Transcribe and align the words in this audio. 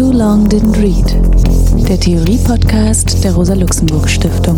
Too 0.00 0.12
Long 0.12 0.48
Didn't 0.48 0.78
Read, 0.78 1.14
der 1.86 2.00
Theorie-Podcast 2.00 3.22
der 3.22 3.34
Rosa-Luxemburg-Stiftung. 3.34 4.56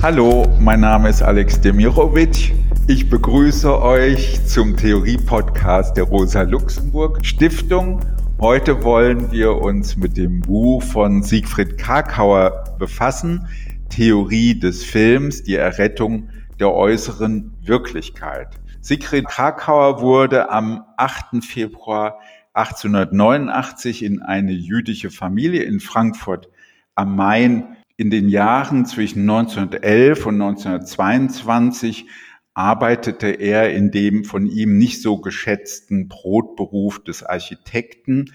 Hallo, 0.00 0.46
mein 0.60 0.78
Name 0.78 1.08
ist 1.08 1.22
Alex 1.22 1.60
Demirovic. 1.60 2.54
Ich 2.86 3.10
begrüße 3.10 3.82
euch 3.82 4.38
zum 4.46 4.76
Theorie-Podcast 4.76 5.96
der 5.96 6.04
Rosa-Luxemburg-Stiftung. 6.04 7.98
Heute 8.40 8.84
wollen 8.84 9.32
wir 9.32 9.56
uns 9.56 9.96
mit 9.96 10.16
dem 10.16 10.40
Buch 10.42 10.84
von 10.84 11.24
Siegfried 11.24 11.78
Karkauer 11.78 12.62
befassen, 12.78 13.48
Theorie 13.88 14.56
des 14.56 14.84
Films, 14.84 15.42
die 15.42 15.56
Errettung 15.56 16.28
der 16.60 16.72
äußeren 16.72 17.52
Wirklichkeit. 17.62 18.60
Siegfried 18.80 19.26
Krakauer 19.26 20.00
wurde 20.00 20.50
am 20.50 20.84
8. 20.96 21.42
Februar 21.42 22.20
1889 22.52 24.04
in 24.04 24.22
eine 24.22 24.52
jüdische 24.52 25.10
Familie 25.10 25.62
in 25.62 25.80
Frankfurt 25.80 26.48
am 26.94 27.16
Main 27.16 27.76
in 27.96 28.10
den 28.10 28.28
Jahren 28.28 28.86
zwischen 28.86 29.28
1911 29.28 30.26
und 30.26 30.40
1922 30.40 32.06
arbeitete 32.54 33.28
er 33.28 33.72
in 33.72 33.90
dem 33.90 34.24
von 34.24 34.46
ihm 34.46 34.78
nicht 34.78 35.00
so 35.00 35.18
geschätzten 35.18 36.08
Brotberuf 36.08 37.02
des 37.02 37.22
Architekten. 37.22 38.32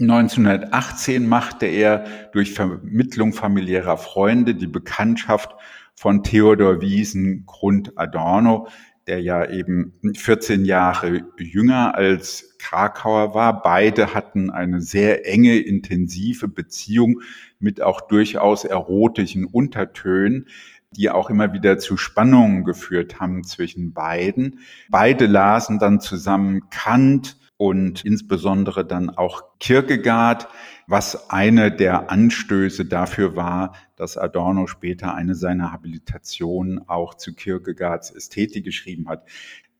1918 0.00 1.28
machte 1.28 1.66
er 1.66 2.04
durch 2.32 2.54
Vermittlung 2.54 3.32
familiärer 3.32 3.98
Freunde 3.98 4.54
die 4.54 4.66
Bekanntschaft 4.66 5.54
von 5.98 6.22
Theodor 6.22 6.80
Wiesen 6.80 7.44
Grund 7.44 7.98
Adorno, 7.98 8.68
der 9.08 9.20
ja 9.20 9.50
eben 9.50 9.94
14 10.14 10.64
Jahre 10.64 11.24
jünger 11.38 11.96
als 11.96 12.56
Krakauer 12.58 13.34
war. 13.34 13.62
Beide 13.62 14.14
hatten 14.14 14.50
eine 14.50 14.80
sehr 14.80 15.26
enge, 15.26 15.58
intensive 15.58 16.46
Beziehung 16.46 17.22
mit 17.58 17.82
auch 17.82 18.00
durchaus 18.02 18.64
erotischen 18.64 19.44
Untertönen 19.44 20.46
die 20.92 21.10
auch 21.10 21.28
immer 21.28 21.52
wieder 21.52 21.76
zu 21.76 21.98
Spannungen 21.98 22.64
geführt 22.64 23.20
haben 23.20 23.44
zwischen 23.44 23.92
beiden. 23.92 24.60
Beide 24.88 25.26
lasen 25.26 25.78
dann 25.78 26.00
zusammen 26.00 26.70
Kant 26.70 27.36
und 27.58 28.06
insbesondere 28.06 28.86
dann 28.86 29.10
auch 29.10 29.42
Kierkegaard, 29.60 30.48
was 30.86 31.28
eine 31.28 31.70
der 31.70 32.10
Anstöße 32.10 32.86
dafür 32.86 33.36
war, 33.36 33.74
dass 33.98 34.16
Adorno 34.16 34.66
später 34.66 35.14
eine 35.14 35.34
seiner 35.34 35.72
Habilitationen 35.72 36.88
auch 36.88 37.14
zu 37.14 37.34
Kierkegaards 37.34 38.10
Ästhetik 38.10 38.64
geschrieben 38.64 39.08
hat. 39.08 39.26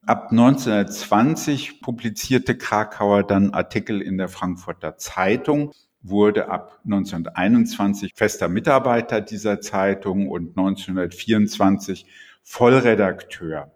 Ab 0.04 0.28
1920 0.30 1.80
publizierte 1.80 2.56
Krakauer 2.56 3.22
dann 3.22 3.50
Artikel 3.50 4.00
in 4.00 4.18
der 4.18 4.28
Frankfurter 4.28 4.96
Zeitung, 4.96 5.72
wurde 6.02 6.48
ab 6.48 6.80
1921 6.84 8.12
fester 8.14 8.48
Mitarbeiter 8.48 9.20
dieser 9.20 9.60
Zeitung 9.60 10.28
und 10.28 10.56
1924 10.56 12.06
Vollredakteur. 12.42 13.72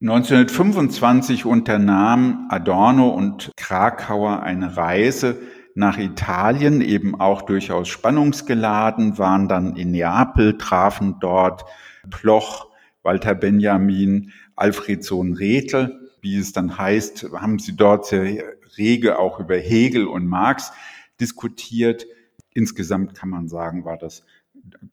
1925 0.00 1.46
unternahm 1.46 2.46
Adorno 2.50 3.08
und 3.08 3.52
Krakauer 3.56 4.42
eine 4.42 4.76
Reise 4.76 5.40
nach 5.74 5.98
Italien, 5.98 6.80
eben 6.80 7.20
auch 7.20 7.42
durchaus 7.42 7.88
spannungsgeladen, 7.88 9.18
waren 9.18 9.48
dann 9.48 9.76
in 9.76 9.90
Neapel, 9.90 10.56
trafen 10.56 11.16
dort 11.20 11.64
Ploch, 12.10 12.70
Walter 13.02 13.34
Benjamin, 13.34 14.32
Alfred 14.56 15.04
Sohn 15.04 15.34
Rethel. 15.34 16.00
Wie 16.20 16.36
es 16.36 16.52
dann 16.52 16.78
heißt, 16.78 17.26
haben 17.34 17.58
sie 17.58 17.76
dort 17.76 18.06
sehr 18.06 18.54
rege 18.78 19.18
auch 19.18 19.40
über 19.40 19.56
Hegel 19.56 20.06
und 20.06 20.26
Marx 20.26 20.72
diskutiert. 21.20 22.06
Insgesamt 22.52 23.14
kann 23.14 23.28
man 23.28 23.48
sagen, 23.48 23.84
war 23.84 23.98
das, 23.98 24.24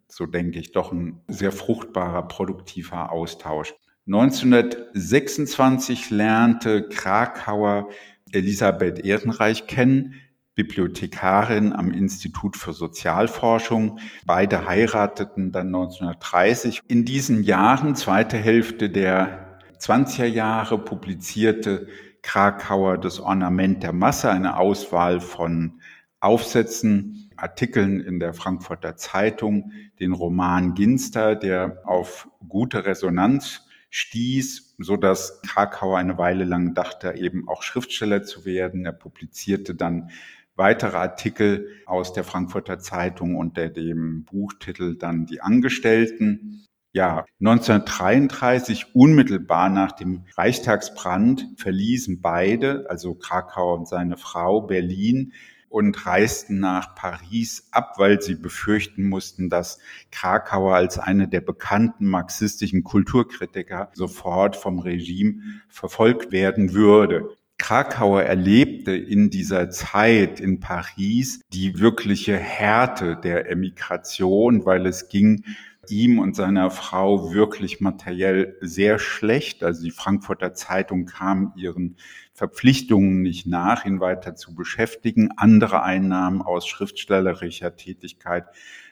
so 0.08 0.26
denke 0.26 0.58
ich, 0.60 0.72
doch 0.72 0.92
ein 0.92 1.22
sehr 1.28 1.52
fruchtbarer, 1.52 2.28
produktiver 2.28 3.12
Austausch. 3.12 3.76
1926 4.08 6.10
lernte 6.10 6.90
Krakauer 6.90 7.90
Elisabeth 8.32 8.98
Ehrenreich 9.00 9.68
kennen, 9.68 10.16
Bibliothekarin 10.62 11.74
am 11.74 11.92
Institut 11.92 12.56
für 12.56 12.74
Sozialforschung. 12.74 13.98
Beide 14.28 14.68
heirateten 14.68 15.52
dann 15.52 15.68
1930. 15.68 16.82
In 16.88 17.04
diesen 17.04 17.42
Jahren, 17.42 17.96
zweite 17.96 18.38
Hälfte 18.38 18.92
der 18.92 19.60
20er 19.80 20.26
Jahre, 20.26 20.78
publizierte 20.78 21.88
Krakauer 22.22 23.00
das 23.00 23.20
Ornament 23.20 23.82
der 23.82 23.92
Masse, 23.92 24.30
eine 24.30 24.58
Auswahl 24.58 25.20
von 25.20 25.82
Aufsätzen, 26.20 27.32
Artikeln 27.38 28.00
in 28.00 28.20
der 28.20 28.36
Frankfurter 28.36 28.96
Zeitung, 28.96 29.72
den 30.00 30.14
Roman 30.14 30.76
Ginster, 30.76 31.36
der 31.36 31.82
auf 31.86 32.28
gute 32.48 32.86
Resonanz 32.86 33.66
stieß, 33.90 34.76
so 34.78 34.96
dass 34.96 35.42
Krakauer 35.42 35.98
eine 35.98 36.18
Weile 36.20 36.46
lang 36.46 36.76
dachte, 36.76 37.16
eben 37.18 37.48
auch 37.50 37.64
Schriftsteller 37.64 38.24
zu 38.24 38.46
werden. 38.46 38.86
Er 38.86 38.94
publizierte 38.94 39.76
dann 39.76 40.12
weitere 40.56 40.98
Artikel 40.98 41.68
aus 41.86 42.14
der 42.14 42.24
Frankfurter 42.24 42.80
Zeitung 42.80 43.36
unter 43.36 43.70
dem 43.70 44.26
Buchtitel 44.26 44.98
dann 44.98 45.26
Die 45.26 45.42
Angestellten. 45.42 46.66
Ja, 46.94 47.26
1933, 47.40 48.96
unmittelbar 48.96 49.70
nach 49.70 49.94
dem 49.94 50.26
Reichstagsbrand, 50.36 51.48
verließen 51.56 52.22
beide, 52.22 52.86
also 52.90 53.16
Krakauer 53.16 53.80
und 53.80 53.88
seine 53.88 54.18
Frau, 54.18 54.62
Berlin 54.62 55.32
und 55.72 56.06
reisten 56.06 56.60
nach 56.60 56.96
Paris 56.96 57.70
ab, 57.72 57.94
weil 57.98 58.22
sie 58.22 58.36
befürchten 58.36 59.08
mussten, 59.08 59.50
dass 59.50 59.80
Krakauer 60.12 60.76
als 60.76 61.00
eine 61.00 61.30
der 61.30 61.40
bekannten 61.40 62.08
marxistischen 62.08 62.84
Kulturkritiker 62.84 63.90
sofort 63.94 64.58
vom 64.58 64.80
Regime 64.80 65.42
verfolgt 65.70 66.34
werden 66.34 66.74
würde. 66.74 67.38
Krakauer 67.62 68.24
erlebte 68.24 68.92
in 68.92 69.30
dieser 69.30 69.70
Zeit 69.70 70.40
in 70.40 70.60
Paris 70.60 71.42
die 71.54 71.80
wirkliche 71.80 72.36
Härte 72.36 73.16
der 73.16 73.52
Emigration, 73.52 74.66
weil 74.66 74.88
es 74.88 75.10
ging 75.10 75.44
ihm 75.88 76.18
und 76.18 76.36
seiner 76.36 76.72
Frau 76.72 77.34
wirklich 77.34 77.80
materiell 77.80 78.58
sehr 78.62 78.98
schlecht. 78.98 79.64
Also 79.64 79.84
die 79.84 79.92
Frankfurter 79.92 80.56
Zeitung 80.56 81.06
kam 81.06 81.54
ihren 81.56 81.98
Verpflichtungen 82.34 83.22
nicht 83.22 83.46
nach, 83.46 83.86
ihn 83.86 84.00
weiter 84.00 84.34
zu 84.34 84.56
beschäftigen. 84.56 85.30
Andere 85.38 85.84
Einnahmen 85.84 86.42
aus 86.42 86.68
schriftstellerischer 86.68 87.76
Tätigkeit 87.76 88.46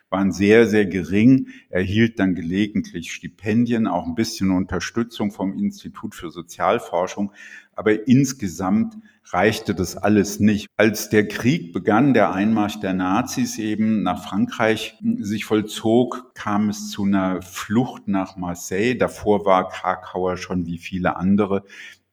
waren 0.10 0.32
sehr, 0.32 0.68
sehr 0.68 0.86
gering. 0.86 1.50
Er 1.70 1.82
hielt 1.82 2.20
dann 2.20 2.36
gelegentlich 2.36 3.12
Stipendien, 3.12 3.88
auch 3.88 4.06
ein 4.06 4.16
bisschen 4.16 4.52
Unterstützung 4.52 5.32
vom 5.32 5.58
Institut 5.58 6.16
für 6.16 6.30
Sozialforschung. 6.32 7.32
Aber 7.80 8.10
insgesamt 8.10 8.98
reichte 9.32 9.74
das 9.74 9.96
alles 9.96 10.42
nicht. 10.42 10.68
Als 10.76 11.08
der 11.08 11.30
Krieg 11.30 11.72
begann, 11.72 12.14
der 12.14 12.34
Einmarsch 12.34 12.82
der 12.82 12.94
Nazis 12.94 13.58
eben 13.58 14.04
nach 14.04 14.22
Frankreich 14.22 15.00
sich 15.20 15.46
vollzog, 15.46 16.34
kam 16.36 16.68
es 16.68 16.90
zu 16.90 17.06
einer 17.06 17.42
Flucht 17.42 18.10
nach 18.10 18.36
Marseille. 18.36 18.96
Davor 18.96 19.46
war 19.46 19.70
Krakauer 19.70 20.36
schon 20.36 20.66
wie 20.66 20.78
viele 20.78 21.16
andere 21.16 21.64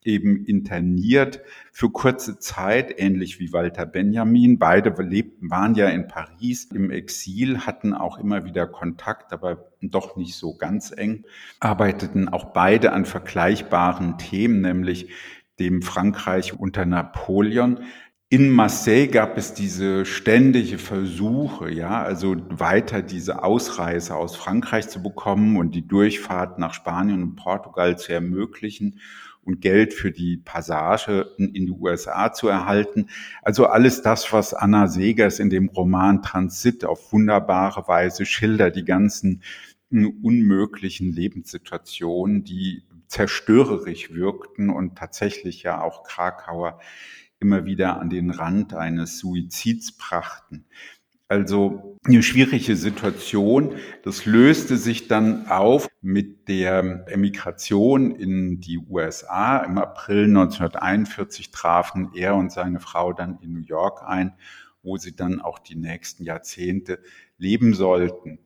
eben 0.06 0.44
interniert 0.44 1.40
für 1.72 1.90
kurze 1.90 2.38
Zeit, 2.38 2.94
ähnlich 2.98 3.40
wie 3.40 3.52
Walter 3.52 3.84
Benjamin. 3.84 4.58
Beide 4.58 4.90
lebten, 5.02 5.50
waren 5.50 5.74
ja 5.74 5.88
in 5.88 6.06
Paris 6.06 6.66
im 6.72 6.90
Exil, 6.90 7.66
hatten 7.66 7.92
auch 7.92 8.18
immer 8.18 8.44
wieder 8.44 8.66
Kontakt, 8.66 9.32
aber 9.32 9.70
doch 9.82 10.16
nicht 10.16 10.36
so 10.36 10.56
ganz 10.56 10.92
eng, 10.96 11.24
arbeiteten 11.60 12.28
auch 12.28 12.46
beide 12.52 12.92
an 12.92 13.04
vergleichbaren 13.04 14.16
Themen, 14.16 14.60
nämlich 14.60 15.10
dem 15.58 15.82
Frankreich 15.82 16.58
unter 16.58 16.84
Napoleon. 16.84 17.80
In 18.28 18.50
Marseille 18.50 19.06
gab 19.06 19.38
es 19.38 19.54
diese 19.54 20.04
ständige 20.04 20.78
Versuche, 20.78 21.70
ja, 21.70 22.02
also 22.02 22.36
weiter 22.48 23.02
diese 23.02 23.44
Ausreise 23.44 24.16
aus 24.16 24.34
Frankreich 24.34 24.88
zu 24.88 25.00
bekommen 25.00 25.56
und 25.56 25.76
die 25.76 25.86
Durchfahrt 25.86 26.58
nach 26.58 26.74
Spanien 26.74 27.22
und 27.22 27.36
Portugal 27.36 27.96
zu 27.96 28.12
ermöglichen 28.12 28.98
und 29.44 29.60
Geld 29.60 29.94
für 29.94 30.10
die 30.10 30.38
Passage 30.38 31.36
in, 31.38 31.52
die 31.66 31.70
USA 31.70 32.32
zu 32.32 32.48
erhalten. 32.48 33.10
Also 33.42 33.66
alles 33.66 34.02
das, 34.02 34.32
was 34.32 34.54
Anna 34.54 34.88
Segers 34.88 35.38
in 35.38 35.48
dem 35.48 35.68
Roman 35.68 36.20
Transit 36.20 36.84
auf 36.84 37.12
wunderbare 37.12 37.86
Weise 37.86 38.26
schildert, 38.26 38.74
die 38.74 38.84
ganzen 38.84 39.42
unmöglichen 39.88 41.12
Lebenssituationen, 41.12 42.42
die 42.42 42.82
zerstörerisch 43.08 44.12
wirkten 44.12 44.70
und 44.70 44.96
tatsächlich 44.96 45.62
ja 45.62 45.80
auch 45.80 46.04
Krakauer 46.04 46.80
immer 47.38 47.64
wieder 47.64 48.00
an 48.00 48.10
den 48.10 48.30
Rand 48.30 48.74
eines 48.74 49.18
Suizids 49.18 49.96
brachten. 49.96 50.64
Also 51.28 51.96
eine 52.04 52.22
schwierige 52.22 52.76
Situation. 52.76 53.74
Das 54.04 54.26
löste 54.26 54.76
sich 54.76 55.08
dann 55.08 55.48
auf 55.48 55.88
mit 56.00 56.48
der 56.48 57.04
Emigration 57.08 58.14
in 58.14 58.60
die 58.60 58.78
USA. 58.78 59.58
Im 59.58 59.76
April 59.78 60.26
1941 60.26 61.50
trafen 61.50 62.12
er 62.14 62.36
und 62.36 62.52
seine 62.52 62.78
Frau 62.78 63.12
dann 63.12 63.38
in 63.40 63.54
New 63.54 63.64
York 63.64 64.02
ein, 64.06 64.34
wo 64.84 64.98
sie 64.98 65.16
dann 65.16 65.40
auch 65.40 65.58
die 65.58 65.74
nächsten 65.74 66.22
Jahrzehnte 66.22 67.00
leben 67.38 67.74
sollten. 67.74 68.38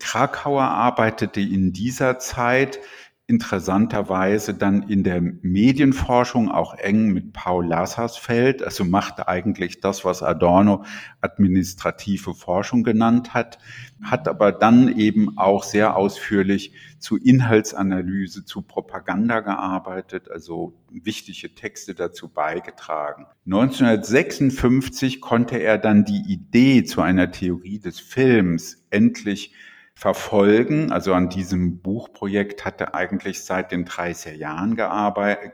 Krakauer 0.00 0.64
arbeitete 0.64 1.40
in 1.40 1.72
dieser 1.72 2.18
Zeit 2.18 2.80
interessanterweise 3.26 4.52
dann 4.52 4.82
in 4.82 5.02
der 5.02 5.22
Medienforschung 5.22 6.50
auch 6.50 6.74
eng 6.74 7.10
mit 7.14 7.32
Paul 7.32 7.66
Lassersfeld, 7.66 8.62
also 8.62 8.84
machte 8.84 9.28
eigentlich 9.28 9.80
das, 9.80 10.04
was 10.04 10.22
Adorno 10.22 10.84
administrative 11.22 12.34
Forschung 12.34 12.82
genannt 12.82 13.32
hat, 13.32 13.58
hat 14.02 14.28
aber 14.28 14.52
dann 14.52 14.94
eben 14.98 15.38
auch 15.38 15.64
sehr 15.64 15.96
ausführlich 15.96 16.74
zu 16.98 17.16
Inhaltsanalyse, 17.16 18.44
zu 18.44 18.60
Propaganda 18.60 19.40
gearbeitet, 19.40 20.30
also 20.30 20.74
wichtige 20.90 21.54
Texte 21.54 21.94
dazu 21.94 22.28
beigetragen. 22.28 23.26
1956 23.46 25.22
konnte 25.22 25.56
er 25.56 25.78
dann 25.78 26.04
die 26.04 26.24
Idee 26.30 26.84
zu 26.84 27.00
einer 27.00 27.30
Theorie 27.30 27.78
des 27.78 28.00
Films 28.00 28.84
endlich 28.90 29.54
verfolgen. 29.94 30.92
Also 30.92 31.14
an 31.14 31.28
diesem 31.28 31.80
Buchprojekt 31.80 32.64
hat 32.64 32.80
er 32.80 32.94
eigentlich 32.94 33.44
seit 33.44 33.72
den 33.72 33.86
30er 33.86 34.32
Jahren 34.32 34.76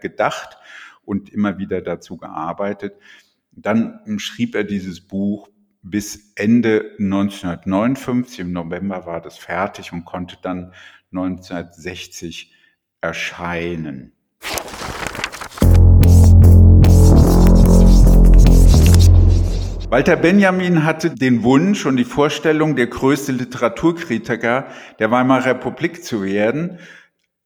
gedacht 0.01 0.59
und 1.05 1.31
immer 1.31 1.59
wieder 1.59 1.81
dazu 1.83 2.17
gearbeitet. 2.17 2.95
Dann 3.53 4.01
schrieb 4.19 4.55
er 4.55 4.65
dieses 4.65 5.01
Buch 5.01 5.49
bis 5.83 6.33
Ende 6.37 6.93
1959. 6.99 8.41
Im 8.41 8.53
November 8.53 9.07
war 9.07 9.21
das 9.21 9.39
fertig 9.39 9.93
und 9.93 10.05
konnte 10.05 10.37
dann 10.43 10.73
1960 11.13 12.55
erscheinen. 13.01 14.13
Walter 19.91 20.15
Benjamin 20.15 20.85
hatte 20.85 21.11
den 21.11 21.43
Wunsch 21.43 21.85
und 21.85 21.97
die 21.97 22.05
Vorstellung, 22.05 22.77
der 22.77 22.87
größte 22.87 23.33
Literaturkritiker 23.33 24.69
der 25.01 25.11
Weimarer 25.11 25.47
Republik 25.47 26.05
zu 26.05 26.23
werden. 26.23 26.79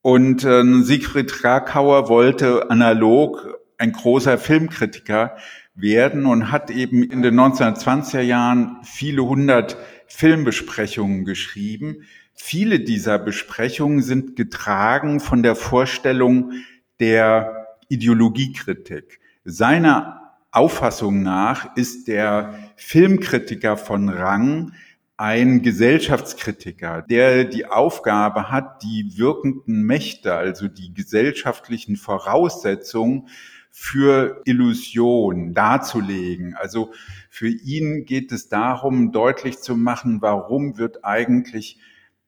Und 0.02 0.44
äh, 0.44 0.62
Siegfried 0.82 1.32
Krakauer 1.32 2.10
wollte 2.10 2.70
analog 2.70 3.58
ein 3.78 3.92
großer 3.92 4.36
Filmkritiker 4.36 5.38
werden 5.74 6.26
und 6.26 6.52
hat 6.52 6.70
eben 6.70 7.02
in 7.02 7.22
den 7.22 7.34
1920er 7.40 8.20
Jahren 8.20 8.76
viele 8.82 9.24
hundert 9.24 9.78
Filmbesprechungen 10.06 11.24
geschrieben. 11.24 12.02
Viele 12.34 12.80
dieser 12.80 13.18
Besprechungen 13.18 14.02
sind 14.02 14.36
getragen 14.36 15.20
von 15.20 15.42
der 15.42 15.56
Vorstellung 15.56 16.52
der 17.00 17.68
Ideologiekritik. 17.88 19.18
Seiner 19.44 20.23
Auffassung 20.54 21.22
nach 21.22 21.76
ist 21.76 22.06
der 22.06 22.54
Filmkritiker 22.76 23.76
von 23.76 24.08
Rang 24.08 24.72
ein 25.16 25.62
Gesellschaftskritiker, 25.62 27.02
der 27.02 27.44
die 27.44 27.66
Aufgabe 27.66 28.50
hat, 28.50 28.82
die 28.82 29.16
wirkenden 29.16 29.82
Mächte, 29.82 30.34
also 30.34 30.68
die 30.68 30.94
gesellschaftlichen 30.94 31.96
Voraussetzungen 31.96 33.28
für 33.70 34.42
Illusion 34.44 35.54
darzulegen. 35.54 36.54
Also 36.54 36.92
für 37.30 37.48
ihn 37.48 38.04
geht 38.04 38.30
es 38.30 38.48
darum, 38.48 39.10
deutlich 39.10 39.58
zu 39.58 39.76
machen, 39.76 40.22
warum 40.22 40.78
wird 40.78 41.04
eigentlich 41.04 41.78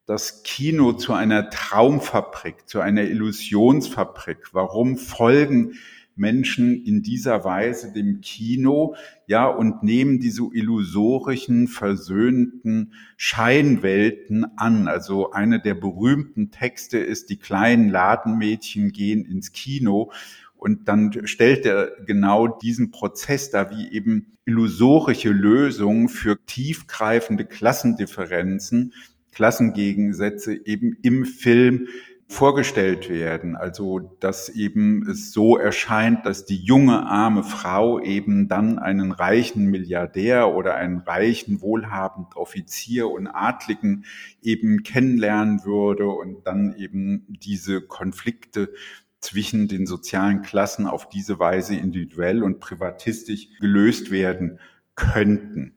das 0.05 0.43
Kino 0.43 0.93
zu 0.93 1.13
einer 1.13 1.49
Traumfabrik, 1.49 2.67
zu 2.67 2.81
einer 2.81 3.03
Illusionsfabrik? 3.03 4.53
Warum 4.53 4.97
folgen 4.97 5.73
Menschen 6.17 6.83
in 6.83 7.03
dieser 7.03 7.43
Weise 7.43 7.93
dem 7.93 8.21
Kino, 8.21 8.95
ja, 9.27 9.47
und 9.47 9.83
nehmen 9.83 10.19
diese 10.19 10.43
illusorischen, 10.51 11.67
versöhnten 11.67 12.93
Scheinwelten 13.15 14.45
an. 14.57 14.87
Also 14.87 15.31
eine 15.31 15.59
der 15.59 15.75
berühmten 15.75 16.51
Texte 16.51 16.97
ist, 16.97 17.29
die 17.29 17.37
kleinen 17.37 17.89
Ladenmädchen 17.89 18.91
gehen 18.91 19.25
ins 19.25 19.51
Kino. 19.51 20.11
Und 20.55 20.87
dann 20.87 21.27
stellt 21.27 21.65
er 21.65 21.91
genau 22.05 22.47
diesen 22.47 22.91
Prozess 22.91 23.51
da, 23.51 23.69
wie 23.69 23.91
eben 23.91 24.37
illusorische 24.45 25.29
Lösungen 25.29 26.09
für 26.09 26.43
tiefgreifende 26.45 27.45
Klassendifferenzen, 27.45 28.93
Klassengegensätze 29.33 30.65
eben 30.65 30.97
im 31.03 31.25
Film 31.25 31.87
vorgestellt 32.29 33.09
werden. 33.09 33.55
Also, 33.55 33.99
dass 34.19 34.49
eben 34.49 35.07
es 35.09 35.31
so 35.31 35.57
erscheint, 35.57 36.25
dass 36.25 36.45
die 36.45 36.57
junge, 36.57 37.05
arme 37.05 37.43
Frau 37.43 37.99
eben 38.01 38.49
dann 38.49 38.79
einen 38.79 39.11
reichen 39.13 39.65
Milliardär 39.65 40.53
oder 40.53 40.75
einen 40.75 40.99
reichen, 40.99 41.61
wohlhabenden 41.61 42.33
Offizier 42.33 43.09
und 43.09 43.27
Adligen 43.27 44.03
eben 44.41 44.83
kennenlernen 44.83 45.63
würde 45.63 46.07
und 46.07 46.45
dann 46.45 46.75
eben 46.77 47.25
diese 47.29 47.81
Konflikte 47.81 48.73
zwischen 49.21 49.67
den 49.67 49.87
sozialen 49.87 50.41
Klassen 50.41 50.85
auf 50.85 51.09
diese 51.09 51.39
Weise 51.39 51.75
individuell 51.75 52.43
und 52.43 52.59
privatistisch 52.59 53.47
gelöst 53.59 54.11
werden 54.11 54.59
könnten. 54.95 55.73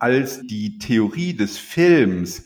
Als 0.00 0.42
die 0.46 0.78
Theorie 0.78 1.34
des 1.34 1.56
Films 1.56 2.44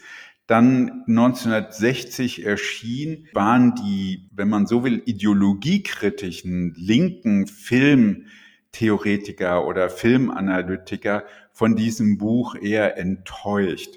dann 0.52 1.04
1960 1.08 2.44
erschien, 2.44 3.26
waren 3.32 3.74
die, 3.74 4.28
wenn 4.32 4.50
man 4.50 4.66
so 4.66 4.84
will, 4.84 5.02
ideologiekritischen 5.06 6.74
linken 6.76 7.46
Filmtheoretiker 7.46 9.66
oder 9.66 9.88
Filmanalytiker 9.88 11.24
von 11.54 11.74
diesem 11.74 12.18
Buch 12.18 12.54
eher 12.54 12.98
enttäuscht. 12.98 13.94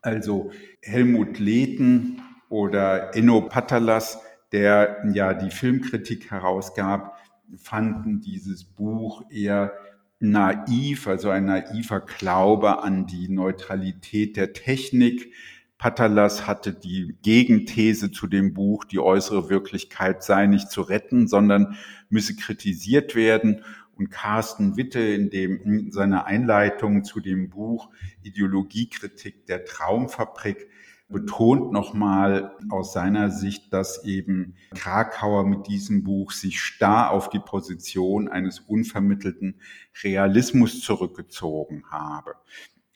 Also 0.00 0.50
Helmut 0.80 1.38
Lehten 1.38 2.22
oder 2.48 3.14
Enno 3.14 3.42
Patalas, 3.42 4.18
der 4.50 5.02
ja 5.12 5.34
die 5.34 5.50
Filmkritik 5.50 6.30
herausgab, 6.30 7.18
fanden 7.58 8.22
dieses 8.22 8.64
Buch 8.64 9.24
eher 9.30 9.74
naiv, 10.20 11.06
also 11.06 11.28
ein 11.28 11.44
naiver 11.44 12.00
Glaube 12.00 12.82
an 12.82 13.06
die 13.06 13.28
Neutralität 13.28 14.38
der 14.38 14.54
Technik, 14.54 15.34
Patalas 15.78 16.48
hatte 16.48 16.72
die 16.74 17.16
Gegenthese 17.22 18.10
zu 18.10 18.26
dem 18.26 18.52
Buch, 18.52 18.84
die 18.84 18.98
äußere 18.98 19.48
Wirklichkeit 19.48 20.24
sei 20.24 20.46
nicht 20.46 20.70
zu 20.70 20.82
retten, 20.82 21.28
sondern 21.28 21.76
müsse 22.08 22.34
kritisiert 22.34 23.14
werden. 23.14 23.64
Und 23.96 24.10
Carsten 24.10 24.76
Witte 24.76 25.00
in, 25.00 25.30
dem, 25.30 25.60
in 25.62 25.92
seiner 25.92 26.26
Einleitung 26.26 27.04
zu 27.04 27.20
dem 27.20 27.48
Buch 27.50 27.90
Ideologiekritik 28.22 29.46
der 29.46 29.64
Traumfabrik 29.64 30.68
betont 31.08 31.72
nochmal 31.72 32.56
aus 32.68 32.92
seiner 32.92 33.30
Sicht, 33.30 33.72
dass 33.72 34.04
eben 34.04 34.56
Krakauer 34.74 35.46
mit 35.46 35.66
diesem 35.66 36.04
Buch 36.04 36.32
sich 36.32 36.60
starr 36.60 37.10
auf 37.10 37.30
die 37.30 37.38
Position 37.38 38.28
eines 38.28 38.60
unvermittelten 38.60 39.60
Realismus 40.02 40.80
zurückgezogen 40.80 41.84
habe. 41.90 42.34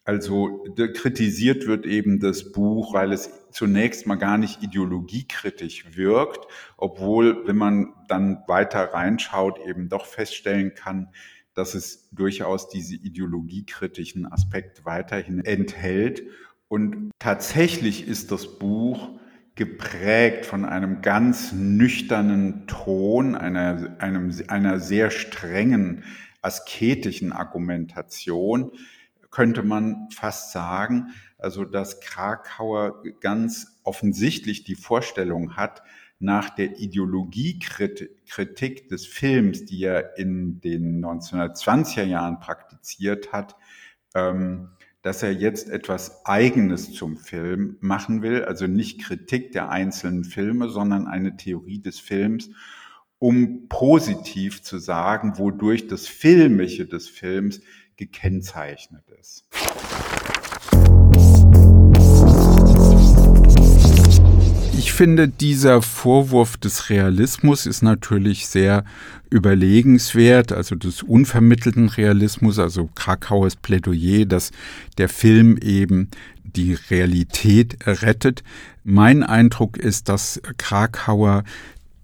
Also 0.05 0.65
kritisiert 0.95 1.67
wird 1.69 1.87
eben 1.87 2.19
das 2.19 2.51
Buch, 2.51 2.93
weil 2.93 3.13
es 3.13 3.31
zunächst 3.53 4.07
mal 4.07 4.17
gar 4.17 4.37
nicht 4.37 4.63
ideologiekritisch 4.63 5.97
wirkt, 5.97 6.47
obwohl, 6.77 7.47
wenn 7.47 7.57
man 7.57 7.95
dann 8.09 8.43
weiter 8.49 8.93
reinschaut, 8.93 9.61
eben 9.65 9.89
doch 9.89 10.07
feststellen 10.07 10.75
kann, 10.75 11.11
dass 11.55 11.75
es 11.75 12.09
durchaus 12.11 12.69
diese 12.69 12.97
ideologiekritischen 12.97 14.27
Aspekte 14.27 14.85
weiterhin 14.85 15.45
enthält. 15.45 16.23
Und 16.67 17.11
tatsächlich 17.19 18.09
ist 18.09 18.33
das 18.33 18.59
Buch 18.59 19.11
geprägt 19.55 20.47
von 20.47 20.65
einem 20.65 21.03
ganz 21.03 21.53
nüchternen 21.53 22.67
Ton, 22.67 23.37
einer, 23.37 23.97
einem, 23.99 24.33
einer 24.49 24.81
sehr 24.81 25.11
strengen 25.11 26.05
asketischen 26.41 27.33
Argumentation, 27.33 28.73
könnte 29.33 29.65
man 29.65 30.09
fast 30.15 30.53
sagen, 30.53 31.09
also 31.39 31.65
dass 31.65 32.01
Krakauer 32.01 33.03
ganz 33.21 33.81
offensichtlich 33.83 34.63
die 34.63 34.77
Vorstellung 34.77 35.57
hat, 35.57 35.83
nach 36.21 36.51
der 36.51 36.79
Ideologiekritik 36.79 38.89
des 38.89 39.07
Films, 39.07 39.65
die 39.65 39.83
er 39.83 40.17
in 40.17 40.61
den 40.61 41.05
1920er 41.05 42.05
Jahren 42.05 42.39
praktiziert 42.39 43.33
hat, 43.33 43.57
ähm, 44.15 44.69
dass 45.03 45.25
er 45.25 45.33
jetzt 45.33 45.69
etwas 45.69 46.25
Eigenes 46.25 46.93
zum 46.93 47.17
Film 47.17 47.77
machen 47.81 48.23
will, 48.23 48.45
also 48.45 48.69
nicht 48.69 49.03
Kritik 49.03 49.51
der 49.51 49.69
einzelnen 49.69 50.23
Filme, 50.23 50.69
sondern 50.69 51.09
eine 51.09 51.37
Theorie 51.37 51.81
des 51.81 51.99
Films, 51.99 52.51
um 53.19 53.69
positiv 53.69 54.63
zu 54.63 54.79
sagen, 54.79 55.39
wodurch 55.39 55.89
das 55.89 56.07
Filmische 56.07 56.87
des 56.87 57.09
Films 57.09 57.63
gekennzeichnet 57.97 59.05
ist. 59.21 59.45
Ich 64.77 64.93
finde, 64.93 65.29
dieser 65.29 65.81
Vorwurf 65.81 66.57
des 66.57 66.91
Realismus 66.91 67.67
ist 67.67 67.83
natürlich 67.83 68.47
sehr 68.47 68.85
überlegenswert, 69.31 70.53
also 70.53 70.75
des 70.75 71.03
unvermittelten 71.03 71.89
Realismus, 71.89 72.59
also 72.59 72.91
Krakauers 72.95 73.57
Plädoyer, 73.57 74.27
dass 74.27 74.51
der 74.99 75.09
Film 75.09 75.57
eben 75.57 76.11
die 76.45 76.75
Realität 76.91 77.79
rettet. 77.87 78.43
Mein 78.85 79.23
Eindruck 79.23 79.77
ist, 79.79 80.09
dass 80.09 80.43
Krakauer 80.59 81.45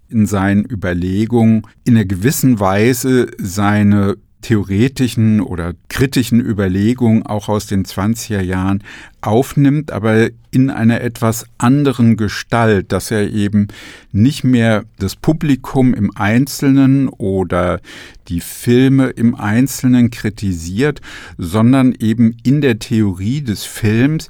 in 0.07 0.25
seinen 0.25 0.65
Überlegungen 0.65 1.67
in 1.83 1.95
einer 1.95 2.05
gewissen 2.05 2.59
Weise 2.59 3.29
seine 3.37 4.17
theoretischen 4.41 5.41
oder 5.41 5.73
kritischen 5.89 6.39
Überlegungen 6.39 7.25
auch 7.25 7.49
aus 7.49 7.67
den 7.67 7.85
20er 7.85 8.41
Jahren 8.41 8.83
aufnimmt, 9.21 9.91
aber 9.91 10.29
in 10.51 10.69
einer 10.69 11.01
etwas 11.01 11.45
anderen 11.57 12.15
Gestalt, 12.15 12.91
dass 12.91 13.11
er 13.11 13.29
eben 13.29 13.67
nicht 14.11 14.43
mehr 14.43 14.85
das 14.97 15.15
Publikum 15.15 15.93
im 15.93 16.11
Einzelnen 16.15 17.09
oder 17.09 17.81
die 18.29 18.39
Filme 18.39 19.07
im 19.09 19.35
Einzelnen 19.35 20.09
kritisiert, 20.09 21.01
sondern 21.37 21.93
eben 21.99 22.37
in 22.43 22.61
der 22.61 22.79
Theorie 22.79 23.41
des 23.41 23.65
Films 23.65 24.29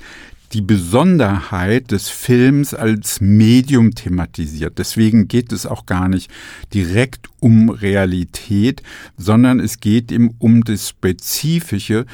die 0.54 0.62
Besonderheit 0.62 1.92
des 1.92 2.10
Films 2.10 2.74
als 2.74 3.22
Medium 3.22 3.94
thematisiert. 3.94 4.78
Deswegen 4.80 5.28
geht 5.28 5.52
es 5.52 5.66
auch 5.66 5.86
gar 5.86 6.08
nicht 6.08 6.32
direkt 6.74 7.28
um 7.40 7.70
Realität, 7.70 8.82
sondern 9.18 9.60
es 9.60 9.80
geht 9.80 10.12
ihm 10.12 10.34
um 10.40 10.64
das 10.64 10.90
Spezifische 10.90 12.06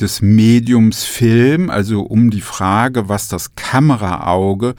des 0.00 0.22
Mediums 0.22 1.04
Film, 1.04 1.68
also 1.68 2.02
um 2.02 2.30
die 2.30 2.40
Frage, 2.40 3.08
was 3.08 3.28
das 3.28 3.54
Kameraauge 3.54 4.74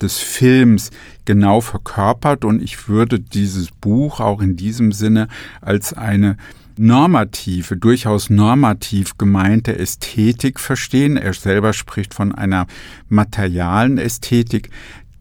des 0.00 0.18
Films 0.18 0.90
genau 1.24 1.60
verkörpert. 1.60 2.44
Und 2.44 2.62
ich 2.62 2.88
würde 2.88 3.20
dieses 3.20 3.70
Buch 3.70 4.20
auch 4.20 4.40
in 4.40 4.56
diesem 4.56 4.92
Sinne 4.92 5.28
als 5.60 5.92
eine 5.92 6.36
normative, 6.78 7.76
durchaus 7.76 8.30
normativ 8.30 9.18
gemeinte 9.18 9.78
Ästhetik 9.78 10.60
verstehen. 10.60 11.16
Er 11.16 11.32
selber 11.32 11.72
spricht 11.72 12.14
von 12.14 12.34
einer 12.34 12.66
materialen 13.08 13.98
Ästhetik, 13.98 14.70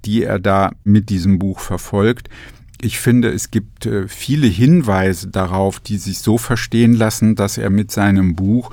die 0.05 0.23
er 0.23 0.39
da 0.39 0.71
mit 0.83 1.09
diesem 1.09 1.39
Buch 1.39 1.59
verfolgt. 1.59 2.29
Ich 2.81 2.99
finde, 2.99 3.29
es 3.29 3.51
gibt 3.51 3.85
äh, 3.85 4.07
viele 4.07 4.47
Hinweise 4.47 5.27
darauf, 5.27 5.79
die 5.79 5.97
sich 5.97 6.19
so 6.19 6.39
verstehen 6.39 6.93
lassen, 6.93 7.35
dass 7.35 7.57
er 7.57 7.69
mit 7.69 7.91
seinem 7.91 8.35
Buch 8.35 8.71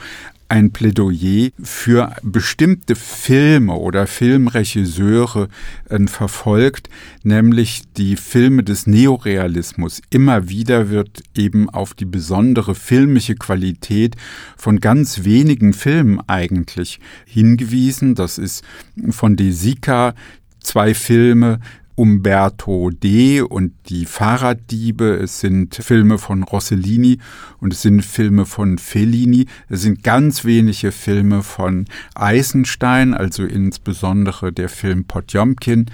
ein 0.49 0.73
Plädoyer 0.73 1.51
für 1.63 2.15
bestimmte 2.23 2.97
Filme 2.97 3.75
oder 3.75 4.07
Filmregisseure 4.07 5.49
äh, 5.89 6.07
verfolgt, 6.07 6.89
nämlich 7.23 7.83
die 7.97 8.17
Filme 8.17 8.65
des 8.65 8.87
Neorealismus. 8.87 10.01
Immer 10.11 10.49
wieder 10.49 10.89
wird 10.91 11.23
eben 11.37 11.69
auf 11.69 11.95
die 11.95 12.07
besondere 12.07 12.75
filmische 12.75 13.35
Qualität 13.35 14.17
von 14.57 14.81
ganz 14.81 15.25
wenigen 15.25 15.73
Filmen 15.75 16.21
eigentlich 16.27 17.01
hingewiesen. 17.27 18.15
Das 18.15 18.39
ist 18.39 18.65
von 19.11 19.37
De 19.37 19.51
Sica 19.51 20.15
zwei 20.61 20.95
Filme, 20.95 21.61
Umberto 21.99 22.91
D. 22.91 23.41
und 23.41 23.73
die 23.89 24.07
Fahrraddiebe. 24.07 25.17
Es 25.17 25.41
sind 25.41 25.75
Filme 25.75 26.19
von 26.19 26.45
Rossellini 26.45 27.19
und 27.61 27.73
es 27.73 27.83
sind 27.83 28.05
Filme 28.05 28.47
von 28.47 28.79
Fellini. 28.79 29.47
Es 29.69 29.83
sind 29.83 30.05
ganz 30.05 30.45
wenige 30.45 30.93
Filme 30.93 31.43
von 31.43 31.87
Eisenstein, 32.15 33.15
also 33.15 33.43
insbesondere 33.43 34.53
der 34.53 34.69
Film 34.69 35.07
Potjomkin 35.07 35.87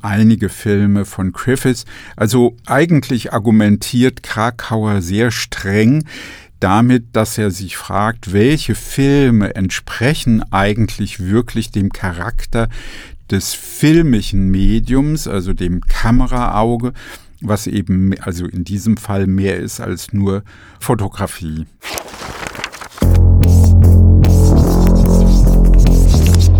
einige 0.00 0.48
Filme 0.48 1.04
von 1.04 1.32
Griffiths. 1.32 1.84
Also 2.16 2.56
eigentlich 2.64 3.34
argumentiert 3.34 4.22
Krakauer 4.22 5.02
sehr 5.02 5.30
streng 5.30 6.04
damit, 6.58 7.16
dass 7.16 7.36
er 7.36 7.50
sich 7.50 7.76
fragt, 7.76 8.32
welche 8.32 8.74
Filme 8.74 9.54
entsprechen 9.54 10.42
eigentlich 10.50 11.20
wirklich 11.20 11.70
dem 11.70 11.90
Charakter 11.90 12.68
des 13.30 13.54
filmischen 13.54 14.50
Mediums, 14.50 15.28
also 15.28 15.52
dem 15.52 15.80
Kameraauge, 15.82 16.92
was 17.40 17.66
eben 17.66 18.14
also 18.20 18.46
in 18.46 18.64
diesem 18.64 18.96
Fall 18.96 19.26
mehr 19.26 19.56
ist 19.58 19.80
als 19.80 20.12
nur 20.12 20.42
Fotografie. 20.78 21.66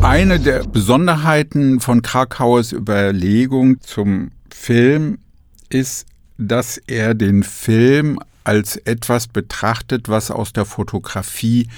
Eine 0.02 0.40
der 0.40 0.64
Besonderheiten 0.64 1.80
von 1.80 2.00
Krakauers 2.00 2.72
Überlegung 2.72 3.80
zum 3.80 4.30
Film 4.50 5.18
ist, 5.68 6.06
dass 6.38 6.78
er 6.78 7.14
den 7.14 7.42
Film 7.42 8.18
als 8.44 8.76
etwas 8.76 9.28
betrachtet, 9.28 10.08
was 10.08 10.30
aus 10.30 10.54
der 10.54 10.64
Fotografie 10.64 11.68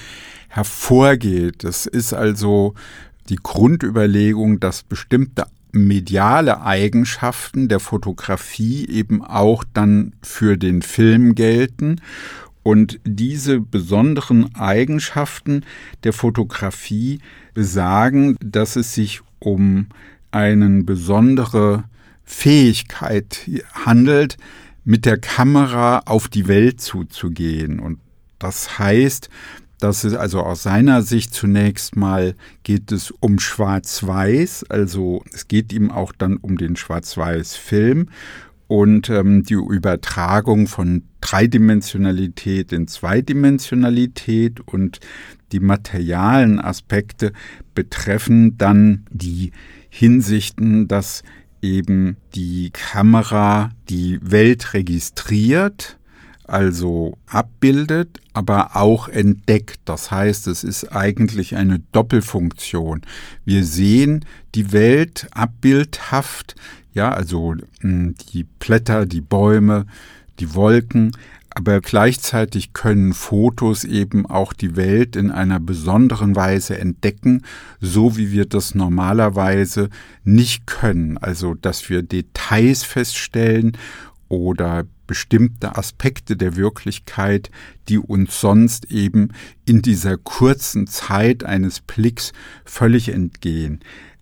hervorgeht. 0.47 1.63
Das 1.63 1.85
ist 1.85 2.13
also 2.13 2.73
die 3.29 3.39
Grundüberlegung, 3.41 4.59
dass 4.59 4.83
bestimmte 4.83 5.45
mediale 5.71 6.61
Eigenschaften 6.61 7.67
der 7.67 7.79
Fotografie 7.79 8.87
eben 8.87 9.23
auch 9.23 9.63
dann 9.73 10.13
für 10.21 10.57
den 10.57 10.81
Film 10.81 11.33
gelten 11.33 11.99
und 12.61 12.99
diese 13.05 13.59
besonderen 13.59 14.55
Eigenschaften 14.55 15.65
der 16.03 16.13
Fotografie 16.13 17.19
besagen, 17.53 18.37
dass 18.39 18.75
es 18.75 18.93
sich 18.93 19.21
um 19.39 19.87
eine 20.31 20.83
besondere 20.83 21.83
Fähigkeit 22.23 23.49
handelt, 23.73 24.37
mit 24.85 25.05
der 25.05 25.17
Kamera 25.17 25.99
auf 26.05 26.27
die 26.27 26.47
Welt 26.47 26.81
zuzugehen. 26.81 27.79
Und 27.79 27.99
das 28.39 28.79
heißt, 28.79 29.29
das 29.83 30.05
ist 30.05 30.15
also 30.15 30.39
aus 30.39 30.63
seiner 30.63 31.01
Sicht 31.01 31.33
zunächst 31.33 31.97
mal 31.97 32.35
geht 32.63 32.93
es 32.93 33.11
um 33.11 33.37
Schwarz-Weiß, 33.37 34.67
also 34.69 35.23
es 35.33 35.49
geht 35.49 35.73
ihm 35.73 35.91
auch 35.91 36.13
dann 36.17 36.37
um 36.37 36.57
den 36.57 36.77
Schwarz-Weiß-Film 36.77 38.07
und 38.67 39.09
ähm, 39.09 39.43
die 39.43 39.55
Übertragung 39.55 40.67
von 40.67 41.03
Dreidimensionalität 41.19 42.71
in 42.71 42.87
Zweidimensionalität 42.87 44.61
und 44.61 45.01
die 45.51 45.59
materialen 45.59 46.61
Aspekte 46.61 47.33
betreffen 47.75 48.57
dann 48.57 49.05
die 49.11 49.51
Hinsichten, 49.89 50.87
dass 50.87 51.23
eben 51.61 52.15
die 52.35 52.71
Kamera 52.71 53.71
die 53.89 54.17
Welt 54.21 54.73
registriert, 54.73 55.99
also 56.53 57.17
abbildet, 57.25 58.19
aber 58.33 58.75
auch 58.75 59.09
entdeckt. 59.09 59.79
Das 59.85 60.11
heißt, 60.11 60.47
es 60.47 60.63
ist 60.63 60.95
eigentlich 60.95 61.55
eine 61.55 61.79
Doppelfunktion. 61.91 63.01
Wir 63.43 63.65
sehen 63.65 64.23
die 64.53 64.71
Welt 64.71 65.27
abbildhaft, 65.31 66.55
ja, 66.93 67.11
also 67.11 67.55
hm, 67.81 68.13
die 68.31 68.43
Blätter, 68.43 69.07
die 69.07 69.21
Bäume, 69.21 69.87
die 70.39 70.53
Wolken, 70.53 71.11
aber 71.55 71.81
gleichzeitig 71.81 72.73
können 72.73 73.13
Fotos 73.13 73.83
eben 73.83 74.25
auch 74.25 74.53
die 74.53 74.75
Welt 74.75 75.15
in 75.15 75.29
einer 75.29 75.59
besonderen 75.59 76.35
Weise 76.35 76.77
entdecken, 76.77 77.43
so 77.79 78.17
wie 78.17 78.31
wir 78.31 78.45
das 78.45 78.73
normalerweise 78.73 79.89
nicht 80.23 80.65
können. 80.65 81.17
Also, 81.19 81.53
dass 81.53 81.89
wir 81.89 82.01
Details 82.01 82.83
feststellen 82.83 83.77
oder 84.37 84.85
bestimmte 85.07 85.77
Aspekte 85.77 86.35
der 86.35 86.55
Wirklichkeit, 86.55 87.51
die 87.89 87.97
uns 87.97 88.39
sonst 88.39 88.91
eben 88.91 89.29
in 89.65 89.81
dieser 89.81 90.17
kurzen 90.17 90.87
Zeit 90.87 91.43
eines 91.43 91.81
Blicks 91.81 92.33
völlig 92.65 93.09
entgehen. 93.09 93.81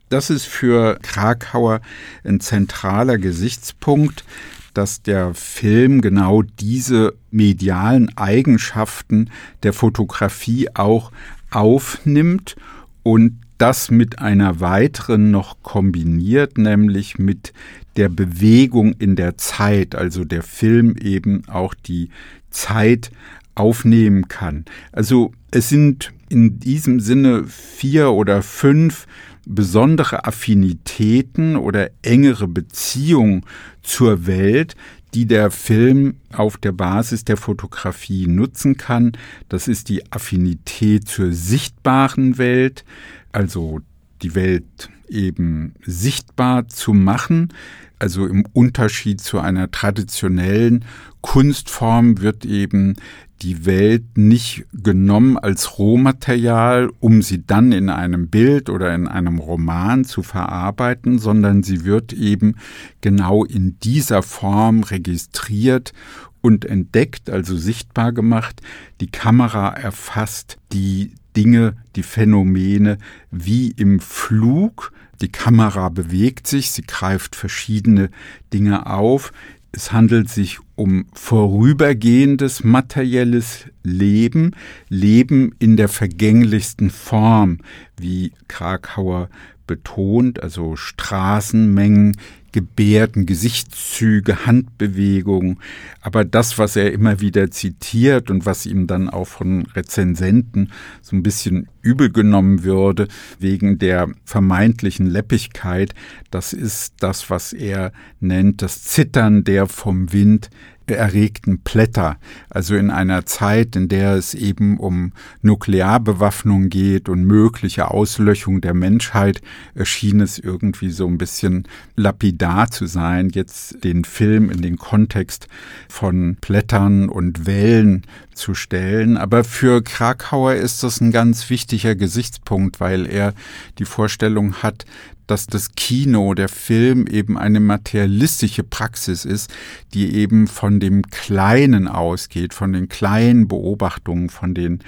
Das 0.09 0.29
ist 0.29 0.45
für 0.45 0.99
Krakauer 1.01 1.81
ein 2.23 2.39
zentraler 2.41 3.17
Gesichtspunkt, 3.17 4.25
dass 4.73 5.01
der 5.01 5.33
Film 5.33 6.01
genau 6.01 6.41
diese 6.41 7.13
medialen 7.29 8.15
Eigenschaften 8.17 9.29
der 9.63 9.73
Fotografie 9.73 10.67
auch 10.73 11.11
aufnimmt 11.49 12.55
und 13.03 13.39
das 13.57 13.91
mit 13.91 14.19
einer 14.19 14.59
weiteren 14.59 15.29
noch 15.29 15.61
kombiniert, 15.61 16.57
nämlich 16.57 17.19
mit 17.19 17.53
der 17.97 18.09
Bewegung 18.09 18.93
in 18.93 19.15
der 19.15 19.37
Zeit, 19.37 19.95
also 19.95 20.23
der 20.23 20.43
Film 20.43 20.95
eben 20.97 21.43
auch 21.47 21.73
die 21.73 22.09
Zeit 22.49 23.11
aufnehmen 23.55 24.27
kann. 24.27 24.65
Also 24.91 25.31
es 25.51 25.69
sind 25.69 26.13
in 26.29 26.59
diesem 26.59 26.99
Sinne 26.99 27.45
vier 27.45 28.11
oder 28.11 28.41
fünf 28.41 29.07
besondere 29.45 30.25
Affinitäten 30.25 31.55
oder 31.55 31.89
engere 32.01 32.47
Beziehungen 32.47 33.43
zur 33.81 34.27
Welt, 34.27 34.75
die 35.13 35.25
der 35.25 35.51
Film 35.51 36.15
auf 36.31 36.57
der 36.57 36.71
Basis 36.71 37.25
der 37.25 37.37
Fotografie 37.37 38.27
nutzen 38.27 38.77
kann. 38.77 39.11
Das 39.49 39.67
ist 39.67 39.89
die 39.89 40.09
Affinität 40.11 41.07
zur 41.07 41.33
sichtbaren 41.33 42.37
Welt, 42.37 42.85
also 43.33 43.81
die 44.21 44.35
Welt 44.35 44.89
eben 45.11 45.73
sichtbar 45.83 46.67
zu 46.67 46.93
machen. 46.93 47.53
Also 47.99 48.25
im 48.25 48.45
Unterschied 48.53 49.21
zu 49.21 49.39
einer 49.39 49.69
traditionellen 49.69 50.85
Kunstform 51.21 52.19
wird 52.21 52.45
eben 52.45 52.95
die 53.41 53.65
Welt 53.65 54.17
nicht 54.17 54.65
genommen 54.73 55.37
als 55.37 55.77
Rohmaterial, 55.79 56.91
um 56.99 57.21
sie 57.21 57.45
dann 57.45 57.71
in 57.71 57.89
einem 57.89 58.27
Bild 58.27 58.69
oder 58.69 58.93
in 58.93 59.07
einem 59.07 59.39
Roman 59.39 60.03
zu 60.03 60.23
verarbeiten, 60.23 61.19
sondern 61.19 61.63
sie 61.63 61.85
wird 61.85 62.13
eben 62.13 62.55
genau 63.01 63.43
in 63.43 63.79
dieser 63.79 64.21
Form 64.21 64.83
registriert 64.83 65.93
und 66.41 66.65
entdeckt, 66.65 67.29
also 67.29 67.55
sichtbar 67.55 68.11
gemacht. 68.11 68.61
Die 68.99 69.11
Kamera 69.11 69.69
erfasst 69.69 70.57
die 70.73 71.13
Dinge, 71.35 71.75
die 71.95 72.03
Phänomene 72.03 72.97
wie 73.29 73.71
im 73.71 73.99
Flug. 73.99 74.91
Die 75.21 75.31
Kamera 75.31 75.89
bewegt 75.89 76.47
sich, 76.47 76.71
sie 76.71 76.81
greift 76.81 77.35
verschiedene 77.35 78.09
Dinge 78.53 78.87
auf. 78.87 79.31
Es 79.71 79.93
handelt 79.93 80.29
sich 80.29 80.59
um 80.75 81.05
vorübergehendes 81.13 82.63
materielles 82.63 83.67
Leben, 83.83 84.51
Leben 84.89 85.55
in 85.59 85.77
der 85.77 85.87
vergänglichsten 85.87 86.89
Form, 86.89 87.59
wie 87.97 88.33
Krakauer 88.49 89.29
betont, 89.67 90.43
also 90.43 90.75
Straßenmengen, 90.75 92.17
Gebärden, 92.51 93.25
Gesichtszüge, 93.25 94.45
Handbewegungen. 94.45 95.59
Aber 96.01 96.25
das, 96.25 96.57
was 96.57 96.75
er 96.75 96.91
immer 96.91 97.21
wieder 97.21 97.51
zitiert 97.51 98.29
und 98.29 98.45
was 98.45 98.65
ihm 98.65 98.87
dann 98.87 99.09
auch 99.09 99.27
von 99.27 99.65
Rezensenten 99.73 100.71
so 101.01 101.15
ein 101.15 101.23
bisschen 101.23 101.67
übel 101.81 102.11
genommen 102.11 102.63
würde, 102.63 103.07
wegen 103.39 103.79
der 103.79 104.09
vermeintlichen 104.25 105.05
Leppigkeit, 105.05 105.93
das 106.29 106.53
ist 106.53 106.95
das, 106.99 107.29
was 107.29 107.53
er 107.53 107.91
nennt, 108.19 108.61
das 108.61 108.83
Zittern 108.83 109.43
der 109.43 109.67
vom 109.67 110.11
Wind 110.13 110.49
erregten 110.97 111.59
Blätter. 111.59 112.17
Also 112.49 112.75
in 112.75 112.89
einer 112.89 113.25
Zeit, 113.25 113.75
in 113.75 113.87
der 113.87 114.13
es 114.13 114.33
eben 114.33 114.77
um 114.77 115.13
Nuklearbewaffnung 115.41 116.69
geht 116.69 117.09
und 117.09 117.23
mögliche 117.25 117.91
Auslöschung 117.91 118.61
der 118.61 118.73
Menschheit, 118.73 119.41
erschien 119.75 120.21
es 120.21 120.39
irgendwie 120.39 120.89
so 120.89 121.07
ein 121.07 121.17
bisschen 121.17 121.67
lapidar 121.95 122.69
zu 122.71 122.85
sein, 122.85 123.29
jetzt 123.29 123.83
den 123.83 124.03
Film 124.03 124.49
in 124.49 124.61
den 124.61 124.77
Kontext 124.77 125.47
von 125.89 126.35
Blättern 126.35 127.09
und 127.09 127.45
Wellen 127.45 128.03
zu 128.33 128.53
stellen. 128.53 129.17
Aber 129.17 129.43
für 129.43 129.81
Krakauer 129.83 130.53
ist 130.53 130.83
das 130.83 131.01
ein 131.01 131.11
ganz 131.11 131.49
wichtiger 131.49 131.95
Gesichtspunkt, 131.95 132.79
weil 132.79 133.05
er 133.05 133.33
die 133.77 133.85
Vorstellung 133.85 134.55
hat, 134.63 134.85
dass 135.27 135.47
das 135.47 135.71
Kino, 135.75 136.33
der 136.33 136.49
Film 136.49 137.07
eben 137.07 137.37
eine 137.37 137.59
materialistische 137.59 138.63
Praxis 138.63 139.25
ist, 139.25 139.51
die 139.93 140.15
eben 140.15 140.47
von 140.47 140.79
dem 140.79 141.03
Kleinen 141.03 141.87
ausgeht, 141.87 142.53
von 142.53 142.73
den 142.73 142.89
kleinen 142.89 143.47
Beobachtungen, 143.47 144.29
von 144.29 144.53
den 144.53 144.79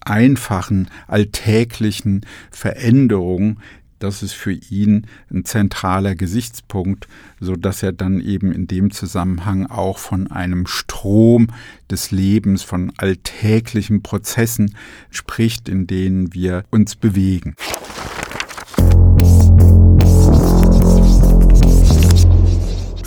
einfachen, 0.00 0.88
alltäglichen 1.06 2.22
Veränderungen, 2.50 3.58
das 4.02 4.24
ist 4.24 4.32
für 4.32 4.52
ihn 4.52 5.06
ein 5.32 5.44
zentraler 5.44 6.16
Gesichtspunkt, 6.16 7.06
so 7.38 7.54
dass 7.54 7.84
er 7.84 7.92
dann 7.92 8.20
eben 8.20 8.50
in 8.50 8.66
dem 8.66 8.90
Zusammenhang 8.90 9.66
auch 9.66 9.98
von 9.98 10.28
einem 10.28 10.66
Strom 10.66 11.46
des 11.88 12.10
Lebens, 12.10 12.64
von 12.64 12.92
alltäglichen 12.96 14.02
Prozessen 14.02 14.74
spricht, 15.10 15.68
in 15.68 15.86
denen 15.86 16.34
wir 16.34 16.64
uns 16.70 16.96
bewegen. 16.96 17.54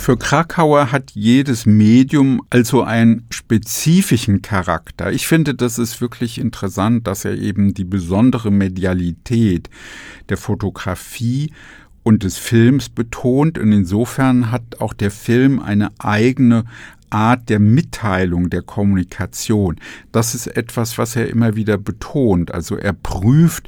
Für 0.06 0.16
Krakauer 0.16 0.92
hat 0.92 1.10
jedes 1.14 1.66
Medium 1.66 2.40
also 2.48 2.84
einen 2.84 3.26
spezifischen 3.28 4.40
Charakter. 4.40 5.10
Ich 5.10 5.26
finde, 5.26 5.52
das 5.56 5.80
ist 5.80 6.00
wirklich 6.00 6.38
interessant, 6.38 7.08
dass 7.08 7.24
er 7.24 7.36
eben 7.36 7.74
die 7.74 7.82
besondere 7.82 8.52
Medialität 8.52 9.68
der 10.28 10.36
Fotografie 10.36 11.50
und 12.04 12.22
des 12.22 12.38
Films 12.38 12.88
betont. 12.88 13.58
Und 13.58 13.72
insofern 13.72 14.52
hat 14.52 14.80
auch 14.80 14.92
der 14.92 15.10
Film 15.10 15.58
eine 15.58 15.88
eigene 15.98 16.66
Art 17.10 17.48
der 17.48 17.58
Mitteilung, 17.58 18.48
der 18.48 18.62
Kommunikation. 18.62 19.74
Das 20.12 20.36
ist 20.36 20.46
etwas, 20.46 20.98
was 20.98 21.16
er 21.16 21.28
immer 21.28 21.56
wieder 21.56 21.78
betont. 21.78 22.54
Also 22.54 22.76
er 22.76 22.92
prüft 22.92 23.66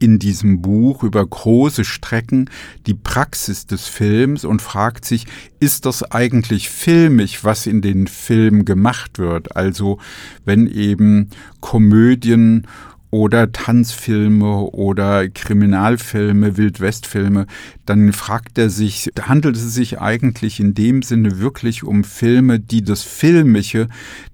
in 0.00 0.18
diesem 0.18 0.62
Buch 0.62 1.04
über 1.04 1.24
große 1.24 1.84
Strecken 1.84 2.50
die 2.86 2.94
Praxis 2.94 3.66
des 3.66 3.86
Films 3.86 4.44
und 4.44 4.60
fragt 4.62 5.04
sich, 5.04 5.26
ist 5.60 5.86
das 5.86 6.02
eigentlich 6.02 6.68
filmisch, 6.68 7.44
was 7.44 7.66
in 7.66 7.82
den 7.82 8.08
Filmen 8.08 8.64
gemacht 8.64 9.18
wird? 9.18 9.54
Also 9.54 9.98
wenn 10.44 10.66
eben 10.66 11.30
Komödien 11.60 12.66
oder 13.10 13.50
Tanzfilme 13.50 14.56
oder 14.56 15.28
Kriminalfilme, 15.28 16.56
Wildwestfilme, 16.56 17.46
dann 17.84 18.12
fragt 18.12 18.56
er 18.56 18.70
sich, 18.70 19.10
handelt 19.20 19.56
es 19.56 19.74
sich 19.74 20.00
eigentlich 20.00 20.60
in 20.60 20.74
dem 20.74 21.02
Sinne 21.02 21.40
wirklich 21.40 21.82
um 21.82 22.04
Filme, 22.04 22.60
die 22.60 22.82
das 22.82 23.02
Filmische 23.02 23.88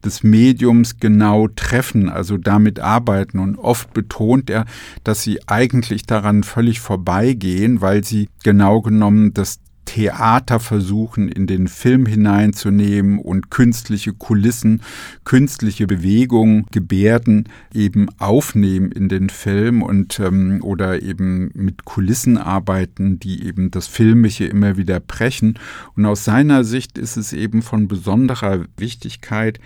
des 0.04 0.22
Mediums 0.22 1.00
genau 1.00 1.48
treffen, 1.48 2.10
also 2.10 2.36
damit 2.36 2.80
arbeiten. 2.80 3.38
Und 3.38 3.56
oft 3.56 3.94
betont 3.94 4.50
er, 4.50 4.66
dass 5.04 5.22
sie 5.22 5.40
eigentlich 5.46 6.04
daran 6.04 6.42
völlig 6.42 6.80
vorbeigehen, 6.80 7.80
weil 7.80 8.04
sie 8.04 8.28
genau 8.42 8.82
genommen 8.82 9.32
das 9.32 9.58
Theater 9.86 10.60
versuchen, 10.60 11.28
in 11.28 11.46
den 11.46 11.68
Film 11.68 12.04
hineinzunehmen 12.04 13.18
und 13.18 13.50
künstliche 13.50 14.12
Kulissen, 14.12 14.82
künstliche 15.24 15.86
Bewegungen, 15.86 16.66
Gebärden 16.70 17.48
eben 17.72 18.08
aufnehmen 18.18 18.92
in 18.92 19.08
den 19.08 19.30
Film 19.30 19.82
und 19.82 20.20
ähm, 20.20 20.60
oder 20.62 21.02
eben 21.02 21.50
mit 21.54 21.86
Kulissen 21.86 22.36
arbeiten, 22.36 23.18
die 23.18 23.46
eben 23.46 23.70
das 23.70 23.86
Filmische 23.86 24.44
immer 24.44 24.76
wieder 24.76 25.00
brechen. 25.00 25.58
Und 25.96 26.04
aus 26.04 26.24
seiner 26.24 26.64
Sicht 26.64 26.98
ist 26.98 27.16
es 27.16 27.32
eben 27.32 27.62
von 27.62 27.88
besonderer 27.88 28.66
Wichtigkeit, 28.76 29.60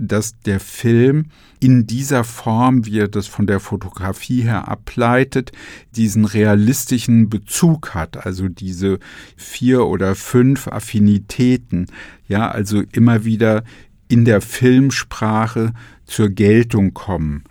dass 0.00 0.38
der 0.40 0.60
Film 0.60 1.26
in 1.60 1.86
dieser 1.86 2.24
Form, 2.24 2.86
wie 2.86 2.98
er 2.98 3.08
das 3.08 3.26
von 3.26 3.46
der 3.46 3.60
Fotografie 3.60 4.42
her 4.42 4.68
ableitet, 4.68 5.52
diesen 5.94 6.24
realistischen 6.24 7.28
Bezug 7.28 7.94
hat, 7.94 8.24
also 8.24 8.48
diese 8.48 8.98
vier 9.36 9.86
oder 9.86 10.14
fünf 10.14 10.68
Affinitäten, 10.68 11.86
ja, 12.28 12.50
also 12.50 12.82
immer 12.92 13.24
wieder 13.24 13.62
in 14.08 14.24
der 14.24 14.40
Filmsprache 14.40 15.72
zur 16.06 16.30
Geltung 16.30 16.94
kommen. 16.94 17.44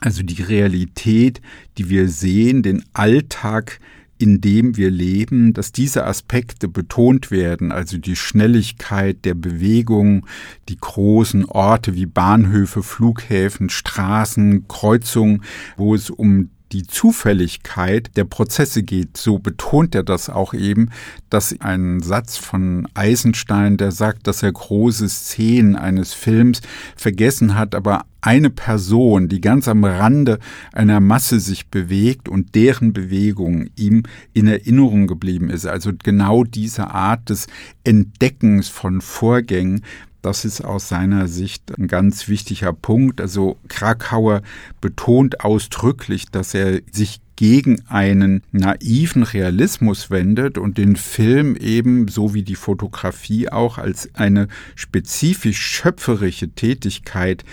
Also 0.00 0.22
die 0.22 0.42
Realität, 0.42 1.40
die 1.78 1.90
wir 1.90 2.08
sehen, 2.08 2.62
den 2.62 2.84
Alltag, 2.92 3.80
in 4.18 4.40
dem 4.40 4.76
wir 4.76 4.90
leben, 4.90 5.52
dass 5.52 5.72
diese 5.72 6.06
Aspekte 6.06 6.68
betont 6.68 7.30
werden, 7.30 7.72
also 7.72 7.98
die 7.98 8.16
Schnelligkeit 8.16 9.24
der 9.24 9.34
Bewegung, 9.34 10.26
die 10.68 10.76
großen 10.76 11.44
Orte 11.44 11.94
wie 11.94 12.06
Bahnhöfe, 12.06 12.82
Flughäfen, 12.82 13.68
Straßen, 13.68 14.68
Kreuzungen, 14.68 15.42
wo 15.76 15.94
es 15.94 16.10
um 16.10 16.50
die 16.72 16.86
Zufälligkeit 16.86 18.10
der 18.16 18.24
Prozesse 18.24 18.82
geht. 18.82 19.16
So 19.16 19.38
betont 19.38 19.94
er 19.94 20.02
das 20.02 20.28
auch 20.28 20.54
eben, 20.54 20.90
dass 21.30 21.58
ein 21.60 22.00
Satz 22.00 22.36
von 22.36 22.88
Eisenstein, 22.94 23.76
der 23.76 23.92
sagt, 23.92 24.26
dass 24.26 24.42
er 24.42 24.52
große 24.52 25.08
Szenen 25.08 25.76
eines 25.76 26.12
Films 26.12 26.60
vergessen 26.96 27.54
hat, 27.54 27.74
aber 27.74 28.04
eine 28.20 28.50
Person, 28.50 29.28
die 29.28 29.40
ganz 29.40 29.68
am 29.68 29.84
Rande 29.84 30.40
einer 30.72 30.98
Masse 30.98 31.38
sich 31.38 31.68
bewegt 31.68 32.28
und 32.28 32.56
deren 32.56 32.92
Bewegung 32.92 33.68
ihm 33.76 34.02
in 34.32 34.48
Erinnerung 34.48 35.06
geblieben 35.06 35.48
ist. 35.48 35.66
Also 35.66 35.92
genau 36.02 36.42
diese 36.42 36.90
Art 36.90 37.30
des 37.30 37.46
Entdeckens 37.84 38.68
von 38.68 39.00
Vorgängen, 39.00 39.82
das 40.26 40.44
ist 40.44 40.60
aus 40.60 40.88
seiner 40.88 41.28
Sicht 41.28 41.78
ein 41.78 41.86
ganz 41.86 42.26
wichtiger 42.26 42.72
Punkt. 42.72 43.20
Also 43.20 43.58
Krakauer 43.68 44.42
betont 44.80 45.42
ausdrücklich, 45.42 46.26
dass 46.32 46.52
er 46.52 46.80
sich 46.90 47.20
gegen 47.36 47.86
einen 47.86 48.42
naiven 48.50 49.22
Realismus 49.22 50.10
wendet 50.10 50.58
und 50.58 50.78
den 50.78 50.96
Film 50.96 51.54
eben, 51.54 52.08
so 52.08 52.34
wie 52.34 52.42
die 52.42 52.56
Fotografie 52.56 53.48
auch, 53.50 53.78
als 53.78 54.12
eine 54.16 54.48
spezifisch 54.74 55.60
schöpferische 55.60 56.48
Tätigkeit 56.48 57.44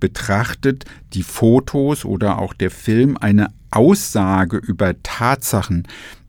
betrachtet, 0.00 0.84
die 1.12 1.22
Fotos 1.22 2.04
oder 2.04 2.38
auch 2.38 2.54
der 2.54 2.72
Film 2.72 3.16
eine 3.16 3.52
Aussage 3.70 4.56
über 4.56 5.00
Tatsachen 5.04 5.86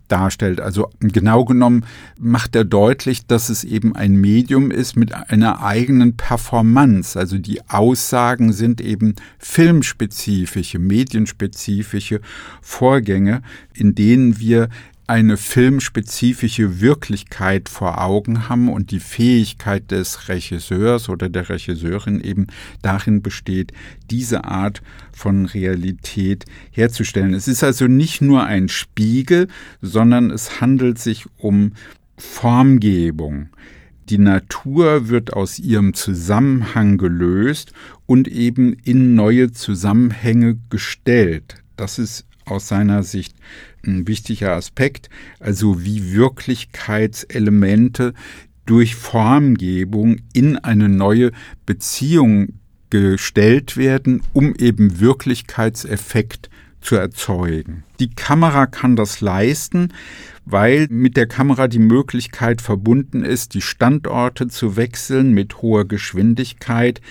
darstellt. 0.08 0.60
Also 0.60 0.90
genau 1.00 1.46
genommen 1.46 1.86
macht 2.18 2.56
er 2.56 2.64
deutlich, 2.64 3.26
dass 3.26 3.50
es 3.50 3.64
eben 3.64 3.96
ein 3.96 4.14
Medium 4.16 4.72
ist 4.72 4.96
mit 4.96 5.14
einer 5.14 5.64
eigenen 5.64 6.18
Performance. 6.18 7.18
Also 7.18 7.38
die 7.38 7.62
Aussagen 7.70 8.54
sind 8.54 8.82
eben 8.82 9.16
filmspezifische, 9.40 10.80
medienspezifische 10.80 12.22
Vorgänge, 12.62 13.42
in 13.74 13.96
denen 13.96 14.40
wir 14.40 14.70
eine 15.08 15.38
filmspezifische 15.38 16.82
Wirklichkeit 16.82 17.70
vor 17.70 18.02
Augen 18.02 18.50
haben 18.50 18.70
und 18.70 18.92
die 18.92 19.00
Fähigkeit 19.00 19.90
des 19.90 20.28
Regisseurs 20.28 21.08
oder 21.08 21.30
der 21.30 21.48
Regisseurin 21.48 22.20
eben 22.20 22.48
darin 22.82 23.22
besteht, 23.22 23.72
diese 24.12 24.44
Art 24.44 24.82
von 25.14 25.46
Realität 25.46 26.46
herzustellen. 26.72 27.34
Es 27.34 27.48
ist 27.48 27.64
also 27.64 27.88
nicht 27.88 28.22
nur 28.22 28.44
ein 28.44 28.68
Spiegel, 28.68 29.48
sondern 29.82 30.30
es 30.30 30.60
handelt 30.60 31.00
sich 31.00 31.26
um 31.38 31.72
Formgebung. 32.18 33.48
Die 34.10 34.18
Natur 34.18 35.08
wird 35.08 35.34
aus 35.34 35.58
ihrem 35.58 35.94
Zusammenhang 35.94 36.98
gelöst 36.98 37.72
und 38.06 38.28
eben 38.28 38.74
in 38.84 39.16
neue 39.16 39.52
Zusammenhänge 39.52 40.58
gestellt. 40.70 41.56
Das 41.78 41.98
ist 41.98 42.26
aus 42.46 42.68
seiner 42.68 43.04
Sicht 43.04 43.36
ein 43.88 44.08
wichtiger 44.08 44.54
Aspekt, 44.54 45.10
also 45.40 45.84
wie 45.84 46.14
Wirklichkeitselemente 46.14 48.14
durch 48.66 48.96
Formgebung 48.96 50.18
in 50.34 50.58
eine 50.58 50.90
neue 50.90 51.32
Beziehung 51.66 52.60
gestellt 52.90 53.78
werden, 53.78 54.22
um 54.34 54.54
eben 54.56 55.00
Wirklichkeitseffekt 55.00 56.50
zu 56.88 56.96
erzeugen. 56.96 57.84
Die 58.00 58.10
Kamera 58.10 58.66
kann 58.66 58.96
das 58.96 59.20
leisten, 59.20 59.90
weil 60.46 60.88
mit 60.90 61.18
der 61.18 61.28
Kamera 61.28 61.68
die 61.68 61.80
Möglichkeit 61.80 62.62
verbunden 62.62 63.24
ist, 63.24 63.54
die 63.56 63.62
Standorte 63.62 64.48
zu 64.48 64.78
wechseln 64.78 65.34
mit 65.34 65.62
hoher 65.62 65.86
Geschwindigkeit, 65.86 67.02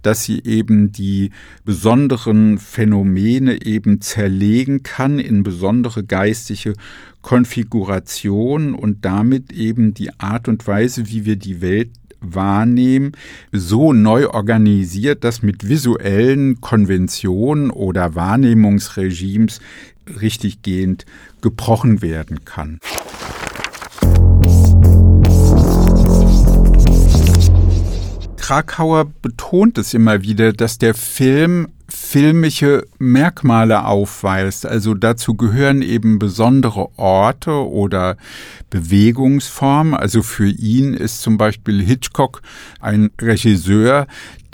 dass 0.00 0.24
sie 0.24 0.42
eben 0.44 0.90
die 0.90 1.32
besonderen 1.66 2.56
Phänomene 2.56 3.62
eben 3.62 4.00
zerlegen 4.00 4.82
kann 4.82 5.18
in 5.18 5.42
besondere 5.42 6.02
geistige 6.02 6.72
Konfiguration 7.20 8.74
und 8.74 9.04
damit 9.04 9.52
eben 9.52 9.92
die 9.92 10.18
Art 10.18 10.48
und 10.48 10.66
Weise, 10.66 11.08
wie 11.08 11.26
wir 11.26 11.36
die 11.36 11.60
Welt 11.60 11.90
wahrnehmen, 12.20 13.12
so 13.52 13.92
neu 13.92 14.28
organisiert, 14.28 15.24
dass 15.24 15.42
mit 15.42 15.68
visuellen 15.68 16.60
Konventionen 16.60 17.70
oder 17.70 18.14
Wahrnehmungsregimes 18.14 19.60
richtiggehend 20.20 21.04
gebrochen 21.40 22.02
werden 22.02 22.44
kann. 22.44 22.78
Krakauer 28.36 29.06
betont 29.22 29.76
es 29.76 29.92
immer 29.92 30.22
wieder, 30.22 30.52
dass 30.52 30.78
der 30.78 30.94
Film 30.94 31.66
filmische 31.88 32.86
Merkmale 32.98 33.84
aufweist. 33.84 34.66
Also 34.66 34.94
dazu 34.94 35.34
gehören 35.34 35.82
eben 35.82 36.18
besondere 36.18 36.88
Orte 36.98 37.52
oder 37.52 38.16
Bewegungsformen. 38.70 39.94
Also 39.94 40.22
für 40.22 40.48
ihn 40.48 40.94
ist 40.94 41.22
zum 41.22 41.38
Beispiel 41.38 41.82
Hitchcock 41.82 42.42
ein 42.80 43.10
Regisseur, 43.20 44.06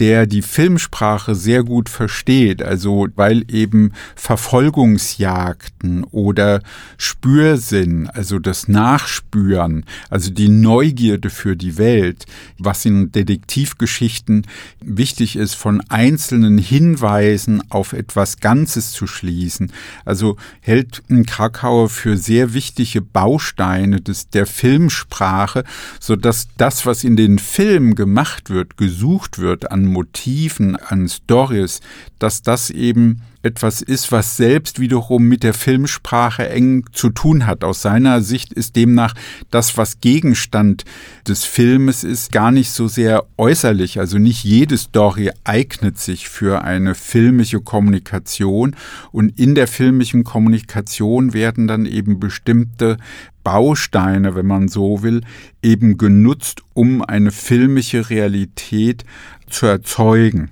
der 0.03 0.27
die 0.27 0.43
Filmsprache 0.43 1.37
sehr 1.37 1.63
gut 1.63 1.89
versteht, 1.89 2.61
also 2.61 3.07
weil 3.15 3.45
eben 3.47 3.93
Verfolgungsjagden 4.17 6.03
oder 6.03 6.61
Spürsinn, 6.99 8.09
also 8.09 8.41
das 8.41 8.67
Nachspüren, 8.67 9.85
also 10.11 10.33
die 10.33 10.49
Neugierde 10.49 11.31
für 11.31 11.55
die 11.55 11.79
Welt, 11.79 12.27
was 12.59 12.85
in 12.85 13.13
Detektivgeschichten 13.13 14.45
wichtig 14.81 15.37
ist, 15.37 15.55
von 15.55 15.81
einzelnen 15.89 16.59
Hinweisen 16.59 17.63
auf 17.71 17.93
etwas 17.93 18.41
Ganzes 18.41 18.91
zu 18.91 19.07
schließen. 19.07 19.71
Also 20.05 20.37
hält 20.63 21.05
Krakauer 21.29 21.89
für 21.89 22.17
sehr 22.17 22.55
wichtige 22.55 23.03
Bausteine 23.03 24.01
des, 24.01 24.31
der 24.31 24.47
Filmsprache, 24.47 25.63
so 26.01 26.17
dass 26.17 26.49
das, 26.57 26.87
was 26.87 27.05
in 27.05 27.15
den 27.15 27.39
Filmen 27.39 27.95
gemacht 27.95 28.51
wird, 28.51 28.77
gesucht 28.77 29.39
wird 29.39 29.71
an 29.71 29.92
Motiven, 29.93 30.77
an 30.77 31.09
Stories, 31.09 31.81
dass 32.19 32.43
das 32.43 32.71
eben 32.71 33.23
etwas 33.43 33.83
ist, 33.83 34.13
was 34.13 34.37
selbst 34.37 34.79
wiederum 34.79 35.25
mit 35.25 35.43
der 35.43 35.55
Filmsprache 35.55 36.49
eng 36.49 36.85
zu 36.93 37.11
tun 37.11 37.47
hat. 37.47 37.65
Aus 37.65 37.83
seiner 37.83 38.21
Sicht 38.21 38.53
ist 38.53 38.77
demnach 38.77 39.15
das, 39.51 39.77
was 39.77 40.01
Gegenstand 40.01 40.85
des 41.27 41.45
Filmes 41.45 42.05
ist, 42.05 42.31
gar 42.31 42.53
nicht 42.53 42.71
so 42.71 42.89
sehr 42.89 43.25
äußerlich. 43.37 43.99
Also 43.99 44.19
nicht 44.19 44.45
jede 44.45 44.79
Story 44.79 45.31
eignet 45.45 45.99
sich 45.99 46.29
für 46.29 46.63
eine 46.63 46.95
filmische 46.95 47.61
Kommunikation 47.61 48.77
und 49.11 49.39
in 49.39 49.55
der 49.55 49.67
filmischen 49.67 50.25
Kommunikation 50.25 51.35
werden 51.35 51.67
dann 51.67 51.87
eben 51.87 52.21
bestimmte 52.21 52.97
Bausteine, 53.43 54.35
wenn 54.35 54.47
man 54.47 54.69
so 54.69 55.03
will, 55.03 55.23
eben 55.63 55.99
genutzt, 55.99 56.63
um 56.75 57.03
eine 57.03 57.31
filmische 57.31 58.11
Realität 58.11 59.05
zu 59.49 59.67
erzeugen. 59.67 60.51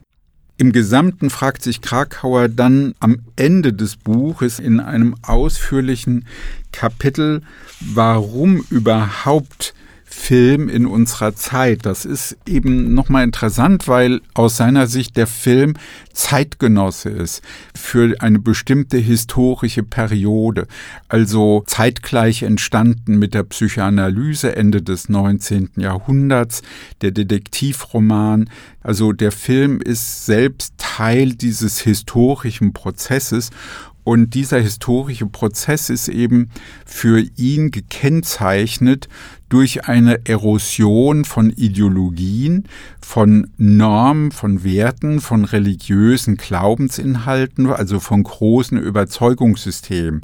Im 0.61 0.73
Gesamten 0.73 1.31
fragt 1.31 1.63
sich 1.63 1.81
Krakauer 1.81 2.49
dann 2.49 2.95
am 3.01 3.21
Ende 3.37 3.73
des 3.73 3.97
Buches 3.97 4.59
in 4.59 4.79
einem 4.79 5.15
ausführlichen 5.23 6.27
Kapitel, 6.71 7.41
warum 7.81 8.63
überhaupt 8.69 9.73
Film 10.21 10.69
in 10.69 10.87
unserer 10.87 11.35
Zeit. 11.35 11.87
Das 11.87 12.05
ist 12.05 12.37
eben 12.47 12.95
nochmal 12.95 13.25
interessant, 13.25 13.89
weil 13.89 14.21
aus 14.35 14.57
seiner 14.57 14.87
Sicht 14.87 15.17
der 15.17 15.27
Film 15.27 15.75
Zeitgenosse 16.13 17.09
ist 17.09 17.43
für 17.75 18.15
eine 18.21 18.39
bestimmte 18.39 18.99
historische 18.99 19.83
Periode. 19.83 20.67
Also 21.09 21.65
zeitgleich 21.67 22.43
entstanden 22.43 23.19
mit 23.19 23.33
der 23.33 23.45
Psychoanalyse 23.45 24.55
Ende 24.55 24.83
des 24.83 25.09
19. 25.09 25.71
Jahrhunderts, 25.77 26.63
der 27.01 27.13
Detektivroman. 27.13 28.51
Also 28.83 29.13
der 29.13 29.33
Film 29.33 29.81
ist 29.81 30.27
selbst 30.27 30.75
Teil 30.77 31.31
dieses 31.35 31.81
historischen 31.81 32.73
Prozesses 32.73 33.51
und 34.05 34.35
dieser 34.35 34.59
historische 34.59 35.27
Prozess 35.27 35.91
ist 35.91 36.09
eben 36.09 36.51
für 36.87 37.21
ihn 37.37 37.71
gekennzeichnet 37.71 39.09
durch 39.51 39.89
eine 39.89 40.27
Erosion 40.27 41.25
von 41.25 41.51
Ideologien, 41.51 42.69
von 43.03 43.51
Normen, 43.59 44.31
von 44.31 44.63
Werten, 44.63 45.21
von 45.21 45.45
religiösen 45.45 46.37
Glaubensinhalten, 46.37 47.67
also 47.67 47.99
von 47.99 48.23
großen 48.23 48.79
Überzeugungssystemen. 48.79 50.21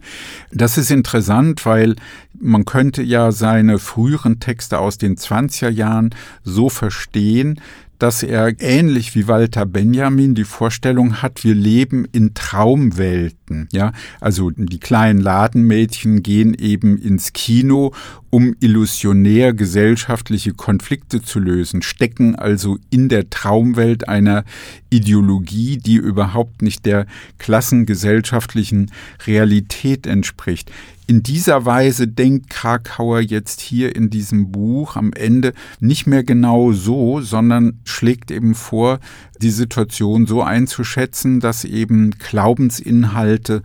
Das 0.53 0.79
ist 0.79 0.93
interessant, 0.93 1.67
weil 1.67 1.97
man 2.39 2.65
könnte 2.65 3.03
ja 3.03 3.33
seine 3.33 3.79
früheren 3.79 4.39
Texte 4.39 4.79
aus 4.79 4.97
den 4.97 5.17
20er 5.17 5.71
Jahren 5.71 6.15
so 6.45 6.69
verstehen, 6.69 7.61
dass 7.99 8.23
er 8.23 8.61
ähnlich 8.61 9.15
wie 9.15 9.29
Walter 9.29 9.67
Benjamin 9.67 10.35
die 10.35 10.45
Vorstellung 10.45 11.23
hat, 11.23 11.45
wir 11.45 11.55
leben 11.55 12.07
in 12.13 12.35
Traumwelten. 12.35 13.69
Ja, 13.73 13.93
also 14.21 14.51
die 14.51 14.81
kleinen 14.81 15.21
Ladenmädchen 15.21 16.23
gehen 16.23 16.55
eben 16.55 16.99
ins 16.99 17.33
Kino, 17.33 17.93
um 18.31 18.55
illusionär 18.61 19.55
gesellschaftliche 19.55 20.53
Konflikte 20.53 21.23
zu 21.23 21.39
lösen, 21.39 21.83
stecken 21.83 22.35
also 22.35 22.79
in 22.91 23.09
der 23.09 23.31
Traumwelt 23.31 24.09
einer 24.09 24.45
Ideologie, 24.91 25.79
die 25.79 25.97
überhaupt 25.97 26.63
nicht 26.63 26.87
der 26.87 27.07
klassengesellschaftlichen 27.39 28.91
Realität 29.27 30.07
entspricht. 30.07 30.71
In 31.09 31.23
dieser 31.23 31.65
Weise 31.65 32.09
denkt 32.09 32.51
Krakauer 32.51 33.21
jetzt 33.21 33.61
hier 33.61 33.95
in 33.95 34.11
diesem 34.11 34.51
Buch 34.51 34.97
am 34.97 35.13
Ende 35.13 35.53
nicht 35.79 36.09
mehr 36.09 36.25
genau 36.25 36.73
so, 36.73 37.21
sondern 37.21 37.79
schlägt 37.85 38.33
eben 38.33 38.57
vor, 38.57 38.99
die 39.41 39.51
Situation 39.51 40.27
so 40.27 40.43
einzuschätzen, 40.43 41.39
dass 41.39 41.65
eben 41.65 42.11
Glaubensinhalte 42.11 43.63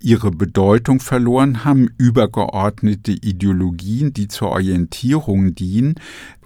ihre 0.00 0.30
Bedeutung 0.30 1.00
verloren 1.00 1.64
haben, 1.64 1.88
übergeordnete 1.98 3.10
Ideologien, 3.10 4.12
die 4.12 4.28
zur 4.28 4.50
Orientierung 4.50 5.56
dienen, 5.56 5.96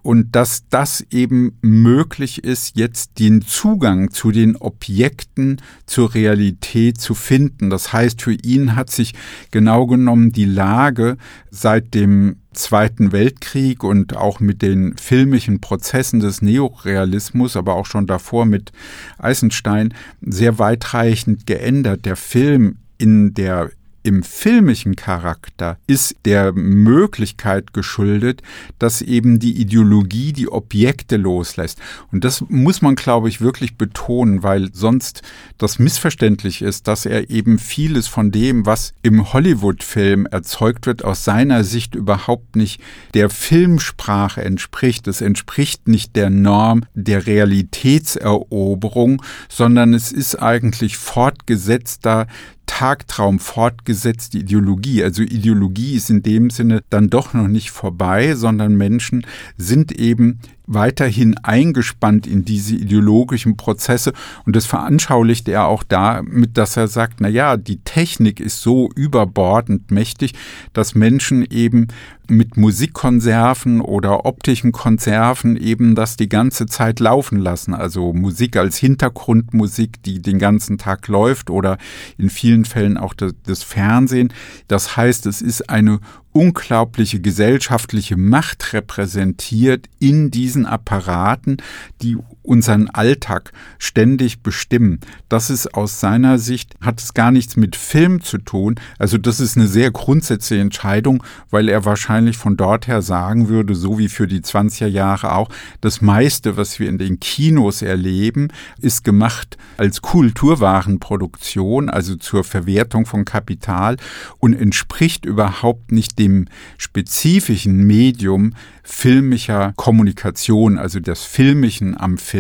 und 0.09 0.35
dass 0.35 0.67
das 0.71 1.05
eben 1.11 1.59
möglich 1.61 2.43
ist, 2.43 2.79
jetzt 2.79 3.19
den 3.19 3.43
Zugang 3.43 4.11
zu 4.11 4.31
den 4.31 4.57
Objekten, 4.57 5.61
zur 5.85 6.15
Realität 6.15 6.99
zu 6.99 7.13
finden. 7.13 7.69
Das 7.69 7.93
heißt, 7.93 8.23
für 8.23 8.33
ihn 8.33 8.75
hat 8.75 8.89
sich 8.89 9.13
genau 9.51 9.87
genommen 9.87 10.33
die 10.33 10.47
Lage 10.47 11.19
seit 11.51 11.93
dem 11.93 12.37
Zweiten 12.55 13.13
Weltkrieg 13.13 13.85
und 13.85 14.17
auch 14.17 14.41
mit 14.41 14.63
den 14.63 14.97
filmischen 14.97 15.61
Prozessen 15.61 16.21
des 16.21 16.41
Neorealismus, 16.41 17.55
aber 17.55 17.75
auch 17.75 17.85
schon 17.85 18.07
davor 18.07 18.47
mit 18.47 18.73
Eisenstein, 19.19 19.93
sehr 20.23 20.59
weitreichend 20.59 21.47
geändert. 21.47 22.07
Der 22.07 22.17
Film 22.17 22.79
in 22.97 23.35
der 23.35 23.73
im 24.09 24.23
filmischen 24.23 24.97
Charakter 24.97 25.77
ist 25.87 26.17
der 26.25 26.55
Möglichkeit 26.55 27.75
geschuldet, 27.75 28.41
dass 28.79 29.03
eben 29.03 29.39
die 29.39 29.61
Ideologie 29.61 30.33
die 30.33 30.49
Objekte 30.49 31.19
loslässt. 31.19 31.79
Und 32.11 32.25
das 32.25 32.43
muss 32.49 32.81
man, 32.81 32.95
glaube 32.95 33.29
ich, 33.29 33.43
wirklich 33.43 33.77
betonen, 33.77 34.43
weil 34.43 34.71
sonst 34.73 35.21
das 35.59 35.79
missverständlich 35.79 36.63
ist, 36.63 36.89
dass 36.89 37.05
er 37.05 37.29
eben 37.29 37.59
vieles 37.59 38.09
von 38.09 38.31
dem, 38.31 38.65
was 38.65 38.95
im 39.03 39.31
Hollywood-Film 39.31 40.25
erzeugt 40.25 40.87
wird, 40.87 41.05
aus 41.05 41.25
seiner 41.25 41.63
Sicht 41.63 41.95
überhaupt 41.95 42.57
nicht 42.57 42.81
der 43.13 43.29
Filmsprache 43.29 44.43
entspricht. 44.43 45.07
Es 45.07 45.21
entspricht 45.21 45.87
nicht 45.87 46.17
der 46.17 46.31
Norm 46.31 46.87
der 46.95 47.27
Realitätseroberung, 47.27 49.21
sondern 49.51 49.93
es 49.93 50.13
ist 50.13 50.37
eigentlich 50.37 50.97
fortgesetzter 50.97 52.27
Tagtraum 52.69 53.41
fortgesetzte 53.41 54.39
Ideologie. 54.39 55.03
Also 55.03 55.23
Ideologie 55.23 55.97
ist 55.97 56.11
in 56.11 56.23
dem 56.23 56.51
Sinne 56.51 56.83
dann 56.91 57.11
doch 57.11 57.35
noch 57.35 57.49
nicht 57.49 57.73
vorbei, 57.73 58.37
sondern 58.37 58.77
Menschen 58.77 59.27
sind 59.57 59.91
eben 59.91 60.39
weiterhin 60.69 61.37
eingespannt 61.39 62.27
in 62.27 62.45
diese 62.45 62.77
ideologischen 62.77 63.57
Prozesse 63.57 64.13
und 64.45 64.55
das 64.55 64.67
veranschaulicht 64.67 65.49
er 65.49 65.67
auch 65.67 65.83
damit, 65.83 66.57
dass 66.57 66.77
er 66.77 66.89
sagt, 66.89 67.21
na 67.21 67.29
ja, 67.29 67.57
die 67.57 67.81
Technik 67.81 68.39
ist 68.39 68.61
so 68.61 68.91
überbordend 68.95 69.91
mächtig, 69.91 70.35
dass 70.75 70.95
Menschen 70.95 71.45
eben 71.51 71.89
mit 72.31 72.59
Musikkonserven 72.59 73.81
oder 73.81 74.27
optischen 74.27 74.71
Konserven 74.71 75.57
eben 75.57 75.95
das 75.95 76.17
die 76.17 76.29
ganze 76.29 76.67
Zeit 76.67 77.01
laufen 77.01 77.39
lassen. 77.39 77.75
Also 77.75 78.13
Musik 78.13 78.57
als 78.57 78.77
Hintergrundmusik, 78.77 80.03
die 80.03 80.21
den 80.21 80.39
ganzen 80.39 80.77
Tag 80.77 81.09
läuft 81.09 81.49
oder 81.49 81.79
in 82.19 82.29
vielen 82.29 82.67
Fällen 82.67 82.99
auch 82.99 83.15
das, 83.15 83.33
das 83.45 83.63
Fernsehen. 83.63 84.33
Das 84.69 84.97
heißt, 84.97 85.25
es 85.27 85.41
ist 85.41 85.71
eine 85.71 86.01
unglaubliche 86.33 87.21
gesellschaftliche 87.21 88.17
Macht 88.17 88.73
repräsentiert 88.73 89.87
in 89.99 90.31
diesen 90.31 90.67
Apparaten, 90.67 91.59
die 92.03 92.17
unseren 92.49 92.89
Alltag 92.89 93.53
ständig 93.79 94.43
bestimmen. 94.43 95.01
Das 95.29 95.51
ist 95.51 95.75
aus 95.75 96.01
seiner 96.01 96.39
Sicht, 96.39 96.75
hat 96.81 97.01
es 97.01 97.13
gar 97.13 97.31
nichts 97.31 97.57
mit 97.57 97.77
Film 97.77 98.23
zu 98.23 98.39
tun. 98.39 98.77
Also 98.99 99.19
das 99.19 99.39
ist 99.39 99.57
eine 99.57 99.67
sehr 99.67 99.91
grundsätzliche 99.91 100.63
Entscheidung, 100.63 101.23
weil 101.51 101.69
er 101.69 101.85
wahrscheinlich 101.85 102.39
von 102.39 102.57
dort 102.57 102.89
her 102.89 103.03
sagen 103.03 103.49
würde, 103.49 103.75
so 103.75 103.99
wie 103.99 104.09
für 104.09 104.27
die 104.27 104.41
20er 104.41 104.87
Jahre 104.87 105.35
auch, 105.35 105.51
das 105.83 106.01
meiste, 106.01 106.57
was 106.57 106.81
wir 106.81 106.89
in 106.89 106.99
den 106.99 107.21
Kinos 107.21 107.83
erleben, 107.83 108.49
ist 108.81 109.05
gemacht 109.05 109.59
als 109.77 110.01
Kulturwarenproduktion, 110.01 111.91
also 111.91 112.17
zur 112.17 112.45
Verwertung 112.45 113.05
von 113.05 113.27
Kapital 113.27 113.97
und 114.39 114.55
entspricht 114.55 115.27
überhaupt 115.27 115.93
nicht 115.93 116.19
dem 116.19 116.47
spezifischen 116.79 117.87
Medium 117.87 118.55
filmischer 118.89 119.75
Kommunikation, 119.77 120.79
also 120.79 120.99
des 120.99 121.23
Filmischen 121.23 121.99
am 121.99 122.17
Film. 122.17 122.38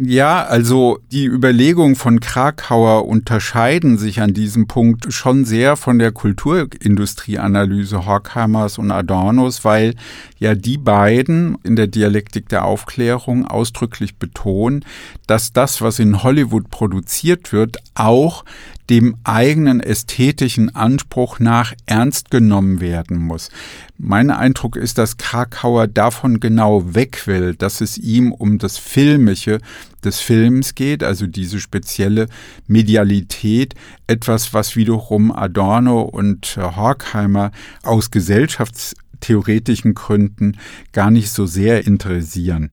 Ja, 0.00 0.44
also 0.44 1.00
die 1.10 1.24
Überlegungen 1.24 1.96
von 1.96 2.20
Krakauer 2.20 3.08
unterscheiden 3.08 3.98
sich 3.98 4.20
an 4.20 4.32
diesem 4.32 4.68
Punkt 4.68 5.12
schon 5.12 5.44
sehr 5.44 5.74
von 5.74 5.98
der 5.98 6.12
Kulturindustrieanalyse 6.12 8.06
Horkheimers 8.06 8.78
und 8.78 8.92
Adornos, 8.92 9.64
weil 9.64 9.96
ja 10.38 10.54
die 10.54 10.78
beiden 10.78 11.58
in 11.64 11.74
der 11.74 11.88
Dialektik 11.88 12.48
der 12.48 12.64
Aufklärung 12.64 13.44
ausdrücklich 13.44 14.14
betonen, 14.18 14.84
dass 15.26 15.52
das, 15.52 15.82
was 15.82 15.98
in 15.98 16.22
Hollywood 16.22 16.70
produziert 16.70 17.52
wird, 17.52 17.78
auch 17.96 18.44
dem 18.90 19.16
eigenen 19.24 19.80
ästhetischen 19.80 20.74
Anspruch 20.74 21.40
nach 21.40 21.74
ernst 21.86 22.30
genommen 22.30 22.80
werden 22.80 23.18
muss. 23.18 23.50
Mein 23.98 24.30
Eindruck 24.30 24.76
ist, 24.76 24.98
dass 24.98 25.16
Krakauer 25.16 25.88
davon 25.88 26.40
genau 26.40 26.94
weg 26.94 27.26
will, 27.26 27.54
dass 27.54 27.80
es 27.80 27.98
ihm 27.98 28.32
um 28.32 28.58
das 28.58 28.78
Filmische 28.78 29.58
des 30.04 30.20
Films 30.20 30.74
geht, 30.74 31.02
also 31.02 31.26
diese 31.26 31.60
spezielle 31.60 32.28
Medialität, 32.66 33.74
etwas, 34.06 34.54
was 34.54 34.76
wiederum 34.76 35.32
Adorno 35.32 36.02
und 36.02 36.56
Horkheimer 36.56 37.50
aus 37.82 38.10
gesellschaftstheoretischen 38.10 39.94
Gründen 39.94 40.56
gar 40.92 41.10
nicht 41.10 41.30
so 41.30 41.46
sehr 41.46 41.86
interessieren. 41.86 42.70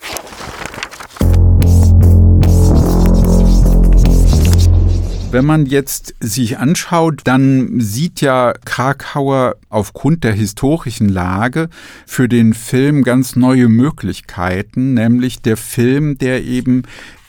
Wenn 5.36 5.44
man 5.44 5.66
jetzt 5.66 6.16
sich 6.22 6.60
anschaut, 6.60 7.20
dann 7.26 7.82
sieht 7.82 8.22
ja 8.22 8.54
Krakauer 8.64 9.58
aufgrund 9.68 10.24
der 10.24 10.32
historischen 10.32 11.10
Lage 11.10 11.68
für 12.06 12.30
den 12.30 12.54
Film 12.54 13.04
ganz 13.04 13.36
neue 13.36 13.68
Möglichkeiten, 13.68 14.94
nämlich 14.94 15.42
der 15.42 15.58
Film, 15.58 16.18
der 16.18 16.46
eben 16.46 16.84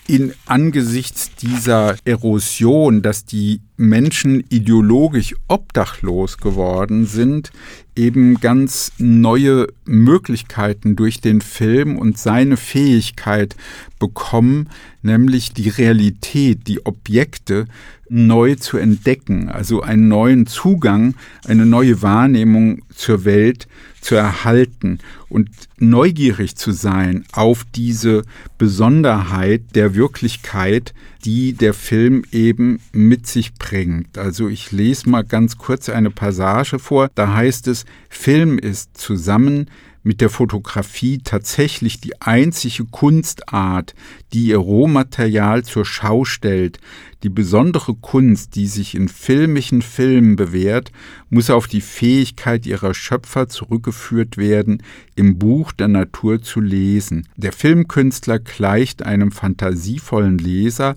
in 0.09 0.33
angesichts 0.47 1.35
dieser 1.35 1.97
Erosion, 2.05 3.03
dass 3.03 3.25
die 3.25 3.61
Menschen 3.77 4.45
ideologisch 4.49 5.35
obdachlos 5.49 6.39
geworden 6.39 7.07
sind, 7.07 7.51
eben 7.97 8.41
ganz 8.41 8.93
neue 8.99 9.67
Möglichkeiten 9.85 10.97
durch 10.97 11.21
den 11.21 11.41
Film 11.41 11.99
und 11.99 12.19
seine 12.19 12.57
Fähigkeit 12.57 13.57
bekommen, 13.99 14.69
nämlich 15.03 15.53
die 15.53 15.69
Realität, 15.69 16.69
die 16.69 16.87
Objekte 16.87 17.67
neu 18.09 18.55
zu 18.55 18.77
entdecken, 18.77 19.49
also 19.49 19.83
einen 19.83 20.09
neuen 20.09 20.47
Zugang, 20.47 21.15
eine 21.47 21.67
neue 21.67 22.03
Wahrnehmung 22.03 22.83
zur 22.95 23.25
Welt 23.25 23.67
zu 24.07 24.15
erhalten 24.15 25.01
und 25.29 25.49
neugierig 25.79 26.55
zu 26.55 26.71
sein 26.71 27.25
auf 27.33 27.67
diese 27.75 28.23
Besonderheit 28.57 29.63
der 29.75 29.97
Wirklichkeit, 29.97 30.95
die 31.25 31.55
der 31.55 31.75
Film 31.75 32.23
eben 32.31 32.79
mit 32.93 33.27
sich 33.27 33.55
bringt. 33.55 34.17
Also 34.17 34.47
ich 34.47 34.71
lese 34.71 35.11
mal 35.11 35.25
ganz 35.25 35.59
kurz 35.59 35.89
eine 35.89 36.11
Passage 36.11 36.79
vor, 36.79 37.11
da 37.17 37.35
heißt 37.35 37.67
es, 37.67 37.85
Film 38.09 38.61
ist 38.61 38.97
zusammen 38.97 39.69
mit 40.07 40.21
der 40.21 40.31
Fotografie 40.31 41.19
tatsächlich 41.19 42.01
die 42.01 42.23
einzige 42.23 42.85
Kunstart, 42.85 43.97
die 44.33 44.47
ihr 44.47 44.59
Rohmaterial 44.59 45.65
zur 45.65 45.85
Schau 45.85 46.25
stellt. 46.25 46.79
Die 47.25 47.29
besondere 47.29 47.93
Kunst, 47.93 48.55
die 48.55 48.69
sich 48.69 48.95
in 48.95 49.09
filmischen 49.09 49.83
Filmen 49.83 50.37
bewährt, 50.37 50.93
muss 51.29 51.51
auf 51.51 51.67
die 51.67 51.81
Fähigkeit 51.81 52.67
ihrer 52.67 52.95
Schöpfer 52.95 53.49
zurückgeführt 53.49 54.37
werden, 54.37 54.81
im 55.17 55.39
Buch 55.41 55.73
der 55.73 55.89
Natur 55.89 56.41
zu 56.41 56.61
lesen. 56.61 57.27
Der 57.35 57.53
Filmkünstler 57.53 58.39
gleicht 58.39 59.03
einem 59.03 59.33
fantasievollen 59.33 60.39
Leser 60.39 60.95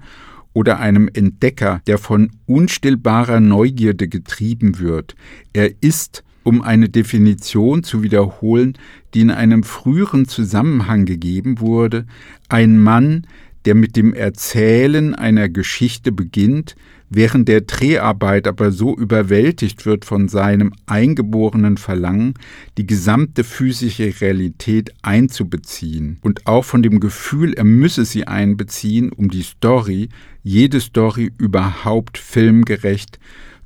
oder 0.54 0.80
einem 0.80 1.10
Entdecker, 1.12 1.82
der 1.88 1.98
von 1.98 2.30
unstillbarer 2.46 3.40
Neugierde 3.40 4.08
getrieben 4.08 4.78
wird. 4.78 5.16
Er 5.52 5.82
ist 5.82 6.24
um 6.44 6.62
eine 6.62 6.90
Definition 6.90 7.84
zu 7.84 8.04
wiederholen, 8.04 8.78
die 9.14 9.22
in 9.22 9.32
einem 9.32 9.64
früheren 9.64 10.28
Zusammenhang 10.28 11.06
gegeben 11.06 11.60
wurde, 11.60 12.06
ein 12.48 12.80
Mann, 12.80 13.26
der 13.66 13.76
mit 13.76 13.96
dem 13.96 14.14
Erzählen 14.14 15.16
einer 15.16 15.50
Geschichte 15.50 16.12
beginnt, 16.12 16.76
während 17.10 17.48
der 17.48 17.62
Dreharbeit 17.62 18.48
aber 18.48 18.72
so 18.72 18.96
überwältigt 18.96 19.86
wird 19.86 20.06
von 20.06 20.28
seinem 20.28 20.74
eingeborenen 20.86 21.78
Verlangen, 21.78 22.36
die 22.78 22.86
gesamte 22.86 23.44
physische 23.44 24.22
Realität 24.22 24.94
einzubeziehen 25.02 26.20
und 26.22 26.46
auch 26.46 26.66
von 26.66 26.84
dem 26.84 27.00
Gefühl, 27.00 27.54
er 27.54 27.64
müsse 27.64 28.06
sie 28.06 28.28
einbeziehen, 28.28 29.12
um 29.12 29.30
die 29.30 29.42
Story, 29.42 30.10
jede 30.44 30.80
Story 30.80 31.32
überhaupt 31.38 32.18
filmgerecht 32.18 33.20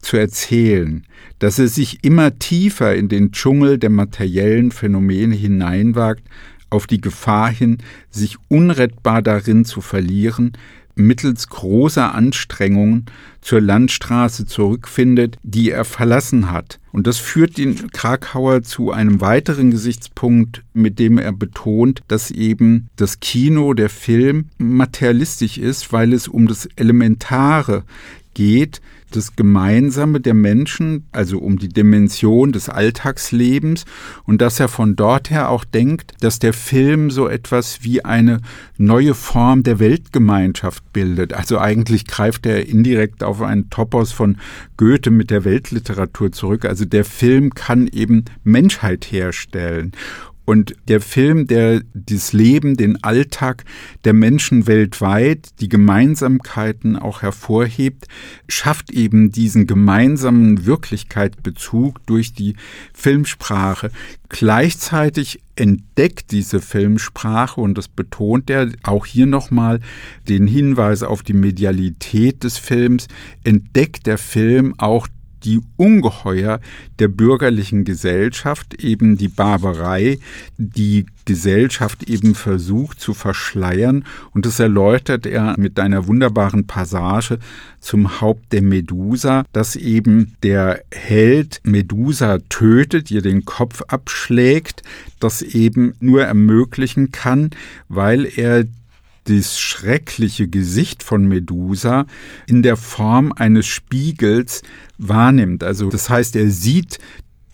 zu 0.03 0.17
erzählen, 0.17 1.03
dass 1.39 1.59
er 1.59 1.67
sich 1.67 2.03
immer 2.03 2.37
tiefer 2.37 2.95
in 2.95 3.09
den 3.09 3.31
Dschungel 3.31 3.77
der 3.77 3.89
materiellen 3.89 4.71
Phänomene 4.71 5.35
hineinwagt, 5.35 6.23
auf 6.69 6.87
die 6.87 7.01
Gefahr 7.01 7.49
hin, 7.49 7.77
sich 8.09 8.37
unrettbar 8.49 9.21
darin 9.21 9.63
zu 9.63 9.81
verlieren, 9.81 10.53
mittels 10.95 11.47
großer 11.49 12.13
Anstrengungen 12.13 13.05
zur 13.41 13.61
Landstraße 13.61 14.45
zurückfindet, 14.45 15.37
die 15.43 15.71
er 15.71 15.85
verlassen 15.85 16.51
hat. 16.51 16.79
Und 16.91 17.07
das 17.07 17.17
führt 17.17 17.57
den 17.57 17.91
Krakauer 17.91 18.63
zu 18.63 18.91
einem 18.91 19.21
weiteren 19.21 19.71
Gesichtspunkt, 19.71 20.63
mit 20.73 20.99
dem 20.99 21.17
er 21.17 21.33
betont, 21.33 22.01
dass 22.07 22.31
eben 22.31 22.89
das 22.95 23.19
Kino, 23.19 23.73
der 23.73 23.89
Film 23.89 24.45
materialistisch 24.57 25.57
ist, 25.57 25.91
weil 25.91 26.13
es 26.13 26.27
um 26.27 26.47
das 26.47 26.67
Elementare 26.75 27.83
geht 28.33 28.81
das 29.15 29.35
Gemeinsame 29.35 30.19
der 30.19 30.33
Menschen, 30.33 31.07
also 31.11 31.39
um 31.39 31.57
die 31.57 31.69
Dimension 31.69 32.51
des 32.51 32.69
Alltagslebens 32.69 33.85
und 34.25 34.41
dass 34.41 34.59
er 34.59 34.67
von 34.67 34.95
dort 34.95 35.29
her 35.29 35.49
auch 35.49 35.63
denkt, 35.63 36.13
dass 36.21 36.39
der 36.39 36.53
Film 36.53 37.11
so 37.11 37.27
etwas 37.27 37.83
wie 37.83 38.03
eine 38.03 38.41
neue 38.77 39.13
Form 39.13 39.63
der 39.63 39.79
Weltgemeinschaft 39.79 40.91
bildet. 40.93 41.33
Also 41.33 41.59
eigentlich 41.59 42.05
greift 42.05 42.45
er 42.45 42.67
indirekt 42.67 43.23
auf 43.23 43.41
einen 43.41 43.69
Topos 43.69 44.11
von 44.11 44.37
Goethe 44.77 45.11
mit 45.11 45.29
der 45.29 45.45
Weltliteratur 45.45 46.31
zurück. 46.31 46.65
Also 46.65 46.85
der 46.85 47.05
Film 47.05 47.53
kann 47.53 47.87
eben 47.87 48.25
Menschheit 48.43 49.05
herstellen. 49.11 49.93
Und 50.45 50.75
der 50.89 50.99
Film, 50.99 51.47
der 51.47 51.81
das 51.93 52.33
Leben, 52.33 52.75
den 52.75 53.01
Alltag 53.03 53.63
der 54.03 54.13
Menschen 54.13 54.67
weltweit, 54.67 55.49
die 55.61 55.69
Gemeinsamkeiten 55.69 56.97
auch 56.97 57.21
hervorhebt, 57.21 58.07
schafft 58.49 58.91
eben 58.91 59.31
diesen 59.31 59.67
gemeinsamen 59.67 60.65
Wirklichkeitsbezug 60.65 62.05
durch 62.05 62.33
die 62.33 62.55
Filmsprache. 62.93 63.91
Gleichzeitig 64.27 65.39
entdeckt 65.55 66.31
diese 66.31 66.59
Filmsprache, 66.59 67.61
und 67.61 67.77
das 67.77 67.87
betont 67.87 68.49
er 68.49 68.69
auch 68.83 69.05
hier 69.05 69.27
nochmal, 69.27 69.79
den 70.27 70.47
Hinweis 70.47 71.03
auf 71.03 71.23
die 71.23 71.33
Medialität 71.33 72.43
des 72.43 72.57
Films, 72.57 73.07
entdeckt 73.43 74.07
der 74.07 74.17
Film 74.17 74.73
auch 74.77 75.07
die 75.43 75.61
Ungeheuer 75.77 76.59
der 76.99 77.07
bürgerlichen 77.07 77.83
Gesellschaft, 77.83 78.83
eben 78.83 79.17
die 79.17 79.27
Barbarei, 79.27 80.19
die 80.57 81.05
Gesellschaft 81.25 82.03
eben 82.09 82.35
versucht 82.35 82.99
zu 82.99 83.13
verschleiern. 83.13 84.05
Und 84.31 84.45
das 84.45 84.59
erläutert 84.59 85.25
er 85.25 85.55
mit 85.57 85.79
einer 85.79 86.07
wunderbaren 86.07 86.67
Passage 86.67 87.39
zum 87.79 88.21
Haupt 88.21 88.51
der 88.51 88.61
Medusa, 88.61 89.45
dass 89.53 89.75
eben 89.75 90.35
der 90.43 90.83
Held 90.91 91.61
Medusa 91.63 92.39
tötet, 92.49 93.11
ihr 93.11 93.21
den 93.21 93.45
Kopf 93.45 93.81
abschlägt, 93.87 94.83
das 95.19 95.41
eben 95.41 95.93
nur 95.99 96.23
ermöglichen 96.23 97.11
kann, 97.11 97.51
weil 97.87 98.25
er 98.25 98.65
das 99.25 99.59
schreckliche 99.59 100.47
Gesicht 100.47 101.03
von 101.03 101.27
Medusa 101.27 102.05
in 102.47 102.61
der 102.61 102.77
Form 102.77 103.31
eines 103.33 103.65
Spiegels 103.65 104.61
wahrnimmt. 104.97 105.63
Also 105.63 105.89
das 105.89 106.09
heißt, 106.09 106.35
er 106.35 106.49
sieht 106.49 106.99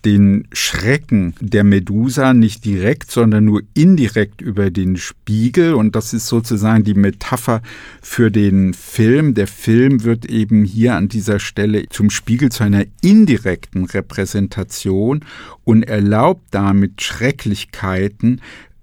den 0.04 0.48
Schrecken 0.52 1.34
der 1.40 1.64
Medusa 1.64 2.32
nicht 2.32 2.64
direkt, 2.64 3.10
sondern 3.10 3.44
nur 3.44 3.62
indirekt 3.74 4.40
über 4.40 4.70
den 4.70 4.96
Spiegel. 4.96 5.74
Und 5.74 5.94
das 5.94 6.14
ist 6.14 6.26
sozusagen 6.26 6.84
die 6.84 6.94
Metapher 6.94 7.60
für 8.00 8.30
den 8.30 8.72
Film. 8.72 9.34
Der 9.34 9.46
Film 9.46 10.04
wird 10.04 10.24
eben 10.26 10.64
hier 10.64 10.96
an 10.96 11.08
dieser 11.08 11.38
Stelle 11.38 11.88
zum 11.90 12.10
Spiegel 12.10 12.50
zu 12.50 12.62
einer 12.62 12.84
indirekten 13.02 13.84
Repräsentation 13.84 15.20
und 15.64 15.82
erlaubt 15.82 16.44
damit 16.50 17.02
Schrecklichkeiten 17.02 18.40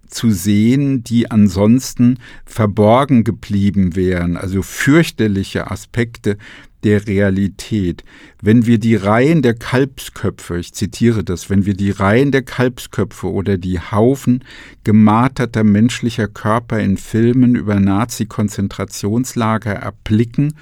zu 0.07 0.31
sehen, 0.31 1.03
die 1.03 1.31
ansonsten 1.31 2.19
verborgen 2.45 3.23
geblieben 3.23 3.95
wären, 3.95 4.37
also 4.37 4.61
fürchterliche 4.61 5.71
Aspekte 5.71 6.37
der 6.83 7.07
Realität. 7.07 8.03
Wenn 8.41 8.65
wir 8.65 8.77
die 8.79 8.95
Reihen 8.95 9.41
der 9.41 9.55
Kalbsköpfe, 9.55 10.59
ich 10.59 10.73
zitiere 10.73 11.23
das, 11.23 11.49
wenn 11.49 11.65
wir 11.65 11.73
die 11.73 11.91
Reihen 11.91 12.31
der 12.31 12.43
Kalbsköpfe 12.43 13.31
oder 13.31 13.57
die 13.57 13.79
Haufen 13.79 14.43
gemarterter 14.83 15.63
menschlicher 15.63 16.27
Körper 16.27 16.79
in 16.79 16.97
Filmen 16.97 17.55
über 17.55 17.79
Nazi-Konzentrationslager 17.79 19.73
erblicken, 19.73 20.53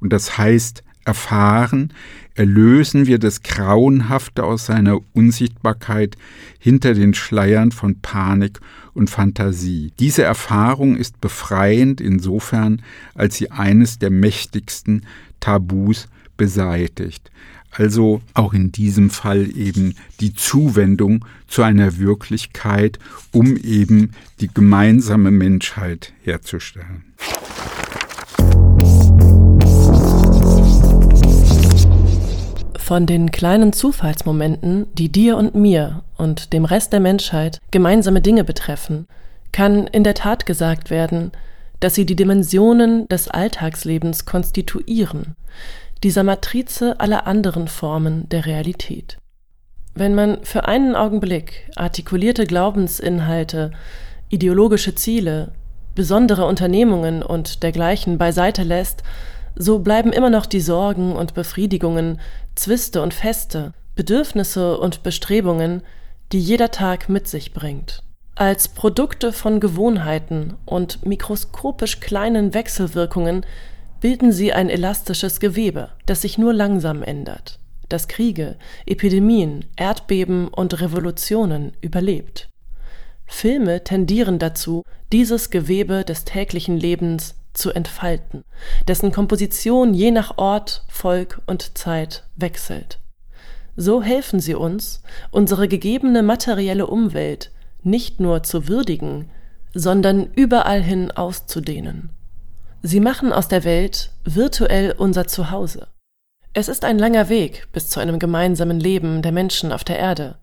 und 0.00 0.12
das 0.12 0.38
heißt 0.38 0.84
erfahren, 1.04 1.92
erlösen 2.34 3.06
wir 3.06 3.18
das 3.18 3.42
Grauenhafte 3.42 4.44
aus 4.44 4.66
seiner 4.66 4.98
Unsichtbarkeit 5.12 6.16
hinter 6.58 6.94
den 6.94 7.14
Schleiern 7.14 7.70
von 7.72 8.00
Panik 8.00 8.60
und 8.92 9.10
Fantasie. 9.10 9.92
Diese 9.98 10.22
Erfahrung 10.22 10.96
ist 10.96 11.20
befreiend 11.20 12.00
insofern, 12.00 12.82
als 13.14 13.36
sie 13.36 13.50
eines 13.50 13.98
der 13.98 14.10
mächtigsten 14.10 15.06
Tabus 15.40 16.08
beseitigt. 16.36 17.30
Also 17.70 18.22
auch 18.34 18.54
in 18.54 18.70
diesem 18.70 19.10
Fall 19.10 19.48
eben 19.56 19.96
die 20.20 20.32
Zuwendung 20.32 21.24
zu 21.48 21.62
einer 21.62 21.98
Wirklichkeit, 21.98 23.00
um 23.32 23.56
eben 23.56 24.12
die 24.40 24.48
gemeinsame 24.52 25.32
Menschheit 25.32 26.12
herzustellen. 26.22 27.04
Von 32.84 33.06
den 33.06 33.30
kleinen 33.30 33.72
Zufallsmomenten, 33.72 34.88
die 34.92 35.10
dir 35.10 35.38
und 35.38 35.54
mir 35.54 36.02
und 36.18 36.52
dem 36.52 36.66
Rest 36.66 36.92
der 36.92 37.00
Menschheit 37.00 37.58
gemeinsame 37.70 38.20
Dinge 38.20 38.44
betreffen, 38.44 39.06
kann 39.52 39.86
in 39.86 40.04
der 40.04 40.12
Tat 40.12 40.44
gesagt 40.44 40.90
werden, 40.90 41.32
dass 41.80 41.94
sie 41.94 42.04
die 42.04 42.14
Dimensionen 42.14 43.08
des 43.08 43.28
Alltagslebens 43.28 44.26
konstituieren, 44.26 45.34
dieser 46.02 46.24
Matrize 46.24 47.00
aller 47.00 47.26
anderen 47.26 47.68
Formen 47.68 48.28
der 48.28 48.44
Realität. 48.44 49.16
Wenn 49.94 50.14
man 50.14 50.44
für 50.44 50.68
einen 50.68 50.94
Augenblick 50.94 51.70
artikulierte 51.76 52.44
Glaubensinhalte, 52.44 53.70
ideologische 54.28 54.94
Ziele, 54.94 55.52
besondere 55.94 56.44
Unternehmungen 56.44 57.22
und 57.22 57.62
dergleichen 57.62 58.18
beiseite 58.18 58.62
lässt, 58.62 59.04
so 59.56 59.78
bleiben 59.78 60.12
immer 60.12 60.30
noch 60.30 60.46
die 60.46 60.60
Sorgen 60.60 61.14
und 61.14 61.34
Befriedigungen, 61.34 62.20
Zwiste 62.54 63.02
und 63.02 63.14
Feste, 63.14 63.72
Bedürfnisse 63.94 64.78
und 64.78 65.02
Bestrebungen, 65.02 65.82
die 66.32 66.40
jeder 66.40 66.70
Tag 66.70 67.08
mit 67.08 67.28
sich 67.28 67.52
bringt. 67.52 68.02
Als 68.34 68.66
Produkte 68.68 69.32
von 69.32 69.60
Gewohnheiten 69.60 70.54
und 70.64 71.06
mikroskopisch 71.06 72.00
kleinen 72.00 72.52
Wechselwirkungen 72.52 73.46
bilden 74.00 74.32
sie 74.32 74.52
ein 74.52 74.68
elastisches 74.68 75.38
Gewebe, 75.38 75.90
das 76.06 76.22
sich 76.22 76.36
nur 76.36 76.52
langsam 76.52 77.02
ändert, 77.04 77.60
das 77.88 78.08
Kriege, 78.08 78.56
Epidemien, 78.86 79.66
Erdbeben 79.76 80.48
und 80.48 80.80
Revolutionen 80.80 81.72
überlebt. 81.80 82.48
Filme 83.26 83.84
tendieren 83.84 84.38
dazu, 84.38 84.82
dieses 85.12 85.50
Gewebe 85.50 86.04
des 86.04 86.24
täglichen 86.24 86.76
Lebens 86.76 87.36
zu 87.54 87.70
entfalten, 87.70 88.44
dessen 88.88 89.12
Komposition 89.12 89.94
je 89.94 90.10
nach 90.10 90.38
Ort, 90.38 90.84
Volk 90.88 91.40
und 91.46 91.78
Zeit 91.78 92.24
wechselt. 92.36 92.98
So 93.76 94.02
helfen 94.02 94.40
sie 94.40 94.54
uns, 94.54 95.02
unsere 95.30 95.66
gegebene 95.66 96.22
materielle 96.22 96.86
Umwelt 96.86 97.50
nicht 97.82 98.20
nur 98.20 98.42
zu 98.42 98.68
würdigen, 98.68 99.30
sondern 99.74 100.30
überall 100.34 100.82
hin 100.82 101.10
auszudehnen. 101.10 102.10
Sie 102.82 103.00
machen 103.00 103.32
aus 103.32 103.48
der 103.48 103.64
Welt 103.64 104.10
virtuell 104.24 104.94
unser 104.96 105.26
Zuhause. 105.26 105.88
Es 106.52 106.68
ist 106.68 106.84
ein 106.84 106.98
langer 106.98 107.28
Weg 107.28 107.66
bis 107.72 107.88
zu 107.88 107.98
einem 107.98 108.18
gemeinsamen 108.18 108.78
Leben 108.78 109.22
der 109.22 109.32
Menschen 109.32 109.72
auf 109.72 109.82
der 109.82 109.98
Erde. 109.98 110.36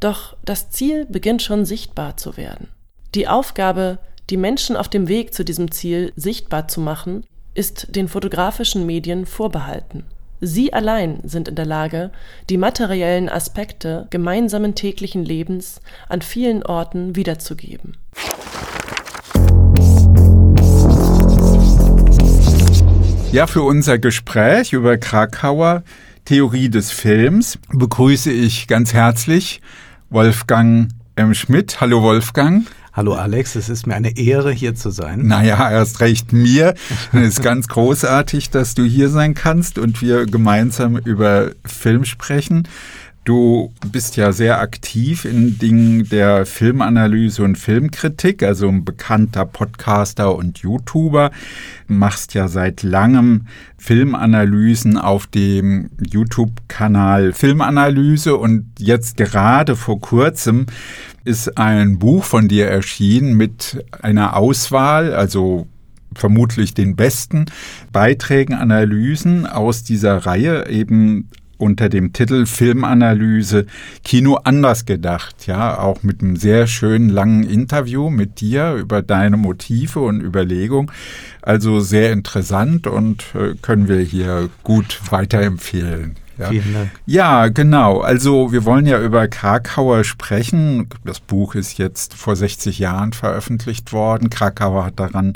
Doch 0.00 0.36
das 0.44 0.70
Ziel 0.70 1.04
beginnt 1.06 1.42
schon 1.42 1.64
sichtbar 1.64 2.16
zu 2.16 2.36
werden. 2.36 2.68
Die 3.14 3.28
Aufgabe, 3.28 3.98
die 4.32 4.38
Menschen 4.38 4.76
auf 4.76 4.88
dem 4.88 5.08
Weg 5.08 5.34
zu 5.34 5.44
diesem 5.44 5.70
Ziel 5.70 6.10
sichtbar 6.16 6.66
zu 6.66 6.80
machen, 6.80 7.22
ist 7.52 7.94
den 7.94 8.08
fotografischen 8.08 8.86
Medien 8.86 9.26
vorbehalten. 9.26 10.04
Sie 10.40 10.72
allein 10.72 11.20
sind 11.22 11.48
in 11.48 11.54
der 11.54 11.66
Lage, 11.66 12.10
die 12.48 12.56
materiellen 12.56 13.28
Aspekte 13.28 14.06
gemeinsamen 14.08 14.74
täglichen 14.74 15.22
Lebens 15.22 15.82
an 16.08 16.22
vielen 16.22 16.62
Orten 16.62 17.14
wiederzugeben. 17.14 17.98
Ja, 23.32 23.46
für 23.46 23.62
unser 23.62 23.98
Gespräch 23.98 24.72
über 24.72 24.96
Krakauer 24.96 25.82
Theorie 26.24 26.70
des 26.70 26.90
Films 26.90 27.58
begrüße 27.70 28.32
ich 28.32 28.66
ganz 28.66 28.94
herzlich 28.94 29.60
Wolfgang 30.08 30.88
M. 31.16 31.34
Schmidt. 31.34 31.82
Hallo 31.82 32.00
Wolfgang. 32.00 32.66
Hallo 32.94 33.14
Alex, 33.14 33.54
es 33.54 33.70
ist 33.70 33.86
mir 33.86 33.94
eine 33.94 34.18
Ehre, 34.18 34.52
hier 34.52 34.74
zu 34.74 34.90
sein. 34.90 35.26
Naja, 35.26 35.70
erst 35.70 36.00
recht 36.00 36.34
mir. 36.34 36.74
Es 37.14 37.38
ist 37.38 37.42
ganz 37.42 37.66
großartig, 37.68 38.50
dass 38.50 38.74
du 38.74 38.84
hier 38.84 39.08
sein 39.08 39.32
kannst 39.32 39.78
und 39.78 40.02
wir 40.02 40.26
gemeinsam 40.26 40.98
über 40.98 41.52
Film 41.64 42.04
sprechen. 42.04 42.68
Du 43.24 43.72
bist 43.90 44.16
ja 44.16 44.32
sehr 44.32 44.60
aktiv 44.60 45.24
in 45.24 45.58
Dingen 45.58 46.08
der 46.08 46.44
Filmanalyse 46.44 47.44
und 47.44 47.56
Filmkritik, 47.56 48.42
also 48.42 48.68
ein 48.68 48.84
bekannter 48.84 49.46
Podcaster 49.46 50.34
und 50.34 50.58
YouTuber, 50.58 51.30
machst 51.86 52.34
ja 52.34 52.48
seit 52.48 52.82
langem 52.82 53.46
Filmanalysen 53.78 54.98
auf 54.98 55.28
dem 55.28 55.90
YouTube-Kanal 55.98 57.32
Filmanalyse 57.32 58.36
und 58.36 58.66
jetzt 58.78 59.16
gerade 59.16 59.76
vor 59.76 60.00
kurzem 60.00 60.66
ist 61.24 61.58
ein 61.58 61.98
Buch 61.98 62.24
von 62.24 62.48
dir 62.48 62.66
erschienen 62.66 63.36
mit 63.36 63.84
einer 64.00 64.36
Auswahl, 64.36 65.14
also 65.14 65.66
vermutlich 66.14 66.74
den 66.74 66.96
besten 66.96 67.46
Beiträgen, 67.92 68.54
Analysen 68.54 69.46
aus 69.46 69.82
dieser 69.82 70.18
Reihe 70.26 70.68
eben 70.68 71.28
unter 71.62 71.88
dem 71.88 72.12
Titel 72.12 72.44
Filmanalyse 72.44 73.66
Kino 74.02 74.34
anders 74.42 74.84
gedacht, 74.84 75.46
ja, 75.46 75.78
auch 75.78 76.02
mit 76.02 76.20
einem 76.20 76.34
sehr 76.34 76.66
schönen 76.66 77.08
langen 77.08 77.44
Interview 77.44 78.10
mit 78.10 78.40
dir 78.40 78.74
über 78.74 79.00
deine 79.00 79.36
Motive 79.36 80.00
und 80.00 80.20
Überlegungen. 80.20 80.90
Also 81.40 81.78
sehr 81.78 82.12
interessant 82.12 82.88
und 82.88 83.24
äh, 83.34 83.54
können 83.62 83.86
wir 83.86 84.00
hier 84.00 84.50
gut 84.64 85.00
weiterempfehlen. 85.10 86.16
Ja. 86.38 86.48
Vielen 86.48 86.72
Dank. 86.72 86.90
Ja, 87.06 87.48
genau. 87.48 88.00
Also 88.00 88.52
wir 88.52 88.64
wollen 88.64 88.86
ja 88.86 89.00
über 89.00 89.28
Krakauer 89.28 90.04
sprechen. 90.04 90.88
Das 91.04 91.20
Buch 91.20 91.54
ist 91.54 91.78
jetzt 91.78 92.14
vor 92.14 92.36
60 92.36 92.78
Jahren 92.78 93.12
veröffentlicht 93.12 93.92
worden. 93.92 94.30
Krakauer 94.30 94.86
hat 94.86 94.98
daran 94.98 95.34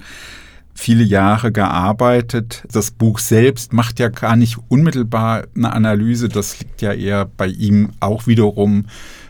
viele 0.74 1.04
Jahre 1.04 1.52
gearbeitet. 1.52 2.64
Das 2.70 2.90
Buch 2.90 3.18
selbst 3.18 3.72
macht 3.72 3.98
ja 3.98 4.08
gar 4.08 4.36
nicht 4.36 4.58
unmittelbar 4.68 5.44
eine 5.56 5.72
Analyse. 5.72 6.28
Das 6.28 6.58
liegt 6.60 6.82
ja 6.82 6.92
eher 6.92 7.24
bei 7.24 7.46
ihm 7.46 7.90
auch 8.00 8.26
wiederum 8.26 8.86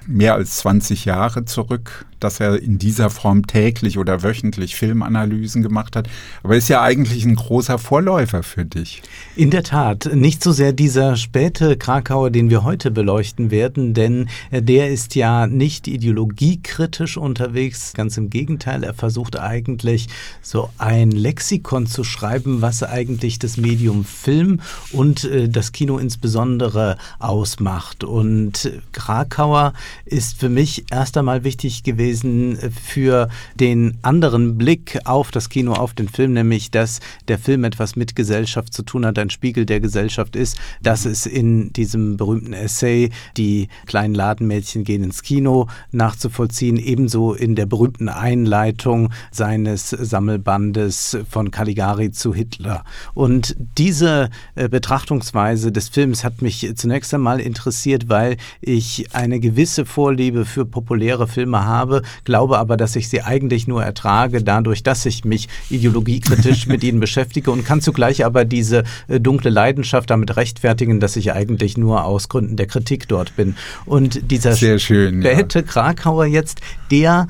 mehr 0.06 0.34
als 0.34 0.58
20 0.58 1.04
Jahre 1.04 1.44
zurück 1.44 2.06
dass 2.20 2.40
er 2.40 2.62
in 2.62 2.78
dieser 2.78 3.10
Form 3.10 3.46
täglich 3.46 3.98
oder 3.98 4.22
wöchentlich 4.22 4.76
Filmanalysen 4.76 5.62
gemacht 5.62 5.96
hat. 5.96 6.08
Aber 6.42 6.56
ist 6.56 6.68
ja 6.68 6.82
eigentlich 6.82 7.24
ein 7.24 7.36
großer 7.36 7.78
Vorläufer 7.78 8.42
für 8.42 8.64
dich. 8.64 9.02
In 9.36 9.50
der 9.50 9.62
Tat, 9.62 10.10
nicht 10.14 10.42
so 10.42 10.52
sehr 10.52 10.72
dieser 10.72 11.16
späte 11.16 11.76
Krakauer, 11.76 12.30
den 12.30 12.50
wir 12.50 12.64
heute 12.64 12.90
beleuchten 12.90 13.50
werden, 13.50 13.94
denn 13.94 14.28
der 14.50 14.90
ist 14.90 15.14
ja 15.14 15.46
nicht 15.46 15.88
ideologiekritisch 15.88 17.16
unterwegs. 17.16 17.92
Ganz 17.94 18.16
im 18.16 18.30
Gegenteil, 18.30 18.82
er 18.82 18.94
versucht 18.94 19.38
eigentlich 19.38 20.08
so 20.42 20.70
ein 20.78 21.10
Lexikon 21.10 21.86
zu 21.86 22.04
schreiben, 22.04 22.62
was 22.62 22.82
eigentlich 22.82 23.38
das 23.38 23.56
Medium 23.56 24.04
Film 24.04 24.60
und 24.92 25.24
äh, 25.24 25.48
das 25.48 25.72
Kino 25.72 25.98
insbesondere 25.98 26.96
ausmacht. 27.18 28.04
Und 28.04 28.70
Krakauer 28.92 29.72
ist 30.04 30.38
für 30.38 30.48
mich 30.48 30.86
erst 30.90 31.16
einmal 31.16 31.44
wichtig 31.44 31.82
gewesen, 31.82 32.05
gewesen 32.06 32.56
für 32.84 33.28
den 33.58 33.98
anderen 34.02 34.56
Blick 34.56 34.98
auf 35.04 35.30
das 35.30 35.48
Kino, 35.48 35.72
auf 35.72 35.94
den 35.94 36.08
Film, 36.08 36.34
nämlich 36.34 36.70
dass 36.70 37.00
der 37.28 37.38
Film 37.38 37.64
etwas 37.64 37.96
mit 37.96 38.14
Gesellschaft 38.14 38.72
zu 38.72 38.82
tun 38.82 39.04
hat, 39.04 39.18
ein 39.18 39.30
Spiegel 39.30 39.66
der 39.66 39.80
Gesellschaft 39.80 40.36
ist, 40.36 40.56
dass 40.82 41.04
es 41.04 41.26
in 41.26 41.72
diesem 41.72 42.16
berühmten 42.16 42.52
Essay 42.52 43.10
Die 43.36 43.68
kleinen 43.86 44.14
Ladenmädchen 44.14 44.84
gehen 44.84 45.02
ins 45.02 45.22
Kino 45.22 45.66
nachzuvollziehen, 45.90 46.76
ebenso 46.76 47.34
in 47.34 47.56
der 47.56 47.66
berühmten 47.66 48.08
Einleitung 48.08 49.10
seines 49.32 49.90
Sammelbandes 49.90 51.18
von 51.28 51.50
Caligari 51.50 52.12
zu 52.12 52.34
Hitler. 52.34 52.84
Und 53.14 53.56
diese 53.78 54.30
äh, 54.54 54.68
Betrachtungsweise 54.68 55.72
des 55.72 55.88
Films 55.88 56.24
hat 56.24 56.42
mich 56.42 56.72
zunächst 56.76 57.12
einmal 57.14 57.40
interessiert, 57.40 58.08
weil 58.08 58.36
ich 58.60 59.14
eine 59.14 59.40
gewisse 59.40 59.84
Vorliebe 59.84 60.44
für 60.44 60.64
populäre 60.64 61.26
Filme 61.26 61.64
habe, 61.64 61.95
habe, 61.96 62.06
glaube 62.24 62.58
aber, 62.58 62.76
dass 62.76 62.96
ich 62.96 63.08
sie 63.08 63.22
eigentlich 63.22 63.66
nur 63.66 63.82
ertrage, 63.82 64.42
dadurch, 64.42 64.82
dass 64.82 65.06
ich 65.06 65.24
mich 65.24 65.48
ideologiekritisch 65.70 66.66
mit 66.66 66.84
ihnen 66.84 67.00
beschäftige 67.00 67.50
und 67.50 67.64
kann 67.64 67.80
zugleich 67.80 68.24
aber 68.24 68.44
diese 68.44 68.84
äh, 69.08 69.20
dunkle 69.20 69.50
Leidenschaft 69.50 70.10
damit 70.10 70.36
rechtfertigen, 70.36 71.00
dass 71.00 71.16
ich 71.16 71.32
eigentlich 71.32 71.76
nur 71.76 72.04
aus 72.04 72.28
Gründen 72.28 72.56
der 72.56 72.66
Kritik 72.66 73.08
dort 73.08 73.36
bin. 73.36 73.56
Und 73.84 74.30
dieser 74.30 74.52
Sehr 74.54 74.78
schön, 74.78 75.22
späte 75.22 75.60
ja. 75.60 75.64
Krakauer 75.64 76.26
jetzt, 76.26 76.60
der 76.90 77.28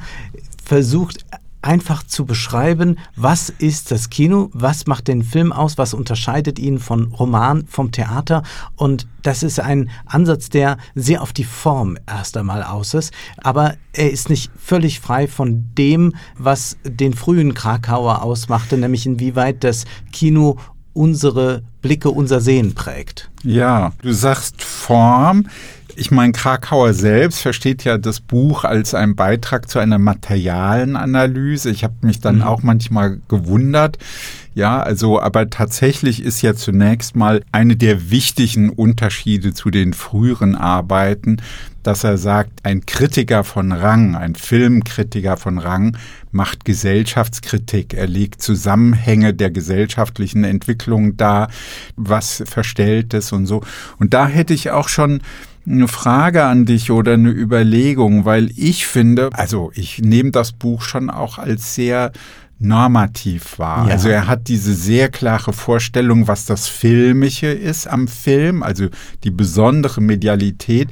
versucht 0.64 1.24
einfach 1.62 2.02
zu 2.04 2.26
beschreiben, 2.26 2.98
was 3.16 3.50
ist 3.50 3.90
das 3.90 4.10
Kino, 4.10 4.50
was 4.52 4.86
macht 4.86 5.08
den 5.08 5.22
Film 5.22 5.52
aus, 5.52 5.78
was 5.78 5.94
unterscheidet 5.94 6.58
ihn 6.58 6.78
von 6.78 7.12
Roman, 7.12 7.66
vom 7.66 7.92
Theater. 7.92 8.42
Und 8.76 9.06
das 9.22 9.42
ist 9.42 9.58
ein 9.58 9.90
Ansatz, 10.06 10.48
der 10.48 10.78
sehr 10.94 11.22
auf 11.22 11.32
die 11.32 11.44
Form 11.44 11.98
erst 12.06 12.36
einmal 12.36 12.62
aus 12.62 12.94
ist. 12.94 13.12
Aber 13.38 13.74
er 13.92 14.10
ist 14.10 14.30
nicht 14.30 14.52
völlig 14.56 15.00
frei 15.00 15.26
von 15.26 15.68
dem, 15.76 16.14
was 16.38 16.76
den 16.84 17.14
frühen 17.14 17.54
Krakauer 17.54 18.22
ausmachte, 18.22 18.78
nämlich 18.78 19.06
inwieweit 19.06 19.64
das 19.64 19.84
Kino 20.12 20.58
unsere 20.92 21.62
Blicke, 21.82 22.10
unser 22.10 22.40
Sehen 22.40 22.74
prägt. 22.74 23.30
Ja, 23.42 23.92
du 24.02 24.12
sagst 24.12 24.62
Form. 24.62 25.46
Ich 25.98 26.10
meine, 26.10 26.32
Krakauer 26.32 26.92
selbst 26.92 27.40
versteht 27.40 27.82
ja 27.84 27.96
das 27.96 28.20
Buch 28.20 28.64
als 28.64 28.92
einen 28.92 29.16
Beitrag 29.16 29.70
zu 29.70 29.78
einer 29.78 29.98
materialen 29.98 30.94
Analyse. 30.94 31.70
Ich 31.70 31.84
habe 31.84 31.94
mich 32.02 32.20
dann 32.20 32.36
mhm. 32.36 32.42
auch 32.42 32.62
manchmal 32.62 33.18
gewundert. 33.28 33.96
Ja, 34.54 34.78
also, 34.82 35.20
aber 35.20 35.48
tatsächlich 35.48 36.22
ist 36.22 36.42
ja 36.42 36.54
zunächst 36.54 37.16
mal 37.16 37.42
eine 37.50 37.76
der 37.76 38.10
wichtigen 38.10 38.68
Unterschiede 38.68 39.54
zu 39.54 39.70
den 39.70 39.94
früheren 39.94 40.54
Arbeiten, 40.54 41.38
dass 41.82 42.04
er 42.04 42.18
sagt, 42.18 42.50
ein 42.62 42.84
Kritiker 42.84 43.42
von 43.44 43.72
Rang, 43.72 44.16
ein 44.16 44.34
Filmkritiker 44.34 45.38
von 45.38 45.58
Rang 45.58 45.96
macht 46.30 46.66
Gesellschaftskritik. 46.66 47.94
Er 47.94 48.06
legt 48.06 48.42
Zusammenhänge 48.42 49.32
der 49.32 49.50
gesellschaftlichen 49.50 50.44
Entwicklung 50.44 51.16
dar, 51.16 51.48
was 51.96 52.42
verstellt 52.46 53.14
ist 53.14 53.32
und 53.32 53.46
so. 53.46 53.62
Und 53.98 54.12
da 54.12 54.26
hätte 54.26 54.52
ich 54.52 54.70
auch 54.70 54.88
schon 54.88 55.22
eine 55.66 55.88
Frage 55.88 56.44
an 56.44 56.64
dich 56.64 56.90
oder 56.90 57.14
eine 57.14 57.30
Überlegung, 57.30 58.24
weil 58.24 58.50
ich 58.56 58.86
finde, 58.86 59.30
also 59.32 59.72
ich 59.74 59.98
nehme 59.98 60.30
das 60.30 60.52
Buch 60.52 60.82
schon 60.82 61.10
auch 61.10 61.38
als 61.38 61.74
sehr 61.74 62.12
normativ 62.58 63.58
wahr. 63.58 63.86
Ja. 63.86 63.92
Also 63.92 64.08
er 64.08 64.26
hat 64.26 64.48
diese 64.48 64.74
sehr 64.74 65.10
klare 65.10 65.52
Vorstellung, 65.52 66.26
was 66.26 66.46
das 66.46 66.68
Filmische 66.68 67.48
ist 67.48 67.86
am 67.86 68.08
Film, 68.08 68.62
also 68.62 68.86
die 69.24 69.30
besondere 69.30 70.00
Medialität. 70.00 70.88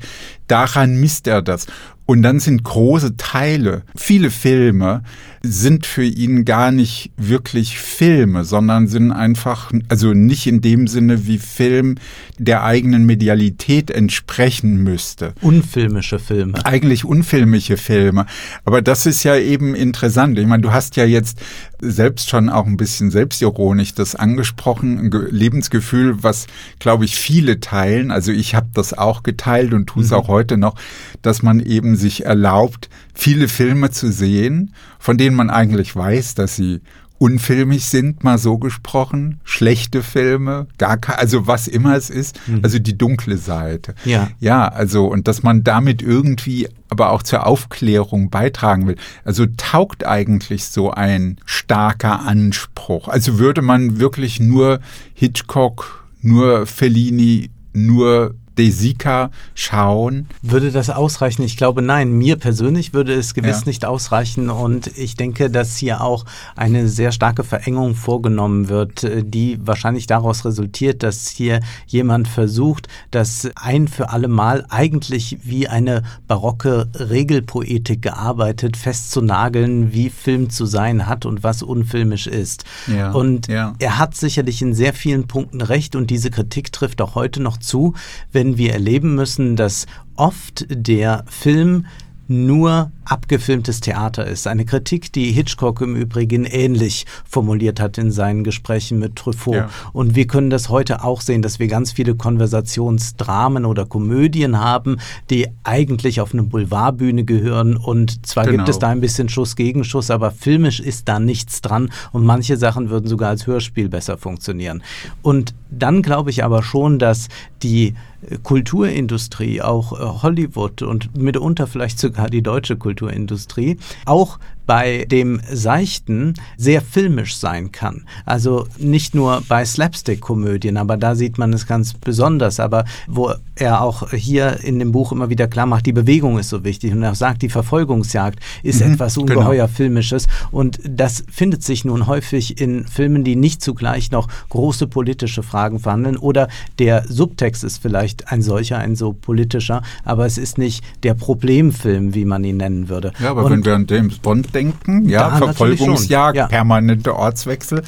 Daran 0.47 1.01
misst 1.01 1.27
er 1.27 1.41
das. 1.41 1.67
Und 2.07 2.23
dann 2.23 2.41
sind 2.41 2.65
große 2.65 3.17
Teile, 3.17 3.83
viele 3.97 4.31
Filme 4.31 5.03
sind 5.45 5.85
für 5.87 6.05
ihn 6.05 6.45
gar 6.45 6.71
nicht 6.71 7.11
wirklich 7.17 7.79
Filme, 7.79 8.45
sondern 8.45 8.89
sind 8.89 9.13
einfach, 9.13 9.73
also 9.89 10.15
nicht 10.15 10.47
in 10.47 10.61
dem 10.63 10.87
Sinne 10.87 11.27
wie 11.27 11.39
Film 11.39 11.97
der 12.39 12.65
eigenen 12.65 13.05
Medialität 13.05 13.91
entsprechen 13.91 14.83
müsste. 14.83 15.35
Unfilmische 15.43 16.19
Filme. 16.19 16.65
Eigentlich 16.65 17.05
unfilmische 17.05 17.77
Filme. 17.77 18.27
Aber 18.65 18.81
das 18.81 19.07
ist 19.07 19.23
ja 19.23 19.37
eben 19.37 19.75
interessant. 19.75 20.39
Ich 20.39 20.47
meine, 20.47 20.63
du 20.63 20.73
hast 20.73 20.97
ja 20.97 21.05
jetzt 21.05 21.41
selbst 21.81 22.31
schon 22.31 22.49
auch 22.49 22.67
ein 22.67 22.79
bisschen 22.79 23.11
selbstironisch 23.11 23.95
das 23.95 24.15
angesprochen, 24.15 24.99
ein 24.99 25.29
Lebensgefühl, 25.31 26.23
was, 26.23 26.47
glaube 26.79 27.05
ich, 27.05 27.17
viele 27.17 27.61
teilen. 27.61 28.11
Also 28.11 28.33
ich 28.33 28.55
habe 28.55 28.69
das 28.73 28.97
auch 28.97 29.23
geteilt 29.23 29.75
und 29.75 29.87
tue 29.87 30.03
es 30.03 30.11
mhm. 30.11 30.17
auch 30.17 30.29
heute 30.29 30.57
noch, 30.57 30.77
dass 31.21 31.43
man 31.43 31.61
eben 31.61 31.94
sich 31.97 32.25
erlaubt, 32.25 32.89
viele 33.15 33.49
Filme 33.49 33.91
zu 33.91 34.11
sehen, 34.11 34.75
von 34.99 35.19
denen 35.19 35.37
man 35.37 35.51
eigentlich 35.51 35.95
weiß, 35.95 36.35
dass 36.35 36.57
sie 36.57 36.81
unfilmig 37.19 37.87
sind, 37.87 38.25
mal 38.25 38.39
so 38.39 38.59
gesprochen, 38.59 39.41
schlechte 39.45 40.03
Filme, 40.03 40.67
gar 40.79 40.97
kein, 40.97 41.17
also 41.17 41.47
was 41.47 41.69
immer 41.69 41.97
es 41.97 42.11
ist, 42.11 42.39
mhm. 42.47 42.61
also 42.63 42.79
die 42.79 42.99
dunkle 42.99 43.39
Seite. 43.39 43.95
Ja. 44.05 44.31
Ja, 44.41 44.69
also 44.69 45.07
und 45.07 45.29
dass 45.29 45.43
man 45.43 45.65
damit 45.65 46.03
irgendwie 46.03 46.69
aber 46.91 47.11
auch 47.11 47.23
zur 47.23 47.47
Aufklärung 47.47 48.31
beitragen 48.31 48.87
will. 48.87 48.97
Also 49.25 49.47
taugt 49.57 50.07
eigentlich 50.07 50.65
so 50.67 50.91
ein 50.91 51.39
starker 51.45 52.21
Anspruch. 52.27 53.09
Also 53.09 53.39
würde 53.39 53.63
man 53.63 53.99
wirklich 53.99 54.39
nur 54.39 54.81
Hitchcock, 55.15 56.05
nur 56.21 56.67
Fellini, 56.67 57.51
nur 57.73 58.35
Desika 58.59 59.31
schauen. 59.55 60.29
Würde 60.43 60.71
das 60.71 60.91
ausreichen? 60.91 61.43
Ich 61.43 61.57
glaube, 61.57 61.83
nein. 61.83 62.13
Mir 62.13 62.37
persönlich 62.37 62.93
würde 62.95 63.15
es 63.15 63.35
gewiss 63.35 63.61
ja. 63.61 63.67
nicht 63.67 63.85
ausreichen. 63.85 64.51
Und 64.51 64.97
ich 64.97 65.17
denke, 65.17 65.51
dass 65.51 65.77
hier 65.77 66.01
auch 66.01 66.25
eine 66.57 66.89
sehr 66.89 67.13
starke 67.13 67.45
Verengung 67.45 67.95
vorgenommen 67.95 68.69
wird, 68.69 69.07
die 69.25 69.59
wahrscheinlich 69.65 70.07
daraus 70.07 70.45
resultiert, 70.45 71.03
dass 71.03 71.29
hier 71.29 71.61
jemand 71.87 72.29
versucht, 72.29 72.89
das 73.11 73.51
ein 73.57 73.89
für 73.89 74.11
alle 74.11 74.29
Mal 74.29 74.65
eigentlich 74.69 75.39
wie 75.43 75.69
eine 75.69 76.03
barocke 76.29 76.89
Regelpoetik 76.95 78.03
gearbeitet, 78.03 78.77
festzunageln, 78.77 79.93
wie 79.93 80.11
Film 80.11 80.51
zu 80.51 80.67
sein 80.67 81.07
hat 81.07 81.27
und 81.27 81.43
was 81.43 81.63
unfilmisch 81.63 82.27
ist. 82.27 82.65
Ja. 82.87 83.13
Und 83.13 83.49
ja. 83.49 83.75
er 83.79 83.99
hat 83.99 84.15
sicherlich 84.15 84.63
in 84.63 84.75
sehr 84.75 84.93
vielen 84.93 85.27
Punkten 85.27 85.61
recht 85.61 85.97
und 85.97 86.11
diese 86.11 86.31
Kritik 86.31 86.73
trifft 86.73 87.01
auch 87.01 87.15
heute 87.15 87.43
noch 87.43 87.57
zu, 87.57 87.95
wenn 88.33 88.44
wenn 88.45 88.59
wir 88.59 88.75
erleben 88.75 89.15
müssen, 89.15 89.57
dass 89.57 89.87
oft 90.17 90.67
der 90.69 91.25
Film 91.27 91.87
nur 92.29 92.93
abgefilmtes 93.05 93.81
Theater 93.81 94.27
ist. 94.27 94.47
Eine 94.47 94.65
Kritik, 94.65 95.13
die 95.13 95.33
Hitchcock 95.33 95.81
im 95.81 95.97
Übrigen 95.97 96.45
ähnlich 96.45 97.07
formuliert 97.29 97.81
hat 97.81 97.99
in 97.99 98.11
seinen 98.11 98.45
Gesprächen 98.45 98.99
mit 98.99 99.17
Truffaut. 99.17 99.55
Ja. 99.55 99.71
Und 99.93 100.15
wir 100.15 100.27
können 100.27 100.51
das 100.51 100.69
heute 100.69 101.05
auch 101.05 101.21
sehen, 101.21 101.43
dass 101.43 101.59
wir 101.59 101.69
ganz 101.69 101.93
viele 101.93 102.15
Konversationsdramen 102.15 103.65
oder 103.65 103.87
Komödien 103.87 104.59
haben, 104.61 104.99
die 105.31 105.49
eigentlich 105.65 106.21
auf 106.21 106.33
eine 106.33 106.43
Boulevardbühne 106.43 107.25
gehören. 107.25 107.77
Und 107.77 108.27
zwar 108.27 108.45
genau. 108.45 108.59
gibt 108.59 108.69
es 108.69 108.79
da 108.79 108.89
ein 108.89 109.01
bisschen 109.01 109.29
Schuss 109.29 109.57
gegen 109.57 109.85
Schuss, 109.85 110.11
aber 110.11 110.31
filmisch 110.31 110.81
ist 110.81 111.09
da 111.09 111.19
nichts 111.19 111.61
dran. 111.61 111.91
Und 112.13 112.25
manche 112.25 112.57
Sachen 112.57 112.91
würden 112.91 113.09
sogar 113.09 113.31
als 113.31 113.47
Hörspiel 113.47 113.89
besser 113.89 114.19
funktionieren. 114.19 114.83
Und 115.23 115.55
dann 115.71 116.03
glaube 116.03 116.31
ich 116.31 116.45
aber 116.45 116.63
schon, 116.63 116.99
dass 116.99 117.29
die 117.63 117.95
Kulturindustrie, 118.43 119.63
auch 119.63 119.93
äh, 119.93 120.23
Hollywood 120.23 120.83
und 120.83 121.17
mitunter 121.17 121.67
vielleicht 121.67 121.99
sogar 121.99 122.29
die 122.29 122.43
deutsche 122.43 122.77
Kulturindustrie, 122.95 123.79
auch 124.07 124.39
bei 124.67 125.05
dem 125.11 125.41
Seichten 125.51 126.35
sehr 126.57 126.81
filmisch 126.81 127.37
sein 127.37 127.73
kann. 127.73 128.05
Also 128.25 128.67
nicht 128.79 129.15
nur 129.15 129.43
bei 129.49 129.65
Slapstick-Komödien, 129.65 130.77
aber 130.77 130.97
da 130.97 131.15
sieht 131.15 131.39
man 131.39 131.53
es 131.53 131.67
ganz 131.67 131.95
besonders. 131.95 132.61
Aber 132.61 132.85
wo 133.07 133.33
er 133.57 133.83
auch 133.83 134.11
hier 134.11 134.61
in 134.63 134.79
dem 134.79 134.93
Buch 134.93 135.13
immer 135.13 135.31
wieder 135.31 135.49
klar 135.49 135.67
macht, 135.67 135.87
die 135.87 135.93
Bewegung 135.93 136.39
ist 136.39 136.49
so 136.49 136.65
wichtig 136.65 136.93
und 136.93 137.03
er 137.03 137.15
sagt, 137.15 137.43
die 137.43 137.49
Verfolgungsjagd 137.49 138.41
ist 138.63 138.85
mhm, 138.85 138.95
etwas 138.95 139.15
genau. 139.15 139.27
ungeheuer 139.27 139.67
genau. 139.67 139.77
Filmisches. 139.77 140.27
Und 140.51 140.81
das 140.89 141.25
findet 141.31 141.63
sich 141.63 141.85
nun 141.85 142.07
häufig 142.07 142.61
in 142.61 142.87
Filmen, 142.87 143.25
die 143.25 143.37
nicht 143.37 143.63
zugleich 143.63 144.11
noch 144.11 144.29
große 144.49 144.87
politische 144.87 145.43
Fragen 145.43 145.79
verhandeln. 145.79 146.17
Oder 146.17 146.49
der 146.79 147.05
Subtext 147.09 147.65
ist 147.65 147.79
vielleicht 147.79 148.33
ein 148.33 148.43
solcher, 148.43 148.79
ein 148.79 148.97
so 148.97 149.13
politischer, 149.13 149.83
aber 150.05 150.27
es 150.27 150.39
ist 150.39 150.59
nicht 150.59 150.85
der 151.03 151.15
Problemfilm, 151.15 152.15
wie 152.15 152.25
man 152.25 152.45
ihn 152.45 152.57
nennen 152.57 152.89
würde. 152.89 153.13
Ja, 153.21 153.31
aber 153.31 153.45
und 153.45 153.53
wenn 153.53 153.65
wir 153.65 153.75
an 153.75 153.87
James 153.89 154.19
Bond 154.19 154.54
denken, 154.55 155.09
ja, 155.09 155.31
da 155.31 155.37
Verfolgungsjagd, 155.37 156.37
ja. 156.37 156.47
permanente 156.47 157.15
Ortswechsel. 157.15 157.83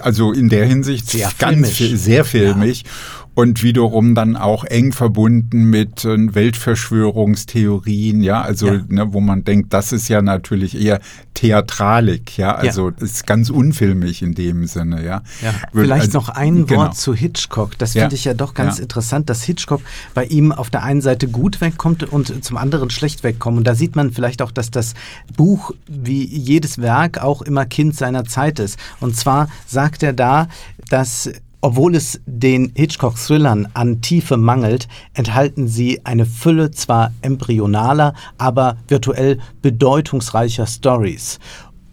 Also 0.00 0.32
in 0.32 0.48
der 0.48 0.64
Hinsicht 0.64 1.10
sehr 1.10 1.30
ganz 1.38 1.70
filmisch. 1.70 2.00
sehr 2.00 2.24
filmig. 2.24 2.82
Ja 2.82 2.90
und 3.34 3.62
wiederum 3.62 4.14
dann 4.14 4.36
auch 4.36 4.64
eng 4.64 4.92
verbunden 4.92 5.64
mit 5.70 6.04
äh, 6.04 6.34
Weltverschwörungstheorien, 6.34 8.22
ja, 8.22 8.42
also 8.42 8.68
ja. 8.68 8.80
Ne, 8.88 9.12
wo 9.12 9.20
man 9.20 9.44
denkt, 9.44 9.72
das 9.72 9.92
ist 9.92 10.08
ja 10.08 10.20
natürlich 10.20 10.78
eher 10.78 11.00
Theatralik, 11.34 12.36
ja, 12.36 12.54
also 12.54 12.90
ja. 12.90 12.96
ist 13.00 13.26
ganz 13.26 13.48
unfilmig 13.48 14.22
in 14.22 14.34
dem 14.34 14.66
Sinne, 14.66 15.02
ja. 15.04 15.22
ja. 15.40 15.54
Vielleicht 15.72 16.14
also, 16.14 16.18
noch 16.18 16.28
ein 16.28 16.66
genau. 16.66 16.82
Wort 16.82 16.96
zu 16.96 17.14
Hitchcock. 17.14 17.78
Das 17.78 17.92
finde 17.92 18.14
ich 18.14 18.24
ja 18.24 18.34
doch 18.34 18.52
ganz 18.52 18.78
interessant, 18.78 19.30
dass 19.30 19.42
Hitchcock 19.42 19.80
bei 20.14 20.24
ihm 20.26 20.52
auf 20.52 20.68
der 20.68 20.82
einen 20.82 21.00
Seite 21.00 21.26
gut 21.28 21.60
wegkommt 21.60 22.04
und 22.04 22.44
zum 22.44 22.56
anderen 22.56 22.90
schlecht 22.90 23.22
wegkommt. 23.22 23.58
Und 23.58 23.64
da 23.64 23.74
sieht 23.74 23.96
man 23.96 24.12
vielleicht 24.12 24.42
auch, 24.42 24.50
dass 24.50 24.70
das 24.70 24.94
Buch 25.36 25.72
wie 25.86 26.24
jedes 26.24 26.78
Werk 26.78 27.18
auch 27.18 27.40
immer 27.42 27.64
Kind 27.64 27.96
seiner 27.96 28.24
Zeit 28.24 28.58
ist. 28.58 28.78
Und 29.00 29.16
zwar 29.16 29.48
sagt 29.66 30.02
er 30.02 30.12
da, 30.12 30.48
dass 30.90 31.30
obwohl 31.62 31.94
es 31.94 32.20
den 32.26 32.72
Hitchcock-Thrillern 32.74 33.68
an 33.72 34.02
Tiefe 34.02 34.36
mangelt, 34.36 34.88
enthalten 35.14 35.68
sie 35.68 36.04
eine 36.04 36.26
Fülle 36.26 36.72
zwar 36.72 37.12
embryonaler, 37.22 38.14
aber 38.36 38.76
virtuell 38.88 39.38
bedeutungsreicher 39.62 40.66
Stories. 40.66 41.38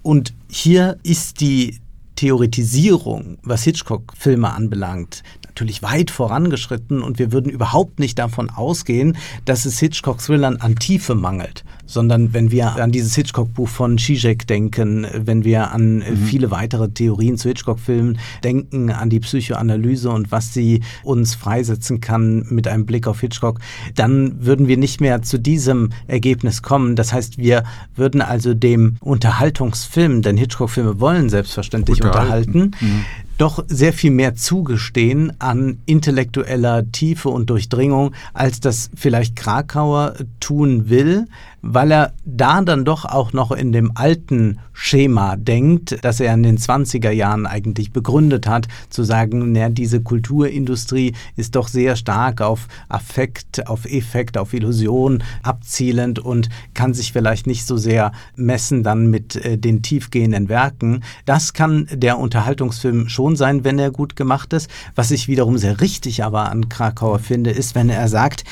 Und 0.02 0.34
hier 0.50 0.98
ist 1.04 1.40
die 1.40 1.80
Theoretisierung, 2.16 3.38
was 3.44 3.64
Hitchcock-Filme 3.64 4.52
anbelangt, 4.52 5.24
natürlich 5.60 5.84
weit 5.84 6.10
vorangeschritten 6.10 7.02
und 7.02 7.20
wir 7.20 7.34
würden 7.34 7.52
überhaupt 7.52 8.00
nicht 8.00 8.18
davon 8.18 8.50
ausgehen, 8.50 9.18
dass 9.44 9.66
es 9.66 9.78
Hitchcock-Thrillern 9.80 10.56
an 10.58 10.78
Tiefe 10.78 11.16
mangelt 11.16 11.66
sondern 11.90 12.34
wenn 12.34 12.52
wir 12.52 12.76
an 12.76 12.92
dieses 12.92 13.16
Hitchcock-Buch 13.16 13.68
von 13.68 13.98
Zizek 13.98 14.46
denken, 14.46 15.08
wenn 15.12 15.44
wir 15.44 15.72
an 15.72 15.98
mhm. 15.98 16.18
viele 16.18 16.52
weitere 16.52 16.90
Theorien 16.90 17.38
zu 17.38 17.50
Hitchcock-Filmen 17.50 18.20
denken, 18.44 18.92
an 18.92 19.10
die 19.10 19.20
Psychoanalyse 19.20 20.10
und 20.12 20.32
was 20.32 20.54
sie 20.54 20.82
uns 21.04 21.34
freisetzen 21.34 22.00
kann 22.00 22.46
mit 22.50 22.68
einem 22.68 22.86
Blick 22.86 23.08
auf 23.08 23.22
Hitchcock, 23.22 23.60
dann 23.96 24.46
würden 24.46 24.68
wir 24.68 24.78
nicht 24.78 25.02
mehr 25.02 25.24
zu 25.24 25.40
diesem 25.40 25.90
Ergebnis 26.08 26.62
kommen. 26.62 26.96
Das 26.96 27.12
heißt, 27.12 27.40
wir 27.40 27.64
würden 27.96 28.22
also 28.22 28.54
dem 28.54 28.98
Unterhaltungsfilm, 29.00 30.22
denn 30.22 30.38
Hitchcock-Filme 30.38 31.00
wollen 31.00 31.30
selbstverständlich 31.30 32.04
unterhalten, 32.04 32.62
unterhalten 32.62 32.86
mhm 32.86 33.06
doch 33.40 33.64
sehr 33.68 33.94
viel 33.94 34.12
mehr 34.12 34.36
zugestehen 34.36 35.32
an 35.40 35.80
intellektueller 35.86 36.92
Tiefe 36.92 37.30
und 37.30 37.50
Durchdringung, 37.50 38.14
als 38.34 38.60
das 38.60 38.92
vielleicht 38.96 39.36
Krakauer 39.38 40.14
tun 40.42 40.90
will, 40.90 41.26
weil 41.62 41.92
er 41.92 42.14
da 42.26 42.62
dann 42.62 42.86
doch 42.86 43.06
auch 43.06 43.34
noch 43.34 43.52
in 43.52 43.72
dem 43.72 43.92
alten 43.96 44.60
Schema 44.74 45.36
denkt, 45.36 45.98
das 46.04 46.20
er 46.20 46.34
in 46.34 46.44
den 46.44 46.58
20er 46.58 47.12
Jahren 47.12 47.46
eigentlich 47.46 47.92
begründet 47.92 48.48
hat, 48.48 48.68
zu 48.90 49.04
sagen, 49.04 49.52
na, 49.52 49.70
diese 49.70 50.02
Kulturindustrie 50.02 51.14
ist 51.36 51.56
doch 51.56 51.68
sehr 51.68 51.96
stark 51.96 52.42
auf 52.42 52.68
Affekt, 52.88 53.68
auf 53.68 53.86
Effekt, 53.86 54.38
auf 54.38 54.54
Illusion 54.54 55.24
abzielend 55.44 56.20
und 56.20 56.50
kann 56.74 56.94
sich 56.94 57.12
vielleicht 57.12 57.48
nicht 57.48 57.66
so 57.66 57.78
sehr 57.78 58.12
messen 58.36 58.84
dann 58.84 59.10
mit 59.10 59.36
äh, 59.36 59.58
den 59.58 59.82
tiefgehenden 59.82 60.50
Werken. 60.50 61.04
Das 61.26 61.54
kann 61.54 61.88
der 61.92 62.20
Unterhaltungsfilm 62.20 63.10
schon 63.10 63.36
sein, 63.36 63.64
wenn 63.64 63.80
er 63.80 63.92
gut 63.92 64.16
gemacht 64.16 64.54
ist. 64.54 64.70
Was 64.96 65.12
ich 65.12 65.28
wiederum 65.28 65.58
sehr 65.58 65.82
richtig 65.82 66.24
aber 66.24 66.50
an 66.50 66.70
Krakauer 66.70 67.20
finde, 67.20 67.52
ist, 67.52 67.76
wenn 67.76 67.90
er 67.90 68.08
sagt, 68.08 68.44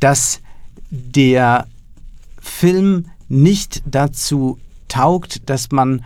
dass 0.00 0.40
der 0.90 1.66
Film 2.44 3.06
nicht 3.28 3.82
dazu 3.86 4.58
taugt, 4.88 5.48
dass 5.48 5.72
man 5.72 6.04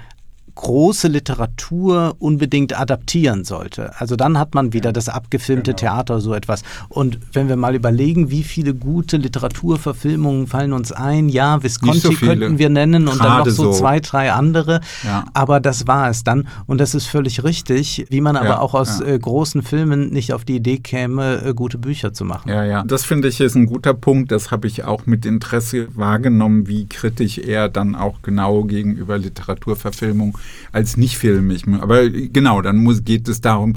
große 0.58 1.06
Literatur 1.06 2.16
unbedingt 2.18 2.78
adaptieren 2.78 3.44
sollte. 3.44 3.92
Also 4.00 4.16
dann 4.16 4.38
hat 4.38 4.56
man 4.56 4.72
wieder 4.72 4.92
das 4.92 5.08
abgefilmte 5.08 5.70
genau. 5.70 5.78
Theater, 5.78 6.20
so 6.20 6.34
etwas. 6.34 6.62
Und 6.88 7.20
wenn 7.32 7.48
wir 7.48 7.54
mal 7.54 7.76
überlegen, 7.76 8.30
wie 8.30 8.42
viele 8.42 8.74
gute 8.74 9.18
Literaturverfilmungen 9.18 10.48
fallen 10.48 10.72
uns 10.72 10.90
ein, 10.90 11.28
ja, 11.28 11.62
Visconti 11.62 12.00
so 12.00 12.10
könnten 12.10 12.58
wir 12.58 12.70
nennen 12.70 13.06
und 13.06 13.20
dann 13.22 13.38
noch 13.38 13.46
so, 13.46 13.70
so, 13.70 13.72
zwei, 13.72 14.00
drei 14.00 14.32
andere. 14.32 14.80
Ja. 15.04 15.26
Aber 15.32 15.60
das 15.60 15.86
war 15.86 16.10
es 16.10 16.24
dann. 16.24 16.48
Und 16.66 16.78
das 16.78 16.92
ist 16.92 17.06
völlig 17.06 17.44
richtig, 17.44 18.06
wie 18.10 18.20
man 18.20 18.36
aber 18.36 18.48
ja, 18.48 18.58
auch 18.58 18.74
aus 18.74 18.98
ja. 18.98 19.06
äh, 19.06 19.18
großen 19.18 19.62
Filmen 19.62 20.10
nicht 20.10 20.32
auf 20.32 20.44
die 20.44 20.56
Idee 20.56 20.78
käme, 20.78 21.40
äh, 21.40 21.54
gute 21.54 21.78
Bücher 21.78 22.12
zu 22.12 22.24
machen. 22.24 22.48
Ja, 22.48 22.64
ja. 22.64 22.82
Das 22.82 23.04
finde 23.04 23.28
ich 23.28 23.40
ist 23.40 23.54
ein 23.54 23.66
guter 23.66 23.94
Punkt. 23.94 24.32
Das 24.32 24.50
habe 24.50 24.66
ich 24.66 24.82
auch 24.82 25.06
mit 25.06 25.24
Interesse 25.24 25.86
wahrgenommen, 25.94 26.66
wie 26.66 26.86
kritisch 26.86 27.38
er 27.38 27.68
dann 27.68 27.94
auch 27.94 28.22
genau 28.22 28.64
gegenüber 28.64 29.18
Literaturverfilmung 29.18 30.36
als 30.72 30.96
nicht 30.96 31.18
filmig. 31.18 31.64
Aber 31.80 32.08
genau, 32.08 32.62
dann 32.62 32.78
muss, 32.78 33.04
geht 33.04 33.28
es 33.28 33.40
darum, 33.40 33.76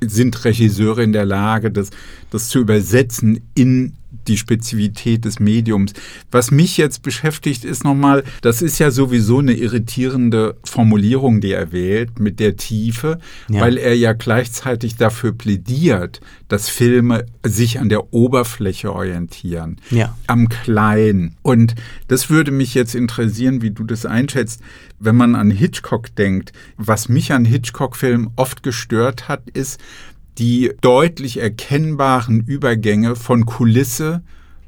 sind 0.00 0.44
Regisseure 0.44 1.02
in 1.02 1.12
der 1.12 1.24
Lage, 1.24 1.70
das, 1.70 1.90
das 2.30 2.48
zu 2.48 2.58
übersetzen 2.58 3.40
in 3.54 3.94
die 4.10 4.36
Spezifität 4.36 5.24
des 5.24 5.40
Mediums. 5.40 5.92
Was 6.30 6.50
mich 6.50 6.76
jetzt 6.76 7.02
beschäftigt, 7.02 7.64
ist 7.64 7.84
nochmal, 7.84 8.24
das 8.40 8.62
ist 8.62 8.78
ja 8.78 8.90
sowieso 8.90 9.38
eine 9.38 9.54
irritierende 9.54 10.56
Formulierung, 10.64 11.40
die 11.40 11.52
er 11.52 11.72
wählt 11.72 12.18
mit 12.18 12.40
der 12.40 12.56
Tiefe, 12.56 13.18
ja. 13.48 13.60
weil 13.60 13.76
er 13.78 13.94
ja 13.94 14.12
gleichzeitig 14.12 14.96
dafür 14.96 15.32
plädiert, 15.32 16.20
dass 16.48 16.68
Filme 16.68 17.26
sich 17.44 17.80
an 17.80 17.88
der 17.88 18.12
Oberfläche 18.12 18.92
orientieren, 18.92 19.76
ja. 19.90 20.16
am 20.26 20.48
Kleinen. 20.48 21.36
Und 21.42 21.74
das 22.08 22.30
würde 22.30 22.50
mich 22.50 22.74
jetzt 22.74 22.94
interessieren, 22.94 23.62
wie 23.62 23.70
du 23.70 23.84
das 23.84 24.06
einschätzt. 24.06 24.60
Wenn 24.98 25.16
man 25.16 25.34
an 25.34 25.50
Hitchcock 25.50 26.14
denkt, 26.14 26.52
was 26.76 27.08
mich 27.08 27.32
an 27.32 27.44
Hitchcock-Filmen 27.44 28.30
oft 28.36 28.62
gestört 28.62 29.28
hat, 29.28 29.50
ist, 29.50 29.78
die 30.38 30.72
deutlich 30.80 31.38
erkennbaren 31.38 32.40
Übergänge 32.40 33.16
von 33.16 33.46
Kulisse 33.46 34.22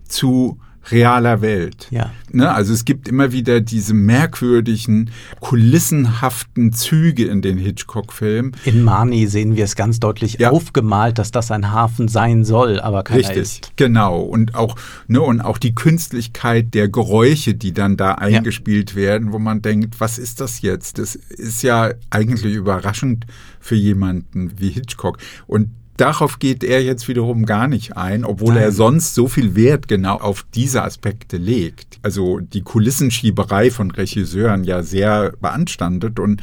zu 0.07 0.59
realer 0.91 1.41
Welt. 1.41 1.89
Ja. 1.91 2.11
Ne, 2.31 2.51
also 2.51 2.73
es 2.73 2.85
gibt 2.85 3.09
immer 3.09 3.33
wieder 3.33 3.61
diese 3.61 3.95
merkwürdigen, 3.95 5.11
kulissenhaften 5.41 6.73
Züge 6.73 7.25
in 7.25 7.43
den 7.43 7.59
Hitchcock-Filmen. 7.59 8.53
In 8.65 8.83
Marnie 8.83 9.27
sehen 9.27 9.57
wir 9.57 9.65
es 9.65 9.77
ganz 9.77 10.01
deutlich 10.01 10.39
ja. 10.39 10.51
aufgemalt, 10.51 11.19
dass 11.19 11.31
das 11.31 11.51
ein 11.51 11.73
Hafen 11.73 12.09
sein 12.09 12.45
soll, 12.45 12.81
aber 12.81 13.03
keiner 13.03 13.21
Richtig, 13.21 13.37
ist. 13.37 13.73
genau. 13.77 14.21
Und 14.21 14.55
auch, 14.55 14.77
ne, 15.07 15.21
und 15.21 15.41
auch 15.41 15.59
die 15.59 15.75
Künstlichkeit 15.75 16.75
der 16.75 16.89
Geräusche, 16.89 17.55
die 17.55 17.73
dann 17.73 17.97
da 17.97 18.13
eingespielt 18.13 18.91
ja. 18.91 18.97
werden, 18.97 19.33
wo 19.33 19.39
man 19.39 19.63
denkt, 19.63 20.01
was 20.01 20.19
ist 20.19 20.41
das 20.41 20.63
jetzt? 20.63 20.99
Das 20.99 21.15
ist 21.15 21.63
ja 21.63 21.93
eigentlich 22.11 22.55
überraschend 22.55 23.27
für 23.61 23.77
jemanden 23.77 24.53
wie 24.59 24.71
Hitchcock. 24.71 25.19
Und 25.47 25.71
darauf 25.97 26.39
geht 26.39 26.65
er 26.65 26.83
jetzt 26.83 27.09
wiederum 27.09 27.45
gar 27.45 27.69
nicht 27.69 27.97
ein, 27.97 28.25
obwohl 28.25 28.55
Nein. 28.55 28.65
er 28.65 28.73
sonst 28.73 29.15
so 29.15 29.29
viel 29.29 29.55
Wert 29.55 29.89
genau 29.89 30.17
auf 30.17 30.45
diese 30.55 30.83
Aspekte 30.83 31.37
legt. 31.37 31.99
Also 32.03 32.41
die 32.41 32.63
Kulissenschieberei 32.63 33.71
von 33.71 33.91
Regisseuren 33.91 34.65
ja 34.65 34.83
sehr 34.83 35.33
beanstandet 35.41 36.19
und 36.19 36.43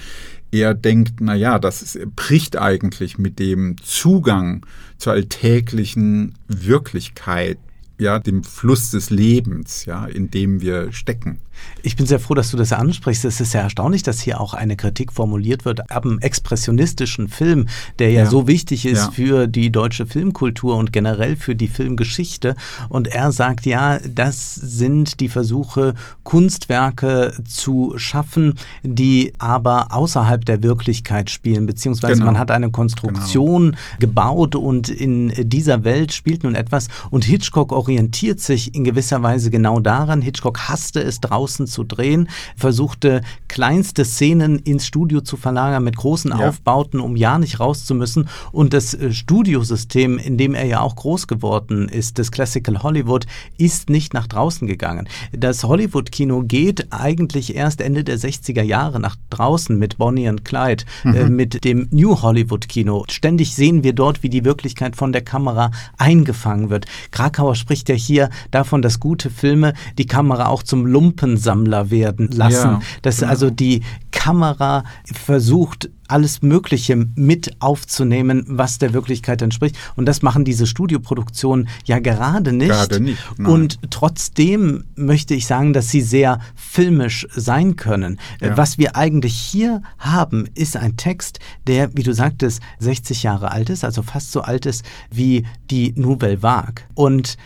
er 0.52 0.74
denkt, 0.74 1.16
na 1.20 1.36
ja, 1.36 1.60
das 1.60 1.82
ist, 1.82 2.16
bricht 2.16 2.58
eigentlich 2.58 3.18
mit 3.18 3.40
dem 3.40 3.76
Zugang 3.84 4.66
zur 4.98 5.14
alltäglichen 5.14 6.36
Wirklichkeit 6.48 7.58
ja, 7.98 8.20
dem 8.20 8.44
Fluss 8.44 8.92
des 8.92 9.10
Lebens, 9.10 9.86
ja, 9.86 10.06
in 10.06 10.30
dem 10.32 10.62
wir 10.62 10.92
stecken. 10.92 11.40
Ich 11.82 11.96
bin 11.96 12.06
sehr 12.06 12.20
froh, 12.20 12.34
dass 12.34 12.52
du 12.52 12.58
das 12.58 12.74
ansprichst. 12.74 13.26
Es 13.26 13.40
ist 13.40 13.52
sehr 13.52 13.62
erstaunlich, 13.62 14.04
dass 14.04 14.20
hier 14.20 14.42
auch 14.42 14.54
eine 14.54 14.76
Kritik 14.76 15.14
formuliert 15.14 15.66
wird 15.66 15.92
am 15.92 16.20
expressionistischen 16.20 17.28
Film, 17.28 17.68
der 18.00 18.12
ja, 18.12 18.24
ja. 18.24 18.30
so 18.30 18.48
wichtig 18.48 18.86
ist 18.86 19.06
ja. 19.06 19.12
für 19.12 19.48
die 19.48 19.72
deutsche 19.72 20.06
Filmkultur 20.06 20.76
und 20.78 20.92
generell 20.92 21.36
für 21.36 21.56
die 21.56 21.68
Filmgeschichte. 21.68 22.56
Und 22.90 23.08
er 23.08 23.32
sagt, 23.32 23.66
ja, 23.66 24.00
das 24.00 24.56
sind 24.56 25.20
die 25.20 25.30
Versuche, 25.30 25.94
Kunstwerke 26.24 27.34
zu 27.48 27.94
schaffen, 27.98 28.56
die 28.84 29.34
aber 29.38 29.94
außerhalb 29.94 30.44
der 30.44 30.64
Wirklichkeit 30.64 31.30
spielen, 31.30 31.66
beziehungsweise 31.66 32.16
genau. 32.16 32.26
man 32.26 32.40
hat 32.40 32.52
eine 32.52 32.72
Konstruktion 32.72 33.72
genau. 33.72 33.78
gebaut 34.00 34.56
und 34.56 34.90
in 34.90 35.32
dieser 35.50 35.84
Welt 35.84 36.14
spielt 36.14 36.44
nun 36.44 36.56
etwas. 36.56 36.88
Und 37.12 37.26
Hitchcock 37.26 37.72
orientiert 37.86 38.40
sich 38.40 38.74
in 38.74 38.84
gewisser 38.84 39.22
Weise 39.22 39.52
genau 39.52 39.80
daran. 39.80 40.24
Hitchcock 40.24 40.68
hasste 40.68 41.04
es 41.04 41.22
draußen 41.22 41.68
zu 41.68 41.84
drehen, 41.84 42.30
versuchte 42.58 43.22
kleinste 43.48 44.06
Szenen 44.06 44.58
ins 44.58 44.88
Studio 44.88 45.22
zu 45.22 45.38
verlagern 45.38 45.84
mit 45.84 45.96
großen 45.96 46.32
ja. 46.32 46.50
Aufbauten, 46.50 47.00
um 47.00 47.16
ja 47.16 47.38
nicht 47.38 47.60
raus 47.60 47.86
zu 47.86 47.94
müssen. 47.94 48.28
Und 48.52 48.74
das 48.74 48.96
äh, 48.96 49.14
Studiosystem, 49.14 50.18
in 50.18 50.40
dem 50.40 50.56
er 50.56 50.66
ja 50.66 50.82
auch 50.82 50.96
groß 50.96 51.28
geworden 51.28 51.88
ist, 51.88 52.18
das 52.18 52.32
Classical 52.32 52.82
Hollywood, 52.82 53.28
ist 53.58 53.92
nicht 53.92 54.16
nach 54.16 54.26
draußen 54.26 54.68
gegangen. 54.68 55.08
Das 55.32 55.64
Hollywood-Kino 55.64 56.42
geht 56.42 56.92
eigentlich 56.92 57.56
erst 57.56 57.82
Ende 57.82 58.04
der 58.04 58.18
60er 58.18 58.64
Jahre 58.64 59.00
nach 59.00 59.16
draußen 59.30 59.78
mit 59.78 60.00
Bonnie 60.00 60.28
und 60.28 60.44
Clyde, 60.44 60.86
äh, 61.04 61.10
mhm. 61.10 61.16
äh, 61.16 61.30
mit 61.30 61.64
dem 61.64 61.88
New 61.92 62.20
Hollywood-Kino. 62.20 63.06
Ständig 63.10 63.54
sehen 63.54 63.84
wir 63.84 63.94
dort, 63.94 64.24
wie 64.24 64.30
die 64.30 64.44
Wirklichkeit 64.44 64.96
von 64.96 65.12
der 65.12 65.22
Kamera 65.22 65.70
eingefangen 65.98 66.72
wird. 66.72 66.88
Krakauer 67.12 67.54
spricht 67.54 67.75
spricht 67.76 67.90
ja 67.90 67.96
hier 67.96 68.30
davon, 68.52 68.82
dass 68.82 69.02
gute 69.02 69.30
Filme 69.30 69.74
die 69.98 70.08
Kamera 70.08 70.48
auch 70.48 70.64
zum 70.64 70.86
Lumpensammler 70.86 71.92
werden 71.92 72.30
lassen. 72.32 72.72
Ja, 72.72 72.82
dass 73.02 73.18
genau. 73.18 73.30
also 73.30 73.50
die 73.50 73.82
Kamera 74.12 74.86
versucht, 75.14 75.90
alles 76.08 76.42
Mögliche 76.42 76.96
mit 77.16 77.56
aufzunehmen, 77.60 78.46
was 78.48 78.78
der 78.78 78.94
Wirklichkeit 78.94 79.42
entspricht. 79.42 79.76
Und 79.96 80.06
das 80.06 80.22
machen 80.22 80.46
diese 80.46 80.68
Studioproduktionen 80.68 81.68
ja 81.86 82.00
gerade 82.00 82.54
nicht. 82.54 82.70
Gerade 82.70 83.00
nicht. 83.00 83.20
Nein. 83.38 83.52
Und 83.52 83.80
trotzdem 83.90 84.86
möchte 84.96 85.34
ich 85.34 85.48
sagen, 85.48 85.74
dass 85.74 85.90
sie 85.90 86.02
sehr 86.02 86.40
filmisch 86.56 87.28
sein 87.36 87.76
können. 87.76 88.20
Ja. 88.42 88.56
Was 88.56 88.78
wir 88.78 88.96
eigentlich 88.96 89.36
hier 89.36 89.82
haben, 89.98 90.48
ist 90.56 90.78
ein 90.78 90.96
Text, 90.96 91.40
der, 91.68 91.96
wie 91.96 92.04
du 92.04 92.14
sagtest, 92.14 92.62
60 92.80 93.24
Jahre 93.24 93.52
alt 93.52 93.70
ist, 93.70 93.84
also 93.84 94.02
fast 94.02 94.32
so 94.32 94.42
alt 94.42 94.66
ist 94.66 94.84
wie 95.12 95.46
die 95.70 95.94
Nouvelle 95.96 96.42
Vague. 96.42 96.84
Und 96.94 97.38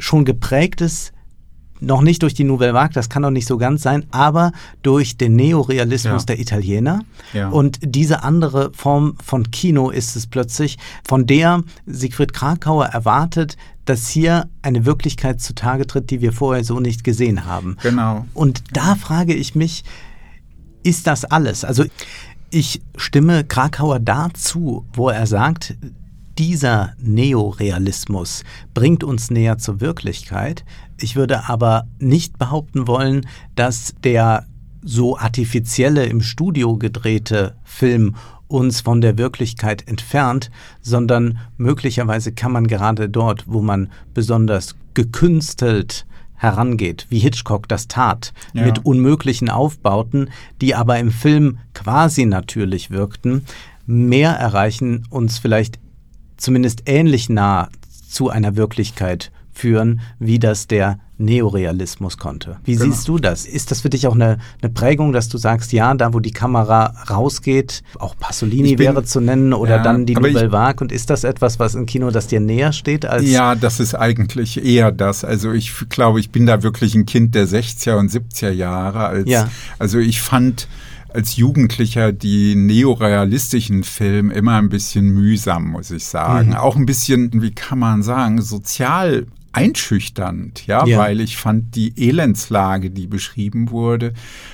schon 0.00 0.24
geprägt 0.24 0.80
ist, 0.80 1.12
noch 1.80 2.02
nicht 2.02 2.22
durch 2.22 2.34
die 2.34 2.44
Nouvelle 2.44 2.74
Vague, 2.74 2.92
das 2.92 3.08
kann 3.08 3.22
doch 3.22 3.30
nicht 3.30 3.46
so 3.46 3.56
ganz 3.56 3.82
sein, 3.82 4.04
aber 4.10 4.52
durch 4.82 5.16
den 5.16 5.34
Neorealismus 5.34 6.22
ja. 6.22 6.26
der 6.26 6.38
Italiener. 6.38 7.00
Ja. 7.32 7.48
Und 7.48 7.78
diese 7.82 8.22
andere 8.22 8.70
Form 8.74 9.16
von 9.24 9.50
Kino 9.50 9.90
ist 9.90 10.14
es 10.14 10.26
plötzlich, 10.26 10.78
von 11.08 11.26
der 11.26 11.62
Siegfried 11.86 12.32
Krakauer 12.32 12.86
erwartet, 12.86 13.56
dass 13.86 14.08
hier 14.08 14.48
eine 14.62 14.84
Wirklichkeit 14.84 15.40
zutage 15.40 15.86
tritt, 15.86 16.10
die 16.10 16.20
wir 16.20 16.32
vorher 16.32 16.64
so 16.64 16.80
nicht 16.80 17.02
gesehen 17.02 17.46
haben. 17.46 17.76
Genau. 17.82 18.26
Und 18.34 18.62
da 18.72 18.94
frage 18.94 19.34
ich 19.34 19.54
mich, 19.54 19.84
ist 20.82 21.06
das 21.06 21.24
alles? 21.24 21.64
Also 21.64 21.84
ich 22.50 22.82
stimme 22.96 23.44
Krakauer 23.44 24.00
dazu, 24.00 24.86
wo 24.92 25.08
er 25.08 25.26
sagt, 25.26 25.76
dieser 26.40 26.94
Neorealismus 26.98 28.44
bringt 28.72 29.04
uns 29.04 29.30
näher 29.30 29.58
zur 29.58 29.82
Wirklichkeit. 29.82 30.64
Ich 30.98 31.14
würde 31.14 31.50
aber 31.50 31.86
nicht 31.98 32.38
behaupten 32.38 32.86
wollen, 32.86 33.26
dass 33.56 33.94
der 34.02 34.46
so 34.80 35.18
artifizielle 35.18 36.06
im 36.06 36.22
Studio 36.22 36.78
gedrehte 36.78 37.56
Film 37.62 38.16
uns 38.48 38.80
von 38.80 39.02
der 39.02 39.18
Wirklichkeit 39.18 39.86
entfernt, 39.86 40.50
sondern 40.80 41.40
möglicherweise 41.58 42.32
kann 42.32 42.52
man 42.52 42.66
gerade 42.66 43.10
dort, 43.10 43.44
wo 43.46 43.60
man 43.60 43.90
besonders 44.14 44.76
gekünstelt 44.94 46.06
herangeht, 46.36 47.06
wie 47.10 47.18
Hitchcock 47.18 47.68
das 47.68 47.86
tat, 47.86 48.32
ja. 48.54 48.64
mit 48.64 48.86
unmöglichen 48.86 49.50
Aufbauten, 49.50 50.30
die 50.62 50.74
aber 50.74 50.98
im 50.98 51.10
Film 51.10 51.58
quasi 51.74 52.24
natürlich 52.24 52.90
wirkten, 52.90 53.44
mehr 53.84 54.30
erreichen, 54.30 55.06
uns 55.10 55.36
vielleicht 55.36 55.78
zumindest 56.40 56.82
ähnlich 56.86 57.28
nah 57.28 57.68
zu 58.08 58.28
einer 58.28 58.56
Wirklichkeit 58.56 59.30
führen, 59.52 60.00
wie 60.18 60.38
das 60.38 60.66
der 60.66 60.98
Neorealismus 61.18 62.16
konnte. 62.16 62.56
Wie 62.64 62.76
genau. 62.76 62.86
siehst 62.86 63.06
du 63.06 63.18
das? 63.18 63.44
Ist 63.44 63.70
das 63.70 63.82
für 63.82 63.90
dich 63.90 64.06
auch 64.06 64.14
eine, 64.14 64.38
eine, 64.62 64.72
Prägung, 64.72 65.12
dass 65.12 65.28
du 65.28 65.36
sagst, 65.36 65.72
ja, 65.72 65.92
da 65.92 66.14
wo 66.14 66.20
die 66.20 66.30
Kamera 66.30 66.94
rausgeht, 67.10 67.82
auch 67.98 68.16
Pasolini 68.18 68.76
bin, 68.76 68.78
wäre 68.78 69.04
zu 69.04 69.20
nennen 69.20 69.52
oder 69.52 69.76
ja, 69.76 69.82
dann 69.82 70.06
die 70.06 70.14
Nouvelle 70.14 70.50
Vague 70.50 70.82
und 70.82 70.92
ist 70.92 71.10
das 71.10 71.24
etwas, 71.24 71.58
was 71.58 71.74
im 71.74 71.84
Kino, 71.84 72.10
das 72.10 72.26
dir 72.26 72.40
näher 72.40 72.72
steht 72.72 73.04
als 73.04 73.30
Ja, 73.30 73.54
das 73.54 73.80
ist 73.80 73.94
eigentlich 73.94 74.64
eher 74.64 74.92
das. 74.92 75.22
Also 75.24 75.52
ich 75.52 75.72
glaube, 75.90 76.20
ich 76.20 76.30
bin 76.30 76.46
da 76.46 76.62
wirklich 76.62 76.94
ein 76.94 77.04
Kind 77.04 77.34
der 77.34 77.46
60er 77.46 77.98
und 77.98 78.10
70er 78.10 78.50
Jahre 78.50 79.06
als 79.06 79.28
ja. 79.28 79.50
also 79.78 79.98
ich 79.98 80.22
fand 80.22 80.68
als 81.14 81.36
Jugendlicher 81.36 82.12
die 82.12 82.54
neorealistischen 82.54 83.84
Filme 83.84 84.32
immer 84.34 84.56
ein 84.56 84.68
bisschen 84.68 85.10
mühsam, 85.10 85.70
muss 85.70 85.90
ich 85.90 86.04
sagen. 86.04 86.50
Mhm. 86.50 86.54
Auch 86.54 86.76
ein 86.76 86.86
bisschen, 86.86 87.42
wie 87.42 87.52
kann 87.52 87.78
man 87.78 88.02
sagen, 88.02 88.40
sozial 88.40 89.26
einschüchternd, 89.52 90.66
ja, 90.66 90.86
ja, 90.86 90.98
weil 90.98 91.20
ich 91.20 91.36
fand 91.36 91.74
die 91.74 91.92
Elendslage, 91.96 92.90
die 92.90 93.08
beschrieben 93.08 93.70
wurde, 93.70 94.12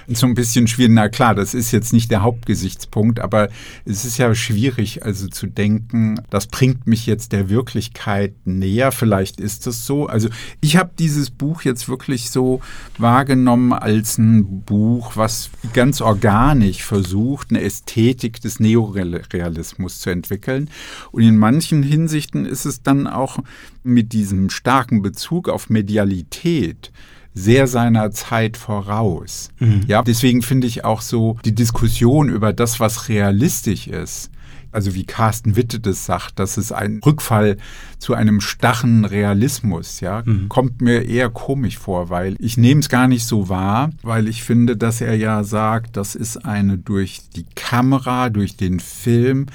so 0.08 0.26
ein 0.26 0.34
bisschen 0.34 0.66
schwierig. 0.68 0.94
Na 0.94 1.08
klar, 1.08 1.34
das 1.34 1.52
ist 1.52 1.70
jetzt 1.70 1.92
nicht 1.92 2.10
der 2.10 2.22
Hauptgesichtspunkt, 2.22 3.20
aber 3.20 3.50
es 3.84 4.06
ist 4.06 4.16
ja 4.16 4.34
schwierig, 4.34 5.04
also 5.04 5.28
zu 5.28 5.46
denken, 5.46 6.20
das 6.30 6.46
bringt 6.46 6.86
mich 6.86 7.06
jetzt 7.06 7.32
der 7.32 7.50
Wirklichkeit 7.50 8.34
näher. 8.46 8.90
Vielleicht 8.90 9.38
ist 9.38 9.66
es 9.66 9.84
so. 9.84 10.06
Also 10.06 10.28
ich 10.62 10.76
habe 10.78 10.90
dieses 10.98 11.30
Buch 11.30 11.62
jetzt 11.62 11.88
wirklich 11.88 12.30
so 12.30 12.62
wahrgenommen 12.96 13.74
als 13.74 14.16
ein 14.16 14.62
Buch, 14.62 15.12
was 15.16 15.50
ganz 15.74 16.00
organisch 16.00 16.82
versucht, 16.82 17.50
eine 17.50 17.60
Ästhetik 17.60 18.40
des 18.40 18.60
Neorealismus 18.60 20.00
zu 20.00 20.08
entwickeln. 20.08 20.70
Und 21.12 21.22
in 21.22 21.36
manchen 21.36 21.82
Hinsichten 21.82 22.46
ist 22.46 22.64
es 22.64 22.82
dann 22.82 23.06
auch 23.06 23.38
mit 23.86 24.12
diesem 24.12 24.50
starken 24.50 25.02
Bezug 25.02 25.48
auf 25.48 25.70
Medialität 25.70 26.92
sehr 27.36 27.66
seiner 27.66 28.10
Zeit 28.10 28.56
voraus. 28.56 29.50
Mhm. 29.58 29.82
Ja, 29.86 30.02
deswegen 30.02 30.42
finde 30.42 30.66
ich 30.66 30.84
auch 30.84 31.02
so 31.02 31.36
die 31.44 31.54
Diskussion 31.54 32.30
über 32.30 32.52
das, 32.52 32.80
was 32.80 33.08
realistisch 33.10 33.88
ist, 33.88 34.30
also 34.72 34.94
wie 34.94 35.04
Carsten 35.04 35.56
Witte 35.56 35.80
das 35.80 36.06
sagt, 36.06 36.38
das 36.38 36.58
ist 36.58 36.72
ein 36.72 37.00
Rückfall 37.04 37.56
zu 37.98 38.14
einem 38.14 38.40
starren 38.40 39.04
Realismus, 39.04 40.00
ja, 40.00 40.22
mhm. 40.24 40.48
kommt 40.48 40.80
mir 40.80 41.04
eher 41.04 41.30
komisch 41.30 41.78
vor, 41.78 42.10
weil 42.10 42.36
ich 42.38 42.56
nehme 42.56 42.80
es 42.80 42.88
gar 42.88 43.06
nicht 43.06 43.24
so 43.24 43.48
wahr, 43.48 43.90
weil 44.02 44.28
ich 44.28 44.42
finde, 44.42 44.76
dass 44.76 45.00
er 45.00 45.14
ja 45.14 45.44
sagt, 45.44 45.96
das 45.96 46.14
ist 46.14 46.44
eine 46.44 46.78
durch 46.78 47.22
die 47.34 47.46
Kamera, 47.54 48.30
durch 48.30 48.56
den 48.56 48.80
Film 48.80 49.46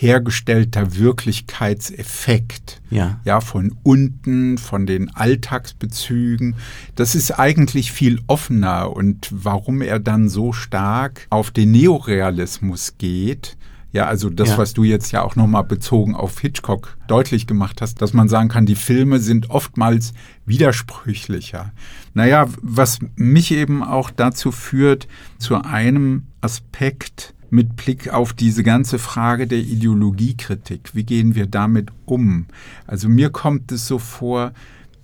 hergestellter 0.00 0.96
Wirklichkeitseffekt. 0.96 2.80
Ja. 2.88 3.20
Ja, 3.24 3.40
von 3.40 3.76
unten, 3.82 4.56
von 4.56 4.86
den 4.86 5.14
Alltagsbezügen. 5.14 6.54
Das 6.94 7.16
ist 7.16 7.32
eigentlich 7.32 7.90
viel 7.90 8.20
offener 8.28 8.94
und 8.94 9.28
warum 9.32 9.82
er 9.82 9.98
dann 9.98 10.28
so 10.28 10.52
stark 10.52 11.26
auf 11.30 11.50
den 11.50 11.72
Neorealismus 11.72 12.94
geht, 12.98 13.56
ja, 13.90 14.06
also 14.06 14.28
das, 14.28 14.50
ja. 14.50 14.58
was 14.58 14.74
du 14.74 14.84
jetzt 14.84 15.12
ja 15.12 15.22
auch 15.22 15.34
nochmal 15.34 15.64
bezogen 15.64 16.14
auf 16.14 16.38
Hitchcock 16.38 16.98
deutlich 17.08 17.46
gemacht 17.46 17.80
hast, 17.80 18.02
dass 18.02 18.12
man 18.12 18.28
sagen 18.28 18.50
kann, 18.50 18.66
die 18.66 18.74
Filme 18.74 19.18
sind 19.18 19.48
oftmals 19.48 20.12
widersprüchlicher. 20.44 21.72
Naja, 22.12 22.46
was 22.60 22.98
mich 23.16 23.50
eben 23.50 23.82
auch 23.82 24.10
dazu 24.10 24.52
führt, 24.52 25.08
zu 25.38 25.56
einem 25.56 26.26
Aspekt, 26.42 27.34
mit 27.50 27.76
Blick 27.76 28.12
auf 28.12 28.32
diese 28.32 28.62
ganze 28.62 28.98
Frage 28.98 29.46
der 29.46 29.58
Ideologiekritik. 29.58 30.90
Wie 30.94 31.04
gehen 31.04 31.34
wir 31.34 31.46
damit 31.46 31.88
um? 32.04 32.46
Also 32.86 33.08
mir 33.08 33.30
kommt 33.30 33.72
es 33.72 33.86
so 33.86 33.98
vor, 33.98 34.52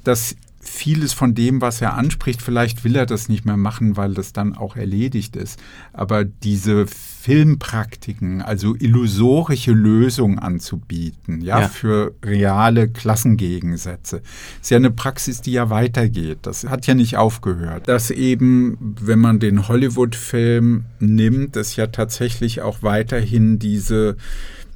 dass 0.05 0.36
vieles 0.68 1.12
von 1.12 1.34
dem, 1.34 1.60
was 1.60 1.80
er 1.80 1.94
anspricht, 1.94 2.42
vielleicht 2.42 2.84
will 2.84 2.96
er 2.96 3.06
das 3.06 3.28
nicht 3.28 3.44
mehr 3.44 3.56
machen, 3.56 3.96
weil 3.96 4.14
das 4.14 4.32
dann 4.32 4.54
auch 4.54 4.76
erledigt 4.76 5.36
ist. 5.36 5.58
Aber 5.92 6.24
diese 6.24 6.86
Filmpraktiken, 6.86 8.42
also 8.42 8.74
illusorische 8.74 9.72
Lösungen 9.72 10.38
anzubieten, 10.38 11.40
ja, 11.40 11.60
ja, 11.60 11.68
für 11.68 12.14
reale 12.24 12.88
Klassengegensätze, 12.88 14.22
ist 14.60 14.70
ja 14.70 14.76
eine 14.76 14.90
Praxis, 14.90 15.40
die 15.40 15.52
ja 15.52 15.70
weitergeht. 15.70 16.38
Das 16.42 16.64
hat 16.64 16.86
ja 16.86 16.94
nicht 16.94 17.16
aufgehört. 17.16 17.88
Dass 17.88 18.10
eben, 18.10 18.96
wenn 19.00 19.18
man 19.18 19.38
den 19.38 19.68
Hollywood-Film 19.68 20.84
nimmt, 21.00 21.56
es 21.56 21.76
ja 21.76 21.86
tatsächlich 21.86 22.62
auch 22.62 22.82
weiterhin 22.82 23.58
diese 23.58 24.16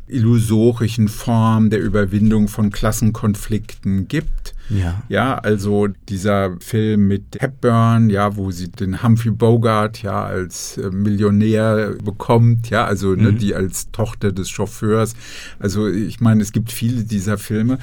illusorischen 0.09 1.09
Form 1.09 1.71
der 1.71 1.81
Überwindung 1.81 2.49
von 2.49 2.71
Klassenkonflikten 2.71 4.09
gibt. 4.09 4.55
Ja. 4.71 5.03
Ja, 5.09 5.35
also 5.37 5.89
dieser 6.09 6.57
Film 6.61 7.09
mit 7.09 7.39
Hepburn, 7.39 8.11
ja, 8.11 8.37
wo 8.37 8.51
sie 8.51 8.69
den 8.69 9.03
Humphrey 9.03 9.31
Bogart 9.31 10.03
ja 10.03 10.25
als 10.25 10.77
äh, 10.77 10.91
Millionär 10.91 11.95
bekommt, 12.05 12.69
ja, 12.71 12.85
also 12.85 13.15
ne, 13.15 13.17
mhm. 13.17 13.23
ne, 13.23 13.33
die 13.35 13.55
als 13.55 13.91
Tochter 13.91 14.33
des 14.33 14.51
Chauffeurs. 14.51 15.15
Also 15.59 15.89
ich 15.89 16.21
meine, 16.21 16.43
es 16.43 16.53
gibt 16.53 16.71
viele 16.71 17.05
dieser 17.05 17.39
Filme. 17.39 17.79